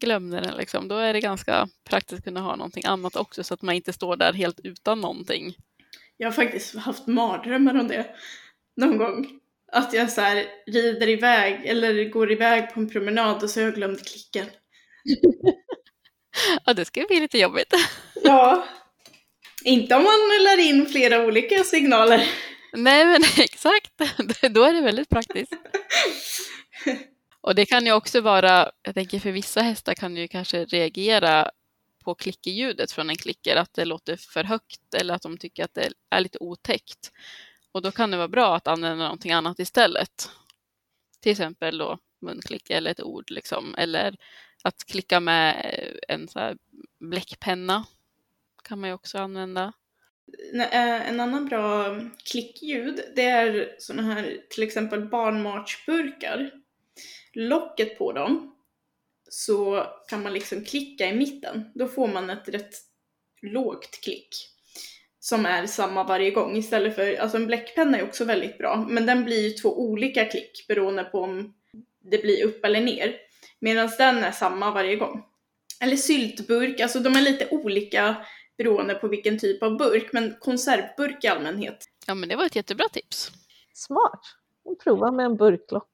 glömde 0.00 0.40
den, 0.40 0.56
liksom, 0.56 0.88
då 0.88 0.96
är 0.96 1.12
det 1.12 1.20
ganska 1.20 1.68
praktiskt 1.84 2.18
att 2.18 2.24
kunna 2.24 2.40
ha 2.40 2.56
någonting 2.56 2.84
annat 2.86 3.16
också 3.16 3.44
så 3.44 3.54
att 3.54 3.62
man 3.62 3.74
inte 3.74 3.92
står 3.92 4.16
där 4.16 4.32
helt 4.32 4.60
utan 4.60 5.00
någonting. 5.00 5.54
Jag 6.16 6.26
har 6.26 6.32
faktiskt 6.32 6.76
haft 6.76 7.06
mardrömmar 7.06 7.80
om 7.80 7.88
det 7.88 8.06
någon 8.76 8.98
gång. 8.98 9.40
Att 9.72 9.92
jag 9.92 10.12
så 10.12 10.20
här 10.20 10.46
rider 10.66 11.08
iväg 11.08 11.66
eller 11.66 12.04
går 12.04 12.32
iväg 12.32 12.74
på 12.74 12.80
en 12.80 12.90
promenad 12.90 13.42
och 13.42 13.50
så 13.50 13.60
har 13.60 13.64
jag 13.64 13.74
glömt 13.74 14.08
klicken. 14.08 14.46
ja, 16.64 16.74
det 16.74 16.84
skulle 16.84 17.06
bli 17.06 17.20
lite 17.20 17.38
jobbigt. 17.38 17.74
ja, 18.14 18.64
inte 19.64 19.94
om 19.94 20.02
man 20.02 20.44
lär 20.44 20.58
in 20.58 20.86
flera 20.86 21.26
olika 21.26 21.64
signaler. 21.64 22.28
Nej, 22.72 23.06
men 23.06 23.22
exakt. 23.38 23.92
Då 24.50 24.64
är 24.64 24.72
det 24.72 24.80
väldigt 24.80 25.08
praktiskt. 25.08 25.52
Och 27.40 27.54
det 27.54 27.66
kan 27.66 27.86
ju 27.86 27.92
också 27.92 28.20
vara, 28.20 28.70
jag 28.82 28.94
tänker 28.94 29.20
för 29.20 29.30
vissa 29.30 29.60
hästar 29.60 29.94
kan 29.94 30.16
ju 30.16 30.28
kanske 30.28 30.64
reagera 30.64 31.50
på 32.04 32.14
klickljudet 32.14 32.92
från 32.92 33.10
en 33.10 33.16
klicker, 33.16 33.56
att 33.56 33.74
det 33.74 33.84
låter 33.84 34.16
för 34.16 34.44
högt 34.44 34.94
eller 34.94 35.14
att 35.14 35.22
de 35.22 35.38
tycker 35.38 35.64
att 35.64 35.74
det 35.74 35.92
är 36.10 36.20
lite 36.20 36.38
otäckt. 36.38 37.12
Och 37.72 37.82
då 37.82 37.90
kan 37.90 38.10
det 38.10 38.16
vara 38.16 38.28
bra 38.28 38.56
att 38.56 38.68
använda 38.68 39.04
någonting 39.04 39.32
annat 39.32 39.58
istället. 39.58 40.30
Till 41.20 41.32
exempel 41.32 41.78
då 41.78 41.98
munklick 42.20 42.70
eller 42.70 42.90
ett 42.90 43.02
ord 43.02 43.30
liksom, 43.30 43.74
eller 43.78 44.16
att 44.62 44.84
klicka 44.84 45.20
med 45.20 45.74
en 46.08 46.28
så 46.28 46.38
här 46.38 46.56
bläckpenna 47.00 47.84
kan 48.64 48.80
man 48.80 48.90
ju 48.90 48.94
också 48.94 49.18
använda. 49.18 49.72
Eh, 50.54 51.08
en 51.08 51.20
annan 51.20 51.48
bra 51.48 51.96
klickljud, 52.30 53.00
det 53.16 53.22
är 53.22 53.76
sådana 53.78 54.14
här 54.14 54.40
till 54.50 54.62
exempel 54.62 55.08
barnmatsburkar. 55.08 56.50
Locket 57.32 57.98
på 57.98 58.12
dem 58.12 58.54
så 59.28 59.86
kan 60.08 60.22
man 60.22 60.32
liksom 60.32 60.64
klicka 60.64 61.06
i 61.06 61.16
mitten. 61.16 61.70
Då 61.74 61.88
får 61.88 62.08
man 62.08 62.30
ett 62.30 62.48
rätt 62.48 62.74
lågt 63.42 64.00
klick 64.02 64.54
som 65.24 65.46
är 65.46 65.66
samma 65.66 66.04
varje 66.04 66.30
gång 66.30 66.56
istället 66.56 66.94
för, 66.94 67.16
alltså 67.16 67.36
en 67.36 67.46
bläckpenna 67.46 67.98
är 67.98 68.04
också 68.04 68.24
väldigt 68.24 68.58
bra, 68.58 68.86
men 68.88 69.06
den 69.06 69.24
blir 69.24 69.42
ju 69.42 69.50
två 69.50 69.80
olika 69.80 70.24
klick 70.24 70.64
beroende 70.68 71.04
på 71.04 71.20
om 71.20 71.54
det 72.10 72.22
blir 72.22 72.44
upp 72.44 72.64
eller 72.64 72.80
ner. 72.80 73.16
Medan 73.60 73.90
den 73.98 74.24
är 74.24 74.32
samma 74.32 74.70
varje 74.70 74.96
gång. 74.96 75.24
Eller 75.80 75.96
syltburk, 75.96 76.80
alltså 76.80 76.98
de 76.98 77.16
är 77.16 77.20
lite 77.20 77.48
olika 77.50 78.16
beroende 78.58 78.94
på 78.94 79.08
vilken 79.08 79.38
typ 79.38 79.62
av 79.62 79.76
burk, 79.76 80.12
men 80.12 80.36
konservburk 80.40 81.24
i 81.24 81.28
allmänhet. 81.28 81.84
Ja, 82.06 82.14
men 82.14 82.28
det 82.28 82.36
var 82.36 82.46
ett 82.46 82.56
jättebra 82.56 82.88
tips. 82.88 83.30
Smart. 83.74 84.20
Prova 84.84 85.12
med 85.12 85.26
en 85.26 85.36
burklock. 85.36 85.90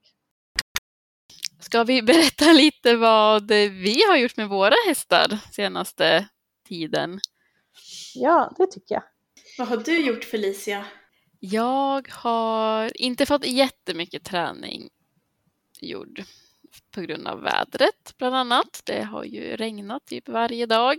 Ska 1.60 1.84
vi 1.84 2.02
berätta 2.02 2.52
lite 2.52 2.96
vad 2.96 3.48
vi 3.52 4.02
har 4.08 4.16
gjort 4.16 4.36
med 4.36 4.48
våra 4.48 4.74
hästar 4.86 5.38
senaste 5.52 6.28
tiden? 6.68 7.20
Ja, 8.14 8.54
det 8.58 8.66
tycker 8.66 8.94
jag. 8.94 9.02
Vad 9.58 9.68
har 9.68 9.76
du 9.76 10.06
gjort 10.06 10.24
Felicia? 10.24 10.84
Jag 11.40 12.08
har 12.10 13.00
inte 13.00 13.26
fått 13.26 13.46
jättemycket 13.46 14.24
träning 14.24 14.88
gjord 15.80 16.22
på 16.94 17.00
grund 17.00 17.28
av 17.28 17.42
vädret 17.42 18.14
bland 18.18 18.34
annat. 18.34 18.82
Det 18.84 19.02
har 19.02 19.24
ju 19.24 19.56
regnat 19.56 20.06
typ 20.06 20.28
varje 20.28 20.66
dag. 20.66 20.96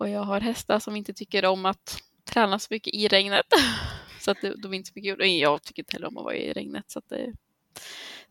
Och 0.00 0.08
jag 0.08 0.22
har 0.22 0.40
hästar 0.40 0.78
som 0.78 0.96
inte 0.96 1.14
tycker 1.14 1.44
om 1.44 1.66
att 1.66 2.02
träna 2.24 2.58
så 2.58 2.66
mycket 2.70 2.94
i 2.94 3.08
regnet. 3.08 3.46
Så 4.20 4.30
att 4.30 4.38
de 4.56 4.74
inte 4.74 4.88
så 4.88 4.92
mycket 4.94 5.10
gjort. 5.10 5.18
Jag 5.20 5.62
tycker 5.62 5.82
inte 5.82 5.92
heller 5.92 6.08
om 6.08 6.18
att 6.18 6.24
vara 6.24 6.36
i 6.36 6.52
regnet. 6.52 6.90
Så 6.90 6.98
att 6.98 7.08
det, 7.08 7.32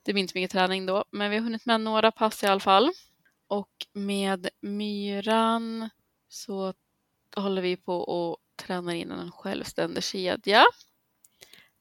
det 0.04 0.14
blir 0.14 0.22
inte 0.22 0.38
mycket 0.38 0.52
träning 0.52 0.86
då. 0.86 1.06
Men 1.12 1.32
vi 1.32 1.38
har 1.38 1.44
hunnit 1.44 1.66
med 1.66 1.82
några 1.82 2.12
pass 2.12 2.44
i 2.44 2.48
alla 2.48 2.60
fall. 2.60 2.92
Och 3.48 3.70
med 3.94 4.50
myran 4.62 5.90
så 6.30 6.74
håller 7.36 7.62
vi 7.62 7.78
på 7.78 7.96
och 7.96 8.38
tränar 8.56 8.94
in 8.94 9.12
en 9.12 9.32
självständig 9.32 10.04
kedja. 10.04 10.66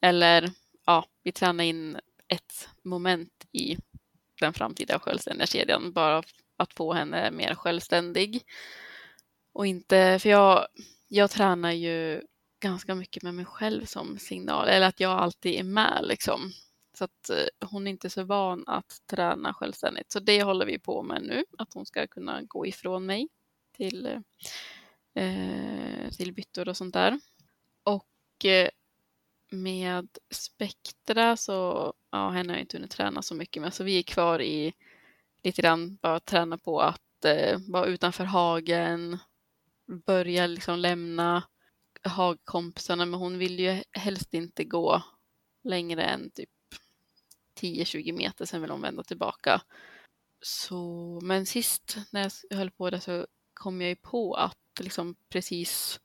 Eller 0.01 0.51
ja, 0.87 1.05
vi 1.23 1.33
tränar 1.33 1.65
in 1.65 1.99
ett 2.29 2.69
moment 2.83 3.47
i 3.53 3.79
den 4.41 4.55
framtida 4.55 4.99
självständiga 4.99 5.47
kedjan 5.47 5.93
bara 5.93 6.23
att 6.57 6.75
få 6.75 6.93
henne 6.93 7.31
mer 7.31 7.55
självständig. 7.55 8.45
Och 9.59 9.67
inte, 9.67 10.19
för 10.19 10.29
jag, 10.29 10.67
jag 11.09 11.31
tränar 11.31 11.73
ju 11.73 12.23
ganska 12.61 12.95
mycket 12.95 13.23
med 13.23 13.35
mig 13.35 13.45
själv 13.45 13.85
som 13.85 14.19
signal, 14.19 14.69
eller 14.69 14.87
att 14.87 15.01
jag 15.01 15.11
alltid 15.11 15.55
är 15.55 15.65
med 15.65 16.01
liksom. 16.03 16.53
Så 16.99 17.05
att 17.05 17.31
eh, 17.31 17.69
hon 17.69 17.87
är 17.87 17.91
inte 17.91 18.11
så 18.11 18.25
van 18.25 18.65
att 18.67 19.03
träna 19.11 19.55
självständigt. 19.55 20.13
Så 20.13 20.21
det 20.21 20.43
håller 20.43 20.67
vi 20.67 20.79
på 20.79 21.03
med 21.03 21.23
nu, 21.23 21.45
att 21.59 21.75
hon 21.75 21.87
ska 21.87 22.07
kunna 22.07 22.43
gå 22.43 22.67
ifrån 22.67 23.07
mig 23.07 23.29
till, 23.77 24.07
eh, 24.07 25.25
eh 25.25 26.11
till 26.11 26.33
byttor 26.33 26.69
och 26.69 26.77
sånt 26.77 26.95
där. 26.95 27.21
Och 27.83 28.45
eh, 28.45 28.69
med 29.51 30.09
Spektra 30.31 31.37
så, 31.37 31.93
ja 32.11 32.31
henne 32.31 32.53
har 32.53 32.57
jag 32.57 32.65
inte 32.65 32.77
hunnit 32.77 32.91
träna 32.91 33.23
så 33.23 33.35
mycket 33.35 33.63
med, 33.63 33.75
så 33.75 33.85
vi 33.85 33.99
är 33.99 34.03
kvar 34.03 34.43
i 34.43 34.73
lite 35.43 35.63
grann 35.63 35.97
bara 36.03 36.21
träna 36.21 36.59
på 36.59 36.81
att 36.81 37.25
eh, 37.25 37.59
vara 37.69 37.87
utanför 37.87 38.25
hagen, 38.25 39.19
börja 39.89 40.47
liksom 40.47 40.79
lämna 40.79 41.43
hagkompisarna, 42.03 43.07
men 43.07 43.21
hon 43.21 43.39
vill 43.39 43.61
ju 43.61 43.83
helst 43.93 44.35
inte 44.35 44.65
gå 44.65 45.03
längre 45.65 46.03
än 46.03 46.31
typ 46.31 46.51
10-20 47.61 48.13
meter, 48.13 48.45
sen 48.45 48.61
vill 48.63 48.71
hon 48.71 48.81
vända 48.81 49.03
tillbaka. 49.03 49.63
Så, 50.41 51.21
men 51.23 51.47
sist 51.47 51.97
när 52.11 52.21
jag 52.21 52.57
höll 52.57 52.71
på 52.71 52.91
det 52.91 53.01
så 53.01 53.27
kom 53.55 53.81
jag 53.81 53.89
ju 53.89 53.97
på 53.97 54.35
att 54.35 54.57
liksom 54.81 55.17
precis 55.29 56.01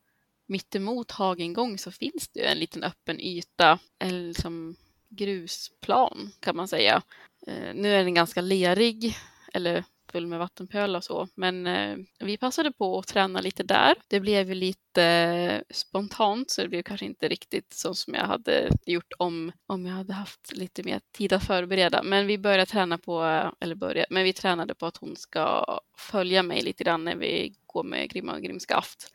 mittemot 0.45 1.11
hagengång 1.11 1.77
så 1.77 1.91
finns 1.91 2.29
det 2.33 2.39
ju 2.39 2.45
en 2.45 2.59
liten 2.59 2.83
öppen 2.83 3.19
yta, 3.19 3.79
en 3.99 4.27
liksom 4.27 4.75
grusplan 5.09 6.31
kan 6.39 6.55
man 6.55 6.67
säga. 6.67 7.01
Eh, 7.47 7.75
nu 7.75 7.93
är 7.93 8.03
den 8.03 8.13
ganska 8.13 8.41
lerig, 8.41 9.17
eller 9.53 9.83
väl 10.15 10.27
med 10.27 10.39
vattenpöl 10.39 10.95
och 10.95 11.03
så. 11.03 11.27
Men 11.35 11.67
eh, 11.67 11.97
vi 12.19 12.37
passade 12.37 12.71
på 12.71 12.99
att 12.99 13.07
träna 13.07 13.41
lite 13.41 13.63
där. 13.63 13.95
Det 14.07 14.19
blev 14.19 14.47
ju 14.47 14.55
lite 14.55 15.03
eh, 15.03 15.61
spontant 15.69 16.51
så 16.51 16.61
det 16.61 16.67
blev 16.67 16.83
kanske 16.83 17.05
inte 17.05 17.27
riktigt 17.27 17.73
så 17.73 17.93
som 17.93 18.13
jag 18.13 18.25
hade 18.25 18.69
gjort 18.85 19.13
om, 19.17 19.51
om 19.67 19.85
jag 19.85 19.93
hade 19.93 20.13
haft 20.13 20.55
lite 20.55 20.83
mer 20.83 21.01
tid 21.11 21.33
att 21.33 21.43
förbereda. 21.43 22.03
Men 22.03 22.27
vi 22.27 22.37
började 22.37 22.65
träna 22.65 22.97
på, 22.97 23.23
eh, 23.23 23.51
eller 23.59 23.75
började, 23.75 24.07
men 24.09 24.23
vi 24.23 24.33
tränade 24.33 24.75
på 24.75 24.85
att 24.85 24.97
hon 24.97 25.15
ska 25.15 25.65
följa 25.97 26.43
mig 26.43 26.61
lite 26.61 26.83
grann 26.83 27.03
när 27.03 27.15
vi 27.15 27.53
går 27.65 27.83
med 27.83 28.09
Grimma 28.09 28.33
och 28.33 28.41
Grimskaft. 28.41 29.13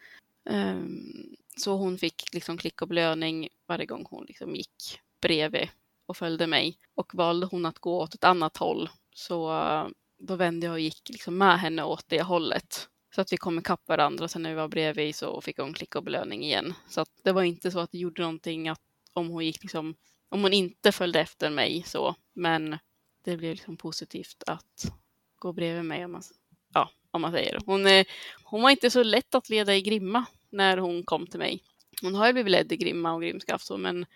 Um, 0.50 0.56
ehm, 0.56 1.36
så 1.56 1.76
hon 1.76 1.98
fick 1.98 2.34
liksom 2.34 2.58
klick 2.58 2.82
och 2.82 2.88
belöning 2.88 3.48
varje 3.66 3.86
gång 3.86 4.06
hon 4.10 4.24
liksom 4.28 4.56
gick 4.56 5.00
bredvid 5.20 5.68
och 6.06 6.16
följde 6.16 6.46
mig. 6.46 6.78
Och 6.94 7.14
valde 7.14 7.46
hon 7.46 7.66
att 7.66 7.78
gå 7.78 8.00
åt 8.00 8.14
ett 8.14 8.24
annat 8.24 8.56
håll 8.56 8.88
så 9.14 9.50
då 10.18 10.36
vände 10.36 10.66
jag 10.66 10.72
och 10.72 10.80
gick 10.80 11.08
liksom 11.08 11.38
med 11.38 11.60
henne 11.60 11.82
åt 11.82 12.04
det 12.08 12.22
hållet. 12.22 12.88
Så 13.14 13.20
att 13.20 13.32
vi 13.32 13.36
kom 13.36 13.58
ikapp 13.58 13.88
varandra 13.88 14.24
och 14.24 14.30
sen 14.30 14.42
när 14.42 14.50
vi 14.50 14.56
var 14.56 14.68
bredvid 14.68 15.14
så 15.14 15.40
fick 15.40 15.58
hon 15.58 15.74
klick 15.74 15.96
och 15.96 16.04
belöning 16.04 16.44
igen. 16.44 16.74
Så 16.88 17.00
att 17.00 17.10
det 17.22 17.32
var 17.32 17.42
inte 17.42 17.70
så 17.70 17.78
att 17.78 17.92
det 17.92 17.98
gjorde 17.98 18.22
någonting 18.22 18.68
att 18.68 18.80
om 19.12 19.28
hon 19.28 19.44
gick 19.44 19.62
liksom, 19.62 19.94
om 20.28 20.42
hon 20.42 20.52
inte 20.52 20.92
följde 20.92 21.20
efter 21.20 21.50
mig 21.50 21.82
så, 21.86 22.14
men 22.32 22.78
det 23.24 23.36
blev 23.36 23.54
liksom 23.54 23.76
positivt 23.76 24.42
att 24.46 24.92
gå 25.36 25.52
bredvid 25.52 25.84
mig 25.84 26.04
om 26.04 26.12
man, 26.12 26.22
ja, 26.74 26.90
om 27.10 27.20
man 27.20 27.32
säger. 27.32 27.58
Hon, 27.66 27.86
eh, 27.86 28.06
hon 28.44 28.62
var 28.62 28.70
inte 28.70 28.90
så 28.90 29.02
lätt 29.02 29.34
att 29.34 29.48
leda 29.48 29.74
i 29.74 29.82
grimma 29.82 30.24
när 30.50 30.76
hon 30.76 31.02
kom 31.02 31.26
till 31.26 31.38
mig. 31.38 31.62
Hon 32.02 32.14
har 32.14 32.26
ju 32.26 32.32
blivit 32.32 32.52
ledd 32.52 32.72
i 32.72 32.76
grimma 32.76 33.12
och 33.12 33.22
grimskaft 33.22 33.70
men 33.78 34.06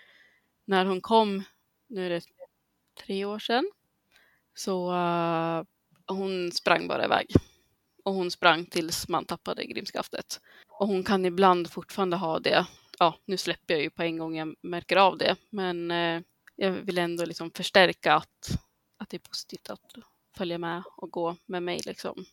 när 0.65 0.85
hon 0.85 1.01
kom, 1.01 1.43
nu 1.87 2.07
är 2.07 2.11
det 2.11 2.23
tre 3.07 3.25
år 3.25 3.39
sedan, 3.39 3.71
så 4.55 4.93
uh, 4.93 5.65
hon 6.07 6.53
sprang 6.53 6.89
bara 6.89 7.05
iväg. 7.05 7.27
Och 8.05 8.15
hon 8.15 8.31
sprang 8.31 8.67
tills 8.67 9.09
man 9.09 9.25
tappade 9.25 9.65
grimskaftet. 9.65 10.41
Och 10.69 10.87
hon 10.87 11.05
kan 11.05 11.25
ibland 11.25 11.71
fortfarande 11.71 12.17
ha 12.17 12.39
det. 12.39 12.67
Ja, 12.99 13.15
nu 13.25 13.37
släpper 13.37 13.75
jag 13.75 13.83
ju 13.83 13.91
på 13.91 14.03
en 14.03 14.19
gång, 14.19 14.37
jag 14.37 14.55
märker 14.63 14.97
av 14.97 15.19
det. 15.19 15.37
Men 15.51 15.91
eh, 15.91 16.21
jag 16.57 16.71
vill 16.71 16.99
ändå 16.99 17.25
liksom 17.25 17.51
förstärka 17.51 18.15
att, 18.15 18.51
att 18.99 19.09
det 19.09 19.17
är 19.17 19.29
positivt 19.29 19.71
att 19.71 19.95
följa 20.37 20.59
med 20.59 20.83
och 20.97 21.11
gå 21.11 21.37
med 21.47 21.63
mig 21.63 21.81
liksom. 21.87 22.25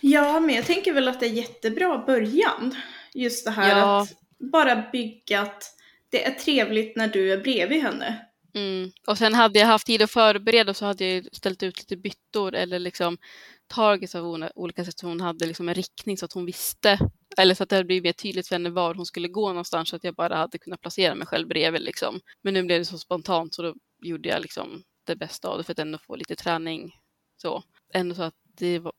Ja, 0.00 0.40
men 0.40 0.54
jag 0.54 0.66
tänker 0.66 0.92
väl 0.92 1.08
att 1.08 1.20
det 1.20 1.26
är 1.26 1.30
jättebra 1.30 1.98
början. 1.98 2.74
Just 3.14 3.44
det 3.44 3.50
här 3.50 3.78
ja. 3.78 4.02
att 4.02 4.08
bara 4.38 4.84
bygga 4.92 5.40
att 5.40 5.74
det 6.08 6.24
är 6.24 6.32
trevligt 6.32 6.96
när 6.96 7.08
du 7.08 7.32
är 7.32 7.38
bredvid 7.38 7.82
henne. 7.82 8.27
Mm. 8.54 8.90
Och 9.06 9.18
sen 9.18 9.34
hade 9.34 9.58
jag 9.58 9.66
haft 9.66 9.86
tid 9.86 10.02
att 10.02 10.10
förbereda 10.10 10.74
så 10.74 10.84
hade 10.86 11.04
jag 11.04 11.28
ställt 11.32 11.62
ut 11.62 11.78
lite 11.78 11.96
byttor 11.96 12.54
eller 12.54 12.78
liksom 12.78 13.18
targets 13.66 14.14
av 14.14 14.50
olika 14.54 14.84
sätt 14.84 14.98
så 14.98 15.06
hon 15.06 15.20
hade 15.20 15.46
liksom 15.46 15.68
en 15.68 15.74
riktning 15.74 16.18
så 16.18 16.24
att 16.24 16.32
hon 16.32 16.46
visste 16.46 16.98
Eller 17.36 17.54
så 17.54 17.62
att 17.62 17.68
det 17.68 17.76
hade 17.76 17.86
blivit 17.86 18.04
mer 18.04 18.12
tydligt 18.12 18.48
för 18.48 18.54
henne 18.54 18.70
var 18.70 18.94
hon 18.94 19.06
skulle 19.06 19.28
gå 19.28 19.48
någonstans 19.48 19.88
så 19.88 19.96
att 19.96 20.04
jag 20.04 20.14
bara 20.14 20.36
hade 20.36 20.58
kunnat 20.58 20.80
placera 20.80 21.14
mig 21.14 21.26
själv 21.26 21.48
bredvid 21.48 21.82
liksom. 21.82 22.20
Men 22.42 22.54
nu 22.54 22.62
blev 22.62 22.78
det 22.78 22.84
så 22.84 22.98
spontant 22.98 23.54
så 23.54 23.62
då 23.62 23.74
gjorde 24.02 24.28
jag 24.28 24.42
liksom 24.42 24.82
det 25.06 25.16
bästa 25.16 25.48
av 25.48 25.58
det 25.58 25.64
för 25.64 25.72
att 25.72 25.78
ändå 25.78 25.98
få 25.98 26.16
lite 26.16 26.36
träning. 26.36 26.92
Så 27.36 27.62
ändå 27.94 28.14
så 28.14 28.22
att 28.22 28.34
det 28.58 28.78
var, 28.78 28.92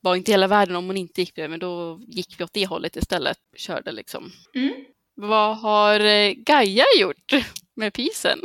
var 0.00 0.16
inte 0.16 0.32
hela 0.32 0.46
världen 0.46 0.76
om 0.76 0.86
hon 0.86 0.96
inte 0.96 1.20
gick 1.20 1.34
bredvid, 1.34 1.50
men 1.50 1.60
då 1.60 2.00
gick 2.06 2.40
vi 2.40 2.44
åt 2.44 2.52
det 2.52 2.66
hållet 2.66 2.96
istället. 2.96 3.38
Körde 3.56 3.92
liksom. 3.92 4.32
Mm. 4.54 4.74
Vad 5.14 5.58
har 5.58 6.00
eh, 6.00 6.32
Gaia 6.32 6.84
gjort 7.00 7.32
med 7.74 7.92
pisen? 7.92 8.38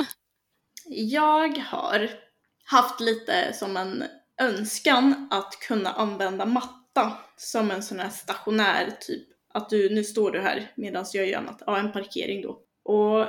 Jag 0.90 1.58
har 1.58 2.10
haft 2.64 3.00
lite 3.00 3.52
som 3.52 3.76
en 3.76 4.04
önskan 4.40 5.28
att 5.30 5.60
kunna 5.60 5.92
använda 5.92 6.46
matta 6.46 7.18
som 7.36 7.70
en 7.70 7.82
sån 7.82 7.98
här 7.98 8.10
stationär 8.10 8.90
typ. 9.00 9.28
Att 9.54 9.70
du, 9.70 9.94
nu 9.94 10.04
står 10.04 10.30
du 10.30 10.40
här 10.40 10.72
medan 10.76 11.04
jag 11.12 11.26
gör 11.26 11.38
annat. 11.38 11.62
Ja, 11.66 11.78
en 11.78 11.92
parkering 11.92 12.42
då. 12.42 12.60
Och 12.84 13.26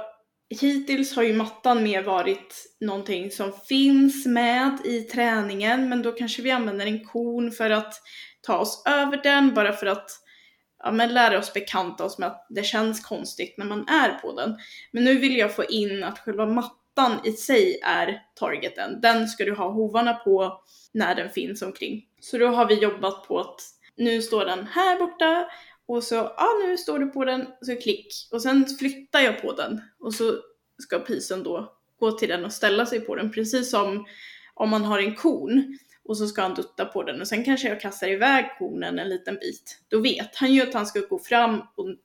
hittills 0.59 1.15
har 1.15 1.23
ju 1.23 1.33
mattan 1.33 1.83
mer 1.83 2.03
varit 2.03 2.75
någonting 2.79 3.31
som 3.31 3.53
finns 3.53 4.25
med 4.25 4.77
i 4.85 5.01
träningen, 5.01 5.89
men 5.89 6.01
då 6.01 6.11
kanske 6.11 6.41
vi 6.41 6.51
använder 6.51 6.85
en 6.85 7.05
kon 7.05 7.51
för 7.51 7.69
att 7.69 7.93
ta 8.41 8.57
oss 8.57 8.83
över 8.85 9.17
den, 9.23 9.53
bara 9.53 9.73
för 9.73 9.85
att 9.85 10.11
ja, 10.83 10.91
men 10.91 11.13
lära 11.13 11.39
oss 11.39 11.53
bekanta 11.53 12.05
oss 12.05 12.17
med 12.17 12.27
att 12.27 12.45
det 12.49 12.63
känns 12.63 13.05
konstigt 13.05 13.57
när 13.57 13.65
man 13.65 13.87
är 13.87 14.09
på 14.09 14.35
den. 14.35 14.57
Men 14.91 15.03
nu 15.03 15.17
vill 15.17 15.37
jag 15.37 15.55
få 15.55 15.63
in 15.63 16.03
att 16.03 16.19
själva 16.19 16.45
mattan 16.45 17.19
i 17.23 17.31
sig 17.31 17.79
är 17.83 18.21
targeten. 18.35 19.01
Den 19.01 19.27
ska 19.27 19.45
du 19.45 19.55
ha 19.55 19.69
hovarna 19.69 20.13
på 20.13 20.61
när 20.93 21.15
den 21.15 21.29
finns 21.29 21.61
omkring. 21.61 22.05
Så 22.19 22.37
då 22.37 22.47
har 22.47 22.65
vi 22.65 22.73
jobbat 22.73 23.27
på 23.27 23.39
att 23.39 23.61
nu 23.95 24.21
står 24.21 24.45
den 24.45 24.67
här 24.67 24.99
borta 24.99 25.49
och 25.85 26.03
så, 26.03 26.15
ja 26.15 26.47
nu 26.65 26.77
står 26.77 26.99
du 26.99 27.07
på 27.07 27.25
den, 27.25 27.47
så 27.61 27.75
klick. 27.75 28.07
Och 28.31 28.41
sen 28.41 28.65
flyttar 28.65 29.19
jag 29.19 29.41
på 29.41 29.53
den 29.53 29.81
och 29.99 30.13
så 30.13 30.33
ska 30.77 30.99
pisen 30.99 31.43
då 31.43 31.73
gå 31.99 32.11
till 32.11 32.29
den 32.29 32.45
och 32.45 32.53
ställa 32.53 32.85
sig 32.85 33.01
på 33.01 33.15
den. 33.15 33.31
Precis 33.31 33.71
som 33.71 34.05
om 34.53 34.69
man 34.69 34.83
har 34.83 34.99
en 34.99 35.15
kon 35.15 35.77
och 36.09 36.17
så 36.17 36.27
ska 36.27 36.41
han 36.41 36.53
dutta 36.53 36.85
på 36.85 37.03
den 37.03 37.21
och 37.21 37.27
sen 37.27 37.43
kanske 37.43 37.67
jag 37.67 37.81
kastar 37.81 38.07
iväg 38.07 38.45
konen 38.59 38.99
en 38.99 39.09
liten 39.09 39.35
bit. 39.35 39.81
Då 39.87 40.01
vet 40.01 40.35
han 40.35 40.53
ju 40.53 40.61
att 40.61 40.73
han 40.73 40.85
ska 40.85 40.99
gå 40.99 41.19
fram 41.19 41.61
och 41.75 41.95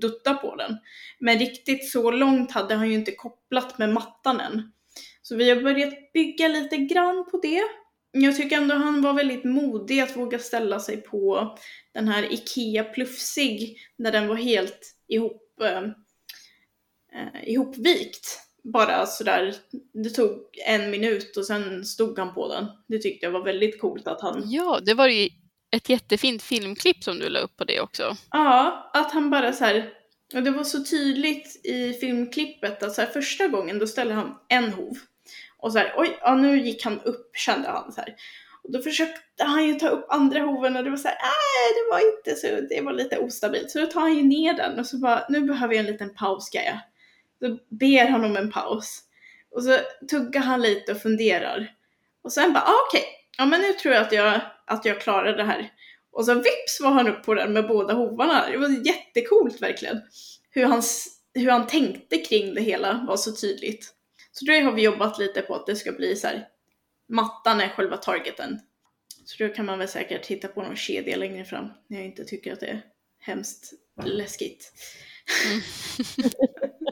dutta 0.00 0.34
på 0.34 0.56
den. 0.56 0.78
Men 1.18 1.38
riktigt 1.38 1.90
så 1.90 2.10
långt 2.10 2.50
hade 2.50 2.74
han 2.74 2.88
ju 2.88 2.94
inte 2.94 3.12
kopplat 3.12 3.78
med 3.78 3.92
mattan 3.92 4.40
än. 4.40 4.72
Så 5.22 5.36
vi 5.36 5.50
har 5.50 5.62
börjat 5.62 6.12
bygga 6.12 6.48
lite 6.48 6.76
grann 6.76 7.24
på 7.30 7.40
det. 7.42 7.62
Jag 8.12 8.36
tycker 8.36 8.56
ändå 8.56 8.74
han 8.74 9.02
var 9.02 9.12
väldigt 9.12 9.44
modig 9.44 10.00
att 10.00 10.16
våga 10.16 10.38
ställa 10.38 10.80
sig 10.80 10.96
på 10.96 11.56
den 11.94 12.08
här 12.08 12.32
IKEA 12.32 12.84
Plufsig 12.84 13.78
när 13.96 14.12
den 14.12 14.28
var 14.28 14.36
helt 14.36 14.96
ihop, 15.08 15.60
eh, 15.62 15.82
eh 15.82 17.48
ihopvikt. 17.48 18.40
Bara 18.64 19.06
sådär, 19.06 19.54
det 19.92 20.10
tog 20.10 20.58
en 20.66 20.90
minut 20.90 21.36
och 21.36 21.46
sen 21.46 21.84
stod 21.84 22.18
han 22.18 22.34
på 22.34 22.48
den. 22.48 22.66
Det 22.88 22.98
tyckte 22.98 23.26
jag 23.26 23.32
var 23.32 23.44
väldigt 23.44 23.80
coolt 23.80 24.06
att 24.06 24.20
han... 24.20 24.42
Ja, 24.46 24.80
det 24.86 24.94
var 24.94 25.08
ju 25.08 25.28
ett 25.76 25.88
jättefint 25.88 26.42
filmklipp 26.42 27.04
som 27.04 27.18
du 27.18 27.28
la 27.28 27.40
upp 27.40 27.56
på 27.56 27.64
det 27.64 27.80
också. 27.80 28.16
Ja, 28.30 28.90
att 28.94 29.12
han 29.12 29.30
bara 29.30 29.52
så 29.52 29.64
här, 29.64 29.90
och 30.34 30.42
det 30.42 30.50
var 30.50 30.64
så 30.64 30.84
tydligt 30.84 31.66
i 31.66 31.92
filmklippet 31.92 32.82
att 32.82 32.92
så 32.92 33.00
här, 33.00 33.08
första 33.08 33.46
gången 33.46 33.78
då 33.78 33.86
ställde 33.86 34.14
han 34.14 34.34
en 34.48 34.72
hov. 34.72 34.96
Och 35.58 35.72
så 35.72 35.78
här, 35.78 35.94
oj, 35.96 36.18
ja, 36.20 36.34
nu 36.34 36.60
gick 36.60 36.84
han 36.84 37.00
upp 37.00 37.36
kände 37.36 37.68
han 37.68 37.92
så 37.92 38.00
här. 38.00 38.14
Och 38.62 38.72
då 38.72 38.82
försökte 38.82 39.44
han 39.44 39.66
ju 39.66 39.74
ta 39.74 39.88
upp 39.88 40.06
andra 40.08 40.40
hoven 40.40 40.76
och 40.76 40.84
det 40.84 40.90
var 40.90 40.96
så 40.96 41.08
här, 41.08 41.16
nej 41.16 41.74
det 41.74 41.90
var 41.90 42.16
inte 42.16 42.40
så, 42.40 42.74
det 42.74 42.80
var 42.80 42.92
lite 42.92 43.18
ostabilt. 43.18 43.70
Så 43.70 43.80
då 43.80 43.86
tar 43.86 44.00
han 44.00 44.16
ju 44.16 44.22
ner 44.22 44.54
den 44.54 44.78
och 44.78 44.86
så 44.86 44.98
bara, 44.98 45.26
nu 45.28 45.40
behöver 45.40 45.74
jag 45.74 45.80
en 45.86 45.92
liten 45.92 46.14
paus 46.14 46.50
Gaia. 46.50 46.80
Då 47.42 47.58
ber 47.68 48.06
han 48.06 48.24
om 48.24 48.36
en 48.36 48.50
paus. 48.50 49.02
Och 49.50 49.62
så 49.64 49.78
tuggar 50.10 50.40
han 50.40 50.62
lite 50.62 50.92
och 50.92 51.02
funderar. 51.02 51.74
Och 52.22 52.32
sen 52.32 52.52
bara, 52.52 52.64
ah, 52.64 52.86
okej, 52.88 53.00
okay. 53.00 53.12
ja 53.38 53.46
men 53.46 53.60
nu 53.60 53.72
tror 53.72 53.94
jag 53.94 54.02
att, 54.02 54.12
jag 54.12 54.40
att 54.66 54.84
jag 54.84 55.00
klarar 55.00 55.36
det 55.36 55.44
här. 55.44 55.72
Och 56.12 56.24
så 56.24 56.34
vips 56.34 56.80
var 56.80 56.90
han 56.90 57.08
upp 57.08 57.22
på 57.24 57.34
den 57.34 57.52
med 57.52 57.68
båda 57.68 57.94
hovarna. 57.94 58.50
Det 58.50 58.56
var 58.56 58.86
jättekult 58.86 59.62
verkligen. 59.62 60.00
Hur 60.50 60.64
han, 60.64 60.82
hur 61.34 61.50
han 61.50 61.66
tänkte 61.66 62.18
kring 62.18 62.54
det 62.54 62.60
hela 62.60 63.04
var 63.08 63.16
så 63.16 63.32
tydligt. 63.32 63.94
Så 64.32 64.44
då 64.44 64.52
har 64.52 64.72
vi 64.72 64.82
jobbat 64.82 65.18
lite 65.18 65.42
på 65.42 65.54
att 65.54 65.66
det 65.66 65.76
ska 65.76 65.92
bli 65.92 66.16
så 66.16 66.26
här, 66.26 66.48
mattan 67.08 67.60
är 67.60 67.68
själva 67.68 67.96
targeten. 67.96 68.60
Så 69.24 69.44
då 69.44 69.54
kan 69.54 69.66
man 69.66 69.78
väl 69.78 69.88
säkert 69.88 70.26
hitta 70.26 70.48
på 70.48 70.62
någon 70.62 70.76
kedja 70.76 71.16
längre 71.16 71.44
fram 71.44 71.68
när 71.88 71.98
jag 71.98 72.06
inte 72.06 72.24
tycker 72.24 72.52
att 72.52 72.60
det 72.60 72.66
är 72.66 72.82
hemskt 73.18 73.72
läskigt. 74.04 74.72
Mm. 75.46 75.62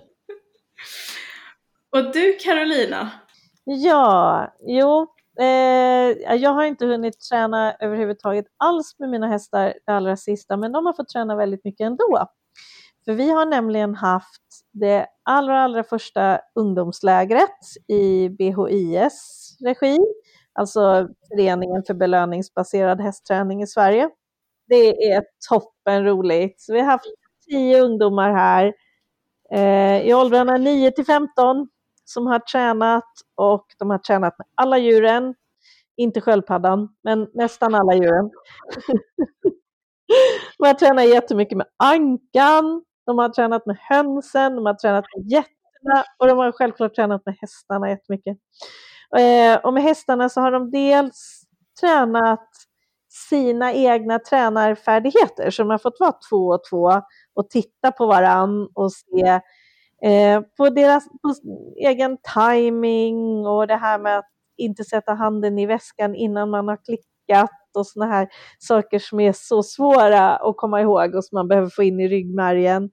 Och 1.93 2.13
du 2.13 2.33
Carolina? 2.33 3.11
Ja, 3.65 4.55
jo, 4.61 5.07
eh, 5.41 6.35
jag 6.35 6.51
har 6.51 6.65
inte 6.65 6.87
hunnit 6.87 7.21
träna 7.31 7.75
överhuvudtaget 7.81 8.47
alls 8.57 8.97
med 8.99 9.09
mina 9.09 9.27
hästar 9.27 9.75
det 9.87 9.93
allra 9.93 10.17
sista, 10.17 10.57
men 10.57 10.73
de 10.73 10.87
har 10.87 10.93
fått 10.93 11.09
träna 11.09 11.37
väldigt 11.37 11.65
mycket 11.65 11.85
ändå. 11.85 12.27
För 13.05 13.13
vi 13.13 13.31
har 13.31 13.47
nämligen 13.47 13.95
haft 13.95 14.43
det 14.73 15.07
allra, 15.23 15.63
allra 15.63 15.85
första 15.85 16.41
ungdomslägret 16.55 17.59
i 17.89 18.29
BHIS 18.29 19.57
regi, 19.65 19.99
alltså 20.53 21.09
Föreningen 21.29 21.83
för 21.87 21.95
belöningsbaserad 21.95 23.01
hästträning 23.01 23.63
i 23.63 23.67
Sverige. 23.67 24.11
Det 24.69 25.13
är 25.13 25.23
toppen 25.49 26.05
roligt. 26.05 26.61
Så 26.61 26.73
vi 26.73 26.81
har 26.81 26.87
haft 26.87 27.07
tio 27.51 27.81
ungdomar 27.81 28.33
här 28.33 28.75
eh, 29.55 30.09
i 30.09 30.15
åldrarna 30.15 30.57
9 30.57 30.91
till 30.91 31.07
15 31.07 31.69
som 32.11 32.27
har 32.27 32.39
tränat 32.39 33.11
och 33.35 33.67
de 33.79 33.91
har 33.91 33.99
tränat 33.99 34.39
med 34.39 34.47
alla 34.55 34.79
djuren. 34.79 35.35
Inte 35.97 36.21
sköldpaddan, 36.21 36.89
men 37.05 37.29
nästan 37.35 37.75
alla 37.75 37.95
djuren. 37.95 38.31
de 40.59 40.67
har 40.67 40.75
tränat 40.75 41.09
jättemycket 41.09 41.59
med 41.59 41.67
ankan, 41.77 42.85
de 43.07 43.19
har 43.19 43.29
tränat 43.29 43.67
med 43.67 43.77
hönsen, 43.81 44.57
de 44.57 44.67
har 44.67 44.75
tränat 44.75 45.05
med 45.17 45.31
getterna 45.33 46.05
och 46.19 46.27
de 46.27 46.39
har 46.39 46.53
självklart 46.53 46.95
tränat 46.95 47.27
med 47.27 47.37
hästarna 47.41 47.91
jättemycket. 47.91 48.39
Eh, 49.17 49.57
och 49.57 49.75
med 49.75 49.83
hästarna 49.83 50.29
så 50.29 50.41
har 50.41 50.53
de 50.53 50.71
dels 50.71 51.43
tränat 51.81 52.49
sina 53.09 53.73
egna 53.73 54.19
tränarfärdigheter, 54.19 55.51
så 55.51 55.63
de 55.63 55.71
har 55.71 55.79
fått 55.79 56.01
vara 56.01 56.15
två 56.31 56.47
och 56.49 56.65
två 56.71 57.03
och 57.35 57.51
titta 57.51 57.93
på 57.93 58.07
varann 58.07 58.69
och 58.75 58.93
se 58.93 59.41
eh, 60.05 60.41
på 60.57 60.71
deras 60.71 61.09
på 61.09 61.35
egen 61.77 62.19
timing 62.35 63.47
och 63.47 63.67
det 63.67 63.77
här 63.77 63.99
med 63.99 64.19
att 64.19 64.29
inte 64.57 64.85
sätta 64.85 65.15
handen 65.15 65.59
i 65.59 65.67
väskan 65.67 66.15
innan 66.15 66.51
man 66.51 66.69
har 66.69 66.79
klickat 66.85 67.51
och 67.75 67.87
sådana 67.87 68.13
här 68.13 68.29
saker 68.59 68.99
som 68.99 69.21
är 69.21 69.33
så 69.33 69.63
svåra 69.63 70.37
att 70.37 70.57
komma 70.57 70.81
ihåg 70.81 71.15
och 71.15 71.25
som 71.25 71.37
man 71.37 71.49
behöver 71.49 71.69
få 71.69 71.83
in 71.83 72.01
i 72.01 72.09
ryggmärgen. 72.09 72.91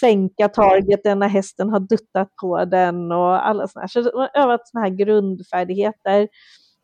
Sänka 0.00 0.48
targeten 0.48 1.18
när 1.18 1.28
hästen 1.28 1.68
har 1.68 1.80
duttat 1.80 2.28
på 2.42 2.64
den 2.64 3.12
och 3.12 3.48
alla 3.48 3.68
sådana 3.68 3.82
här. 3.82 4.02
Så 4.02 4.16
man 4.16 4.28
har 4.34 4.42
övat 4.42 4.68
sådana 4.68 4.86
här 4.88 4.96
grundfärdigheter 4.96 6.28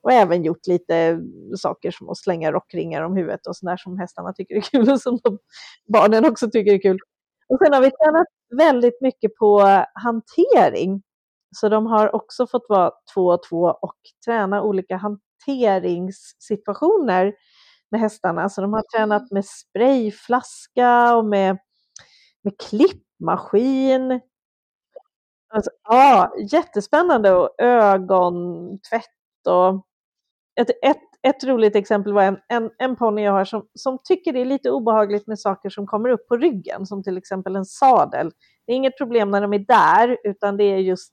och 0.03 0.13
även 0.13 0.45
gjort 0.45 0.67
lite 0.67 1.21
saker 1.57 1.91
som 1.91 2.09
att 2.09 2.19
slänga 2.19 2.53
rockringar 2.53 3.03
om 3.03 3.17
huvudet 3.17 3.47
och 3.47 3.57
sådär 3.57 3.77
som 3.77 3.99
hästarna 3.99 4.33
tycker 4.33 4.55
är 4.55 4.61
kul 4.61 4.91
och 4.91 5.01
som 5.01 5.19
de, 5.25 5.39
barnen 5.93 6.25
också 6.25 6.51
tycker 6.51 6.75
är 6.75 6.83
kul. 6.83 6.99
Och 7.53 7.59
sen 7.59 7.73
har 7.73 7.81
vi 7.81 7.91
tränat 7.91 8.27
väldigt 8.57 9.01
mycket 9.01 9.35
på 9.35 9.85
hantering. 9.95 11.03
Så 11.57 11.69
de 11.69 11.87
har 11.87 12.15
också 12.15 12.47
fått 12.47 12.67
vara 12.69 12.91
två 13.15 13.27
och 13.27 13.43
två 13.43 13.63
och 13.83 13.97
träna 14.27 14.63
olika 14.63 14.97
hanteringssituationer 14.97 17.35
med 17.91 18.01
hästarna. 18.01 18.49
Så 18.49 18.61
de 18.61 18.73
har 18.73 18.83
tränat 18.97 19.31
med 19.31 19.45
sprayflaska 19.45 21.17
och 21.17 21.25
med, 21.25 21.59
med 22.43 22.55
klippmaskin. 22.69 24.21
Alltså, 25.55 25.71
ja, 25.83 26.35
jättespännande 26.53 27.35
och 27.35 27.63
ögontvätt 27.63 29.47
och 29.49 29.87
ett, 30.61 30.71
ett, 30.83 31.12
ett 31.23 31.45
roligt 31.45 31.77
exempel 31.77 32.13
var 32.13 32.23
en, 32.23 32.39
en, 32.49 32.71
en 32.79 32.97
ponny 32.97 33.23
jag 33.23 33.33
har 33.33 33.45
som, 33.45 33.67
som 33.75 33.99
tycker 34.05 34.33
det 34.33 34.41
är 34.41 34.45
lite 34.45 34.71
obehagligt 34.71 35.27
med 35.27 35.39
saker 35.39 35.71
som 35.71 35.87
kommer 35.87 36.09
upp 36.09 36.29
på 36.29 36.37
ryggen, 36.37 36.87
som 36.87 37.03
till 37.03 37.19
exempel 37.19 37.57
en 37.57 37.65
sadel. 37.65 38.31
Det 38.67 38.73
är 38.73 38.77
inget 38.77 38.99
problem 38.99 39.31
när 39.31 39.41
de 39.41 39.53
är 39.53 39.59
där, 39.59 40.17
utan 40.25 40.57
det 40.57 40.65
är 40.65 40.77
just 40.77 41.13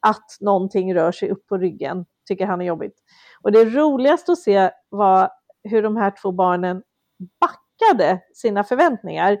att 0.00 0.26
någonting 0.40 0.94
rör 0.94 1.12
sig 1.12 1.30
upp 1.30 1.46
på 1.46 1.56
ryggen, 1.56 2.04
tycker 2.28 2.46
han 2.46 2.60
är 2.60 2.64
jobbigt. 2.64 2.94
Och 3.42 3.52
det 3.52 3.64
roligaste 3.64 4.32
att 4.32 4.38
se 4.38 4.70
var 4.88 5.30
hur 5.64 5.82
de 5.82 5.96
här 5.96 6.12
två 6.22 6.32
barnen 6.32 6.82
backade 7.40 8.20
sina 8.34 8.64
förväntningar 8.64 9.38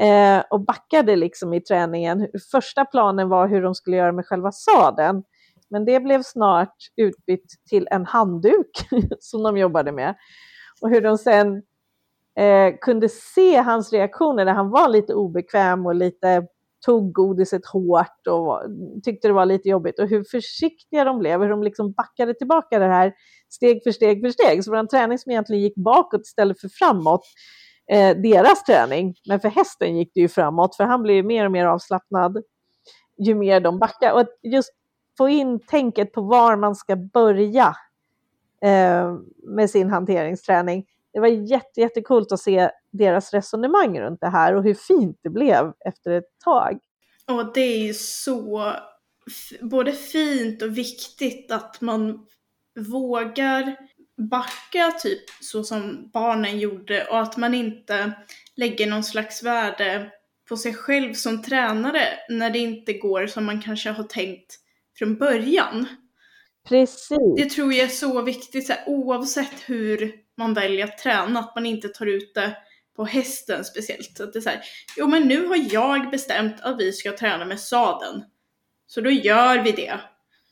eh, 0.00 0.42
och 0.50 0.64
backade 0.64 1.16
liksom 1.16 1.54
i 1.54 1.60
träningen. 1.60 2.28
Första 2.50 2.84
planen 2.84 3.28
var 3.28 3.48
hur 3.48 3.62
de 3.62 3.74
skulle 3.74 3.96
göra 3.96 4.12
med 4.12 4.26
själva 4.26 4.52
sadeln. 4.52 5.22
Men 5.70 5.84
det 5.84 6.00
blev 6.00 6.22
snart 6.22 6.76
utbytt 6.96 7.54
till 7.70 7.88
en 7.90 8.06
handduk 8.06 8.70
som 9.20 9.42
de 9.42 9.56
jobbade 9.56 9.92
med. 9.92 10.14
Och 10.82 10.90
hur 10.90 11.00
de 11.00 11.18
sen 11.18 11.62
eh, 12.38 12.74
kunde 12.80 13.08
se 13.08 13.56
hans 13.56 13.92
reaktioner 13.92 14.44
när 14.44 14.52
han 14.52 14.70
var 14.70 14.88
lite 14.88 15.14
obekväm 15.14 15.86
och 15.86 15.94
lite 15.94 16.46
tog 16.86 17.12
godiset 17.12 17.66
hårt 17.66 18.26
och 18.30 18.62
tyckte 19.04 19.28
det 19.28 19.34
var 19.34 19.46
lite 19.46 19.68
jobbigt 19.68 19.98
och 19.98 20.08
hur 20.08 20.24
försiktiga 20.24 21.04
de 21.04 21.18
blev, 21.18 21.40
hur 21.40 21.48
de 21.48 21.62
liksom 21.62 21.92
backade 21.92 22.34
tillbaka 22.34 22.78
det 22.78 22.86
här 22.86 23.12
steg 23.48 23.82
för 23.82 23.90
steg 23.90 24.20
för 24.20 24.30
steg. 24.30 24.64
Så 24.64 24.70
vår 24.70 24.86
träning 24.86 25.18
som 25.18 25.32
egentligen 25.32 25.62
gick 25.62 25.76
bakåt 25.76 26.20
istället 26.20 26.60
för 26.60 26.68
framåt, 26.68 27.22
eh, 27.92 28.16
deras 28.16 28.64
träning. 28.64 29.14
Men 29.28 29.40
för 29.40 29.48
hästen 29.48 29.96
gick 29.96 30.10
det 30.14 30.20
ju 30.20 30.28
framåt, 30.28 30.76
för 30.76 30.84
han 30.84 31.02
blev 31.02 31.16
ju 31.16 31.22
mer 31.22 31.44
och 31.44 31.52
mer 31.52 31.66
avslappnad 31.66 32.42
ju 33.18 33.34
mer 33.34 33.60
de 33.60 33.78
backar. 33.78 34.12
Och 34.12 34.26
just 34.42 34.72
få 35.18 35.28
in 35.28 35.60
tänket 35.60 36.12
på 36.12 36.20
var 36.20 36.56
man 36.56 36.74
ska 36.74 36.96
börja 36.96 37.76
eh, 38.62 39.14
med 39.42 39.70
sin 39.70 39.90
hanteringsträning. 39.90 40.86
Det 41.12 41.20
var 41.20 41.28
jätte, 41.28 41.80
jättekult 41.80 42.32
att 42.32 42.40
se 42.40 42.70
deras 42.90 43.32
resonemang 43.32 44.00
runt 44.00 44.20
det 44.20 44.28
här 44.28 44.54
och 44.54 44.64
hur 44.64 44.74
fint 44.74 45.18
det 45.22 45.30
blev 45.30 45.72
efter 45.84 46.10
ett 46.10 46.38
tag. 46.44 46.78
Ja, 47.26 47.50
det 47.54 47.60
är 47.60 47.78
ju 47.78 47.94
så 47.94 48.72
både 49.60 49.92
fint 49.92 50.62
och 50.62 50.78
viktigt 50.78 51.52
att 51.52 51.80
man 51.80 52.26
vågar 52.78 53.76
backa 54.30 54.92
typ 55.02 55.24
så 55.40 55.64
som 55.64 56.10
barnen 56.12 56.58
gjorde 56.58 57.06
och 57.06 57.20
att 57.20 57.36
man 57.36 57.54
inte 57.54 58.12
lägger 58.56 58.86
någon 58.86 59.04
slags 59.04 59.42
värde 59.42 60.10
på 60.48 60.56
sig 60.56 60.74
själv 60.74 61.14
som 61.14 61.42
tränare 61.42 62.02
när 62.28 62.50
det 62.50 62.58
inte 62.58 62.92
går 62.92 63.26
som 63.26 63.44
man 63.44 63.62
kanske 63.62 63.90
har 63.90 64.04
tänkt 64.04 64.58
från 64.98 65.18
början. 65.18 65.86
Precis. 66.68 67.18
Det 67.36 67.50
tror 67.50 67.72
jag 67.72 67.84
är 67.84 67.88
så 67.88 68.22
viktigt, 68.22 68.66
så 68.66 68.72
här, 68.72 68.84
oavsett 68.86 69.62
hur 69.66 70.14
man 70.36 70.54
väljer 70.54 70.84
att 70.84 70.98
träna, 70.98 71.40
att 71.40 71.54
man 71.54 71.66
inte 71.66 71.88
tar 71.88 72.06
ut 72.06 72.34
det 72.34 72.56
på 72.96 73.04
hästen 73.04 73.64
speciellt. 73.64 74.16
Så 74.16 74.24
att 74.24 74.32
det 74.32 74.38
är 74.38 74.40
så 74.40 74.48
här, 74.48 74.60
jo 74.96 75.06
men 75.06 75.22
nu 75.22 75.46
har 75.46 75.72
jag 75.72 76.10
bestämt 76.10 76.60
att 76.60 76.80
vi 76.80 76.92
ska 76.92 77.16
träna 77.16 77.44
med 77.44 77.60
sadeln. 77.60 78.24
Så 78.86 79.00
då 79.00 79.10
gör 79.10 79.62
vi 79.62 79.72
det. 79.72 80.00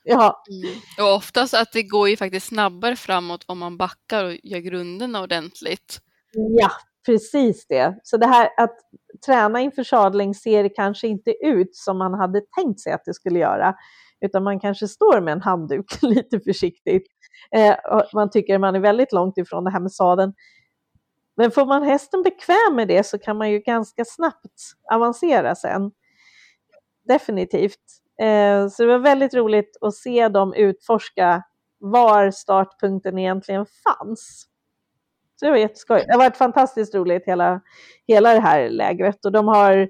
Ja. 0.05 0.44
Mm. 0.51 0.78
Och 1.01 1.14
oftast 1.14 1.55
att 1.55 1.72
det 1.72 1.82
går 1.82 2.09
ju 2.09 2.16
faktiskt 2.16 2.47
snabbare 2.47 2.97
framåt 2.97 3.44
om 3.47 3.59
man 3.59 3.76
backar 3.76 4.24
och 4.24 4.36
gör 4.42 4.59
grunderna 4.59 5.22
ordentligt. 5.22 6.01
Ja, 6.32 6.70
precis 7.07 7.66
det. 7.66 8.01
Så 8.03 8.16
det 8.16 8.26
här 8.26 8.49
att 8.57 8.78
träna 9.26 9.61
inför 9.61 9.84
sadling 9.84 10.34
ser 10.34 10.74
kanske 10.74 11.09
inte 11.09 11.30
ut 11.30 11.76
som 11.76 11.99
man 11.99 12.14
hade 12.14 12.40
tänkt 12.40 12.80
sig 12.80 12.92
att 12.92 13.05
det 13.05 13.14
skulle 13.14 13.38
göra 13.38 13.74
utan 14.20 14.42
man 14.42 14.60
kanske 14.60 14.88
står 14.88 15.20
med 15.20 15.32
en 15.32 15.42
handduk 15.42 15.84
lite 16.02 16.40
försiktigt. 16.40 17.06
Eh, 17.56 17.76
man 18.14 18.30
tycker 18.30 18.58
man 18.58 18.74
är 18.74 18.80
väldigt 18.80 19.12
långt 19.12 19.38
ifrån 19.38 19.64
det 19.64 19.70
här 19.70 19.80
med 19.80 19.92
sadeln. 19.92 20.32
Men 21.36 21.50
får 21.50 21.66
man 21.66 21.82
hästen 21.82 22.22
bekväm 22.22 22.74
med 22.74 22.88
det 22.88 23.06
så 23.06 23.18
kan 23.18 23.36
man 23.36 23.50
ju 23.50 23.58
ganska 23.58 24.04
snabbt 24.04 24.60
avancera 24.92 25.54
sen. 25.54 25.90
Definitivt. 27.08 27.80
Eh, 28.22 28.68
så 28.68 28.82
det 28.82 28.88
var 28.88 28.98
väldigt 28.98 29.34
roligt 29.34 29.76
att 29.80 29.94
se 29.94 30.28
dem 30.28 30.54
utforska 30.54 31.42
var 31.78 32.30
startpunkten 32.30 33.18
egentligen 33.18 33.66
fanns. 33.66 34.46
Så 35.40 35.46
det 35.46 35.50
var 35.50 35.58
jätteskoj. 35.58 36.04
Det 36.06 36.12
har 36.12 36.18
varit 36.18 36.36
fantastiskt 36.36 36.94
roligt 36.94 37.22
hela, 37.26 37.60
hela 38.06 38.34
det 38.34 38.40
här 38.40 38.70
lägret 38.70 39.24
och 39.24 39.32
de 39.32 39.48
har 39.48 39.88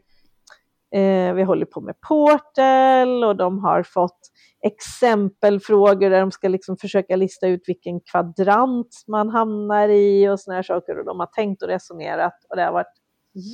Eh, 0.96 1.34
vi 1.34 1.42
håller 1.42 1.66
på 1.66 1.80
med 1.80 2.00
Portal 2.00 3.24
och 3.24 3.36
de 3.36 3.58
har 3.58 3.82
fått 3.82 4.18
exempelfrågor 4.66 6.10
där 6.10 6.20
de 6.20 6.32
ska 6.32 6.48
liksom 6.48 6.76
försöka 6.76 7.16
lista 7.16 7.46
ut 7.46 7.62
vilken 7.66 8.00
kvadrant 8.00 9.04
man 9.06 9.28
hamnar 9.28 9.88
i 9.88 10.28
och 10.28 10.40
såna 10.40 10.54
här 10.54 10.62
saker. 10.62 10.98
Och 10.98 11.04
de 11.04 11.20
har 11.20 11.26
tänkt 11.26 11.62
och 11.62 11.68
resonerat 11.68 12.34
och 12.50 12.56
det 12.56 12.62
har 12.62 12.72
varit 12.72 12.94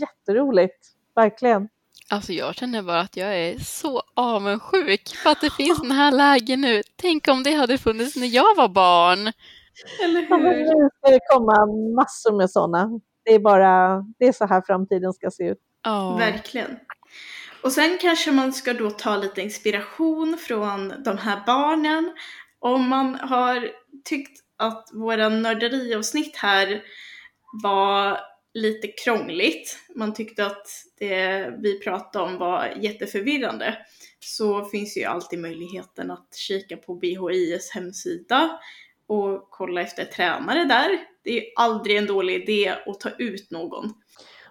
jätteroligt, 0.01 0.87
verkligen. 1.15 1.69
Alltså 2.11 2.33
jag 2.33 2.55
känner 2.55 2.83
bara 2.83 3.01
att 3.01 3.17
jag 3.17 3.39
är 3.39 3.59
så 3.59 4.03
avundsjuk 4.15 5.17
för 5.17 5.31
att 5.31 5.41
det 5.41 5.51
finns 5.51 5.79
sådana 5.79 5.95
här 5.95 6.13
lägen 6.13 6.61
nu. 6.61 6.83
Tänk 6.97 7.29
om 7.29 7.43
det 7.43 7.53
hade 7.53 7.79
funnits 7.79 8.17
när 8.17 8.27
jag 8.27 8.57
var 8.57 8.69
barn. 8.69 9.33
Eller 10.05 10.21
hur? 10.21 10.67
Ja, 10.67 10.75
nu 10.75 10.89
ska 10.99 11.11
det 11.11 11.21
komma 11.31 11.67
massor 11.97 12.37
med 12.37 12.51
sådana. 12.51 13.01
Det 13.25 13.35
är 13.35 13.39
bara, 13.39 14.05
det 14.19 14.27
är 14.27 14.33
så 14.33 14.47
här 14.47 14.63
framtiden 14.67 15.13
ska 15.13 15.31
se 15.31 15.49
ut. 15.49 15.59
Ja. 15.85 16.17
Verkligen. 16.17 16.79
Och 17.63 17.73
sen 17.73 17.99
kanske 18.01 18.33
man 18.33 18.53
ska 18.53 18.75
då 18.75 18.91
ta 18.91 19.17
lite 19.17 19.41
inspiration 19.41 20.39
från 20.39 20.93
de 21.05 21.19
här 21.19 21.43
barnen. 21.47 22.13
Om 22.59 22.89
man 22.89 23.15
har 23.15 23.71
tyckt 24.05 24.41
att 24.57 24.89
våra 24.93 25.29
nörderiavsnitt 25.29 26.37
här 26.37 26.83
var 27.63 28.19
lite 28.55 28.89
krångligt, 28.89 29.79
man 29.95 30.15
tyckte 30.15 30.47
att 30.47 30.67
det 30.99 31.55
vi 31.59 31.81
pratade 31.81 32.25
om 32.25 32.39
var 32.39 32.73
jätteförvirrande, 32.81 33.79
så 34.21 34.65
finns 34.65 34.97
ju 34.97 35.05
alltid 35.05 35.39
möjligheten 35.39 36.11
att 36.11 36.37
kika 36.37 36.77
på 36.77 36.95
BHIs 36.95 37.71
hemsida 37.71 38.59
och 39.07 39.51
kolla 39.51 39.81
efter 39.81 40.05
tränare 40.05 40.65
där. 40.65 40.99
Det 41.25 41.39
är 41.39 41.45
aldrig 41.57 41.97
en 41.97 42.07
dålig 42.07 42.43
idé 42.43 42.75
att 42.87 43.01
ta 43.01 43.11
ut 43.19 43.51
någon. 43.51 43.93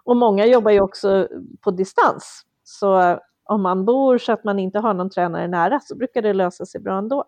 Och 0.04 0.18
många 0.18 0.46
jobbar 0.46 0.72
ju 0.72 0.82
också 0.82 1.28
på 1.62 1.72
distans. 1.72 2.46
Så 2.72 3.20
om 3.44 3.62
man 3.62 3.86
bor 3.86 4.18
så 4.18 4.32
att 4.32 4.44
man 4.44 4.60
inte 4.60 4.80
har 4.80 4.94
någon 4.94 5.10
tränare 5.10 5.48
nära 5.48 5.80
så 5.80 5.96
brukar 5.96 6.22
det 6.22 6.34
lösa 6.34 6.66
sig 6.66 6.82
bra 6.82 6.98
ändå. 6.98 7.26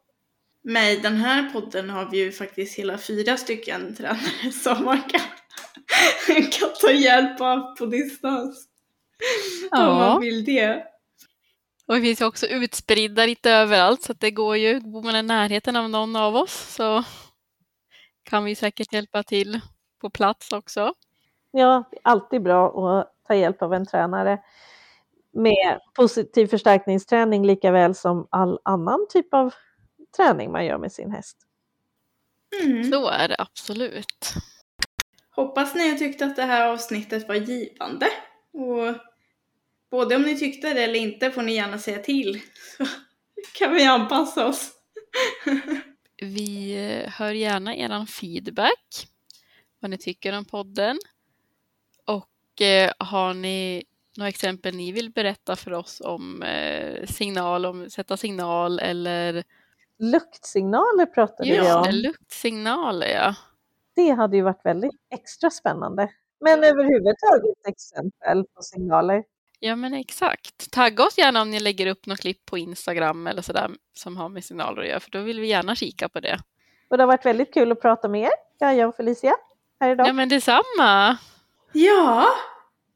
Med 0.64 1.02
den 1.02 1.16
här 1.16 1.50
podden 1.50 1.90
har 1.90 2.06
vi 2.06 2.18
ju 2.18 2.32
faktiskt 2.32 2.80
hela 2.80 2.98
fyra 2.98 3.38
stycken 3.38 3.96
tränare 3.96 4.52
som 4.64 4.86
man 4.86 5.02
kan, 5.02 5.22
kan 6.52 6.70
ta 6.82 6.92
hjälp 6.92 7.42
av 7.42 7.76
på 7.76 7.86
distans. 7.86 8.68
Ja. 9.72 9.90
Om 9.90 9.98
man 9.98 10.22
vill 10.22 10.46
det. 10.46 10.84
Och 11.88 11.96
vi 11.96 12.02
finns 12.02 12.22
ju 12.22 12.26
också 12.26 12.48
utspridda 12.48 13.26
lite 13.26 13.52
överallt 13.52 14.02
så 14.02 14.12
att 14.12 14.20
det 14.20 14.32
går 14.32 14.58
ju, 14.58 14.80
bor 14.80 15.04
man 15.04 15.16
i 15.16 15.24
närheten 15.24 15.76
av 15.76 15.90
någon 15.90 16.16
av 16.16 16.36
oss 16.36 16.76
så 16.76 17.04
kan 18.24 18.44
vi 18.44 18.56
säkert 18.56 18.94
hjälpa 18.94 19.24
till 19.24 19.60
på 20.02 20.10
plats 20.10 20.52
också. 20.52 20.94
Ja, 21.52 21.84
det 21.92 21.98
är 21.98 22.02
alltid 22.04 22.42
bra 22.42 22.68
att 22.68 23.14
ta 23.28 23.36
hjälp 23.36 23.62
av 23.62 23.74
en 23.74 23.86
tränare 23.86 24.40
med 25.34 25.80
positiv 25.94 26.48
förstärkningsträning 26.48 27.46
lika 27.46 27.72
väl 27.72 27.96
som 27.96 28.28
all 28.32 28.60
annan 28.64 29.08
typ 29.10 29.34
av 29.34 29.54
träning 30.18 30.52
man 30.52 30.66
gör 30.66 30.78
med 30.78 30.92
sin 30.92 31.12
häst. 31.12 31.38
Mm. 32.64 32.84
Så 32.84 33.08
är 33.10 33.28
det 33.28 33.36
absolut. 33.40 34.34
Hoppas 35.36 35.76
ni 35.76 35.90
har 35.90 35.98
tyckt 35.98 36.22
att 36.22 36.36
det 36.36 36.44
här 36.44 36.68
avsnittet 36.68 37.28
var 37.28 37.36
givande. 37.36 38.06
Och 38.54 38.96
både 39.92 40.16
om 40.16 40.22
ni 40.22 40.38
tyckte 40.38 40.74
det 40.74 40.84
eller 40.84 41.00
inte 41.00 41.32
får 41.32 41.42
ni 41.42 41.56
gärna 41.56 41.80
säga 41.80 42.00
till. 42.00 42.42
Så 42.78 42.86
kan 43.60 43.74
vi 43.74 43.84
anpassa 43.84 44.48
oss. 44.48 44.72
Vi 46.22 46.76
hör 47.08 47.34
gärna 47.34 47.76
er 47.76 48.06
feedback, 48.06 49.08
vad 49.80 49.92
ni 49.92 49.98
tycker 49.98 50.38
om 50.38 50.46
podden. 50.46 51.00
Och 52.06 52.62
eh, 52.62 52.92
har 53.00 53.34
ni 53.34 53.84
några 54.18 54.30
exempel 54.30 54.76
ni 54.76 54.92
vill 54.92 55.12
berätta 55.12 55.56
för 55.56 55.74
oss 55.74 56.02
om 56.06 56.44
eh, 56.44 57.06
signal, 57.06 57.66
om 57.66 57.90
sätta 57.90 58.18
signal 58.18 58.80
eller 58.80 59.44
Luktsignaler 60.00 61.06
pratade 61.06 61.50
vi 61.50 61.56
ja, 61.56 61.80
om. 61.80 61.86
luktsignaler 61.92 63.08
ja. 63.08 63.36
Det 63.96 64.10
hade 64.10 64.36
ju 64.36 64.44
varit 64.44 64.66
väldigt 64.66 64.92
extra 65.14 65.50
spännande. 65.50 66.10
Men 66.40 66.64
överhuvudtaget 66.64 67.68
exempel 67.68 68.46
på 68.56 68.62
signaler. 68.62 69.24
Ja 69.60 69.76
men 69.76 69.94
exakt. 69.94 70.72
Tagga 70.72 71.04
oss 71.04 71.18
gärna 71.18 71.42
om 71.42 71.52
ni 71.52 71.60
lägger 71.60 71.88
upp 71.88 72.06
något 72.06 72.20
klipp 72.20 72.46
på 72.46 72.58
Instagram 72.58 73.28
eller 73.28 73.42
sådär 73.42 73.72
som 73.94 74.18
har 74.18 74.30
med 74.30 74.44
signaler 74.44 74.82
att 74.82 74.88
göra 74.88 75.00
för 75.00 75.12
då 75.12 75.20
vill 75.22 75.40
vi 75.40 75.48
gärna 75.48 75.76
kika 75.76 76.10
på 76.10 76.20
det. 76.20 76.40
Och 76.90 76.98
det 76.98 77.04
har 77.04 77.08
varit 77.08 77.26
väldigt 77.26 77.54
kul 77.54 77.72
att 77.72 77.82
prata 77.82 78.08
med 78.08 78.22
er, 78.22 78.32
Gaia 78.60 78.88
och 78.88 78.96
Felicia, 78.96 79.34
här 79.80 79.90
idag. 79.90 80.08
Ja 80.08 80.14
men 80.14 80.30
detsamma. 80.30 81.18
Ja, 81.74 82.28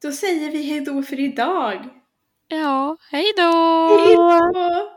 då 0.07 0.13
säger 0.13 0.51
vi 0.51 0.63
hej 0.63 0.81
då 0.81 1.03
för 1.03 1.19
idag. 1.19 1.89
Ja, 2.47 2.97
hej 3.11 3.25
då! 3.37 3.51
Hej 4.05 4.15
då! 4.15 4.96